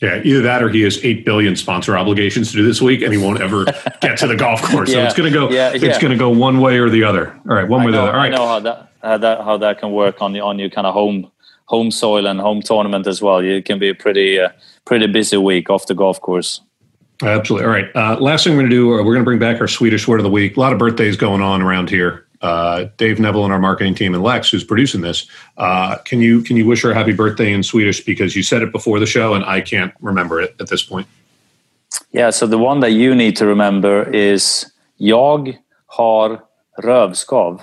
Yeah, 0.00 0.20
either 0.24 0.42
that 0.42 0.62
or 0.64 0.68
he 0.68 0.82
has 0.82 0.98
eight 1.04 1.24
billion 1.24 1.54
sponsor 1.54 1.96
obligations 1.96 2.50
to 2.50 2.56
do 2.56 2.64
this 2.64 2.82
week, 2.82 3.02
and 3.02 3.12
he 3.12 3.18
won't 3.18 3.40
ever 3.40 3.64
get 4.00 4.18
to 4.18 4.26
the 4.26 4.34
golf 4.34 4.60
course. 4.62 4.90
So 4.90 5.00
it's 5.00 5.14
going 5.14 5.32
to 5.32 5.38
go. 5.38 5.48
yeah, 5.50 5.70
It's 5.72 5.82
yeah. 5.84 6.00
going 6.00 6.10
to 6.10 6.18
go 6.18 6.28
one 6.28 6.60
way 6.60 6.78
or 6.78 6.90
the 6.90 7.04
other. 7.04 7.38
All 7.48 7.54
right, 7.54 7.68
one 7.68 7.82
I 7.82 7.84
way 7.84 7.88
or 7.90 7.92
the 7.92 7.98
know, 7.98 8.04
other. 8.08 8.16
All 8.18 8.20
I 8.24 8.28
know 8.28 8.46
how 8.48 8.60
that 8.60 8.88
how 9.02 9.18
that 9.18 9.40
how 9.44 9.56
that 9.58 9.78
can 9.78 9.92
work 9.92 10.20
on 10.20 10.32
the 10.32 10.40
on 10.40 10.58
your 10.58 10.70
kind 10.70 10.86
of 10.88 10.94
home 10.94 11.30
home 11.66 11.90
soil 11.92 12.26
and 12.26 12.40
home 12.40 12.62
tournament 12.62 13.06
as 13.06 13.22
well. 13.22 13.38
It 13.38 13.64
can 13.64 13.78
be 13.78 13.88
a 13.90 13.94
pretty 13.94 14.40
uh, 14.40 14.48
pretty 14.84 15.06
busy 15.06 15.36
week 15.36 15.70
off 15.70 15.86
the 15.86 15.94
golf 15.94 16.20
course. 16.20 16.60
Absolutely. 17.22 17.66
All 17.66 17.72
right. 17.72 17.94
Uh, 17.94 18.18
last 18.20 18.44
thing 18.44 18.54
we're 18.54 18.62
going 18.62 18.70
to 18.70 18.76
do, 18.76 18.94
uh, 18.94 18.96
we're 18.98 19.14
going 19.14 19.18
to 19.18 19.24
bring 19.24 19.38
back 19.38 19.60
our 19.60 19.68
Swedish 19.68 20.08
word 20.08 20.18
of 20.18 20.24
the 20.24 20.30
week. 20.30 20.56
A 20.56 20.60
lot 20.60 20.72
of 20.72 20.78
birthdays 20.78 21.16
going 21.16 21.40
on 21.40 21.62
around 21.62 21.88
here. 21.88 22.26
Uh, 22.40 22.86
Dave 22.96 23.20
Neville 23.20 23.44
and 23.44 23.52
our 23.52 23.60
marketing 23.60 23.94
team 23.94 24.14
and 24.14 24.22
Lex, 24.22 24.50
who's 24.50 24.64
producing 24.64 25.00
this, 25.00 25.28
uh, 25.58 25.96
can 25.98 26.20
you 26.20 26.42
can 26.42 26.56
you 26.56 26.66
wish 26.66 26.82
her 26.82 26.90
a 26.90 26.94
happy 26.94 27.12
birthday 27.12 27.52
in 27.52 27.62
Swedish 27.62 28.04
because 28.04 28.34
you 28.34 28.42
said 28.42 28.62
it 28.62 28.72
before 28.72 28.98
the 28.98 29.06
show 29.06 29.34
and 29.34 29.44
I 29.44 29.60
can't 29.60 29.94
remember 30.00 30.40
it 30.40 30.56
at 30.58 30.66
this 30.68 30.82
point. 30.82 31.06
Yeah, 32.10 32.30
so 32.30 32.48
the 32.48 32.58
one 32.58 32.80
that 32.80 32.90
you 32.90 33.14
need 33.14 33.36
to 33.36 33.46
remember 33.46 34.10
is 34.10 34.66
Jag 34.96 35.56
har 35.86 36.40
rövskav. 36.82 37.60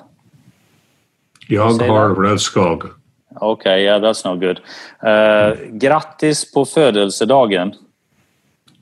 Jag 1.47 1.81
har 1.81 2.15
rövskog. 2.15 2.83
Okay, 3.41 3.83
yeah, 3.83 3.99
that's 3.99 4.25
not 4.25 4.39
good. 4.39 4.59
Uh, 5.03 5.55
grattis 5.71 6.51
på 6.51 6.65
födelsedagen. 6.65 7.73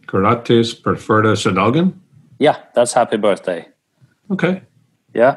Gratis 0.08 0.74
per 0.74 0.96
födelsedagen. 0.96 1.94
Yeah, 2.40 2.56
that's 2.74 2.94
happy 2.94 3.18
birthday. 3.18 3.68
Okay. 4.30 4.62
Yeah. 5.14 5.36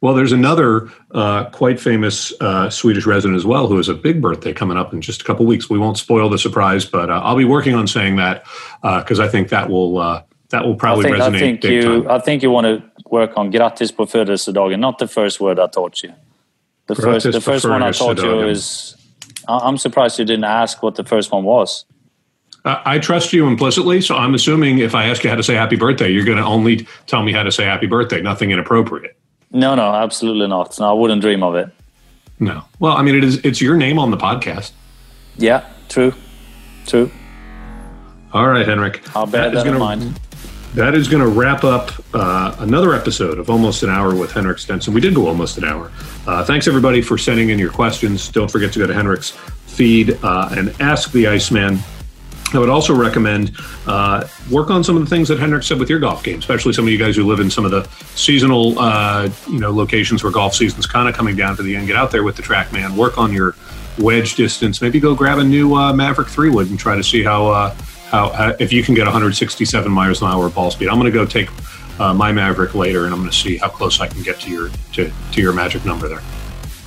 Well, 0.00 0.14
there's 0.14 0.32
another 0.32 0.88
uh, 1.10 1.50
quite 1.50 1.80
famous 1.80 2.32
uh, 2.40 2.70
Swedish 2.70 3.06
resident 3.06 3.36
as 3.36 3.44
well 3.44 3.66
who 3.66 3.76
has 3.76 3.88
a 3.88 3.94
big 3.94 4.22
birthday 4.22 4.52
coming 4.52 4.78
up 4.78 4.92
in 4.92 5.00
just 5.00 5.22
a 5.22 5.24
couple 5.24 5.44
weeks. 5.44 5.68
We 5.68 5.78
won't 5.78 5.98
spoil 5.98 6.28
the 6.28 6.38
surprise, 6.38 6.84
but 6.84 7.10
uh, 7.10 7.20
I'll 7.24 7.36
be 7.36 7.44
working 7.44 7.74
on 7.74 7.88
saying 7.88 8.16
that 8.16 8.44
because 8.82 9.18
I 9.18 9.28
think 9.28 9.48
that 9.48 9.68
will 9.68 9.98
uh, 9.98 10.22
that 10.50 10.64
will 10.64 10.74
I 10.74 10.78
probably 10.78 11.04
think, 11.04 11.16
resonate 11.16 11.34
I 11.34 11.38
think 11.38 11.64
you 11.64 11.82
time. 11.82 12.10
I 12.10 12.18
think 12.20 12.42
you 12.42 12.50
want 12.50 12.66
to 12.66 12.82
work 13.10 13.36
on 13.36 13.50
grattis 13.50 13.92
på 13.92 14.06
födelsedagen, 14.06 14.78
not 14.78 14.98
the 14.98 15.08
first 15.08 15.40
word 15.40 15.58
I 15.58 15.66
taught 15.66 16.02
you. 16.02 16.12
The 16.86 16.94
Grattis 16.94 17.22
first 17.22 17.32
the 17.32 17.40
first 17.40 17.64
one 17.64 17.82
I 17.82 17.92
taught 17.92 18.22
you 18.22 18.48
is 18.48 18.96
I'm 19.48 19.78
surprised 19.78 20.18
you 20.18 20.24
didn't 20.24 20.44
ask 20.44 20.82
what 20.82 20.94
the 20.94 21.04
first 21.04 21.32
one 21.32 21.44
was. 21.44 21.84
I 22.64 22.94
I 22.94 22.98
trust 22.98 23.32
you 23.32 23.46
implicitly, 23.46 24.00
so 24.00 24.16
I'm 24.16 24.34
assuming 24.34 24.78
if 24.78 24.94
I 24.94 25.04
ask 25.06 25.22
you 25.24 25.30
how 25.30 25.36
to 25.36 25.42
say 25.42 25.54
happy 25.54 25.76
birthday, 25.76 26.10
you're 26.10 26.24
going 26.24 26.38
to 26.38 26.44
only 26.44 26.86
tell 27.06 27.22
me 27.22 27.32
how 27.32 27.42
to 27.42 27.52
say 27.52 27.64
happy 27.64 27.86
birthday, 27.86 28.20
nothing 28.20 28.50
inappropriate. 28.50 29.16
No, 29.50 29.74
no, 29.74 29.94
absolutely 29.94 30.46
not. 30.46 30.78
No, 30.78 30.90
I 30.90 30.92
wouldn't 30.92 31.20
dream 31.22 31.42
of 31.42 31.54
it. 31.54 31.70
No. 32.40 32.64
Well, 32.78 32.96
I 32.96 33.02
mean, 33.02 33.14
it 33.16 33.24
is. 33.24 33.38
It's 33.38 33.60
your 33.60 33.76
name 33.76 33.98
on 33.98 34.10
the 34.10 34.16
podcast. 34.16 34.72
Yeah, 35.36 35.68
true. 35.88 36.12
True. 36.86 37.10
All 38.32 38.46
right, 38.48 38.66
Henrik. 38.66 39.00
I'll 39.16 39.26
bear 39.26 39.42
That 39.50 39.54
is 39.56 39.64
that, 39.64 39.66
in 39.68 39.72
gonna- 39.78 39.84
mind. 39.84 40.20
That 40.74 40.94
is 40.94 41.08
going 41.08 41.22
to 41.22 41.28
wrap 41.28 41.64
up 41.64 41.90
uh, 42.12 42.54
another 42.58 42.94
episode 42.94 43.38
of 43.38 43.48
Almost 43.48 43.82
an 43.82 43.88
Hour 43.88 44.14
with 44.14 44.30
Henrik 44.32 44.58
Stenson. 44.58 44.92
We 44.92 45.00
did 45.00 45.14
go 45.14 45.26
almost 45.26 45.56
an 45.56 45.64
hour. 45.64 45.90
Uh, 46.26 46.44
thanks, 46.44 46.68
everybody, 46.68 47.00
for 47.00 47.16
sending 47.16 47.48
in 47.48 47.58
your 47.58 47.70
questions. 47.70 48.28
Don't 48.28 48.50
forget 48.50 48.70
to 48.74 48.78
go 48.78 48.86
to 48.86 48.92
Henrik's 48.92 49.30
feed 49.66 50.18
uh, 50.22 50.50
and 50.52 50.74
ask 50.78 51.10
the 51.12 51.26
Iceman. 51.26 51.78
I 52.54 52.58
would 52.58 52.70
also 52.70 52.94
recommend 52.94 53.54
uh, 53.86 54.26
work 54.50 54.70
on 54.70 54.82
some 54.82 54.96
of 54.96 55.02
the 55.02 55.08
things 55.08 55.28
that 55.28 55.38
Henrik 55.38 55.62
said 55.62 55.78
with 55.78 55.90
your 55.90 55.98
golf 55.98 56.24
game, 56.24 56.38
especially 56.38 56.72
some 56.72 56.86
of 56.86 56.90
you 56.90 56.98
guys 56.98 57.14
who 57.14 57.26
live 57.26 57.40
in 57.40 57.50
some 57.50 57.64
of 57.64 57.70
the 57.70 57.84
seasonal, 58.16 58.78
uh, 58.78 59.28
you 59.48 59.60
know, 59.60 59.70
locations 59.70 60.22
where 60.22 60.32
golf 60.32 60.54
season's 60.54 60.86
kind 60.86 61.08
of 61.08 61.14
coming 61.14 61.36
down 61.36 61.56
to 61.56 61.62
the 61.62 61.76
end. 61.76 61.86
Get 61.86 61.96
out 61.96 62.10
there 62.10 62.22
with 62.22 62.36
the 62.36 62.42
TrackMan. 62.42 62.96
Work 62.96 63.18
on 63.18 63.32
your 63.32 63.54
wedge 63.98 64.34
distance. 64.34 64.80
Maybe 64.80 64.98
go 64.98 65.14
grab 65.14 65.38
a 65.38 65.44
new 65.44 65.74
uh, 65.74 65.92
Mavrik 65.92 66.28
three 66.28 66.48
wood 66.48 66.70
and 66.70 66.78
try 66.78 66.96
to 66.96 67.04
see 67.04 67.22
how, 67.22 67.48
uh, 67.48 67.74
how 68.10 68.30
how 68.30 68.56
if 68.58 68.72
you 68.72 68.82
can 68.82 68.94
get 68.94 69.04
167 69.04 69.92
miles 69.92 70.22
an 70.22 70.28
hour 70.28 70.48
ball 70.48 70.70
speed. 70.70 70.88
I'm 70.88 70.98
going 70.98 71.12
to 71.12 71.18
go 71.18 71.26
take 71.26 71.50
uh, 72.00 72.14
my 72.14 72.32
Mavrik 72.32 72.74
later, 72.74 73.04
and 73.04 73.12
I'm 73.12 73.20
going 73.20 73.30
to 73.30 73.36
see 73.36 73.58
how 73.58 73.68
close 73.68 74.00
I 74.00 74.06
can 74.08 74.22
get 74.22 74.40
to 74.40 74.50
your 74.50 74.70
to, 74.92 75.12
to 75.32 75.40
your 75.40 75.52
magic 75.52 75.84
number 75.84 76.08
there. 76.08 76.22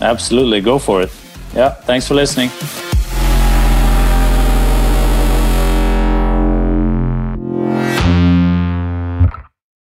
Absolutely. 0.02 0.62
Go 0.62 0.80
for 0.80 1.02
it. 1.02 1.12
Yeah. 1.54 1.70
Thanks 1.70 2.08
for 2.08 2.16
listening. 2.16 2.50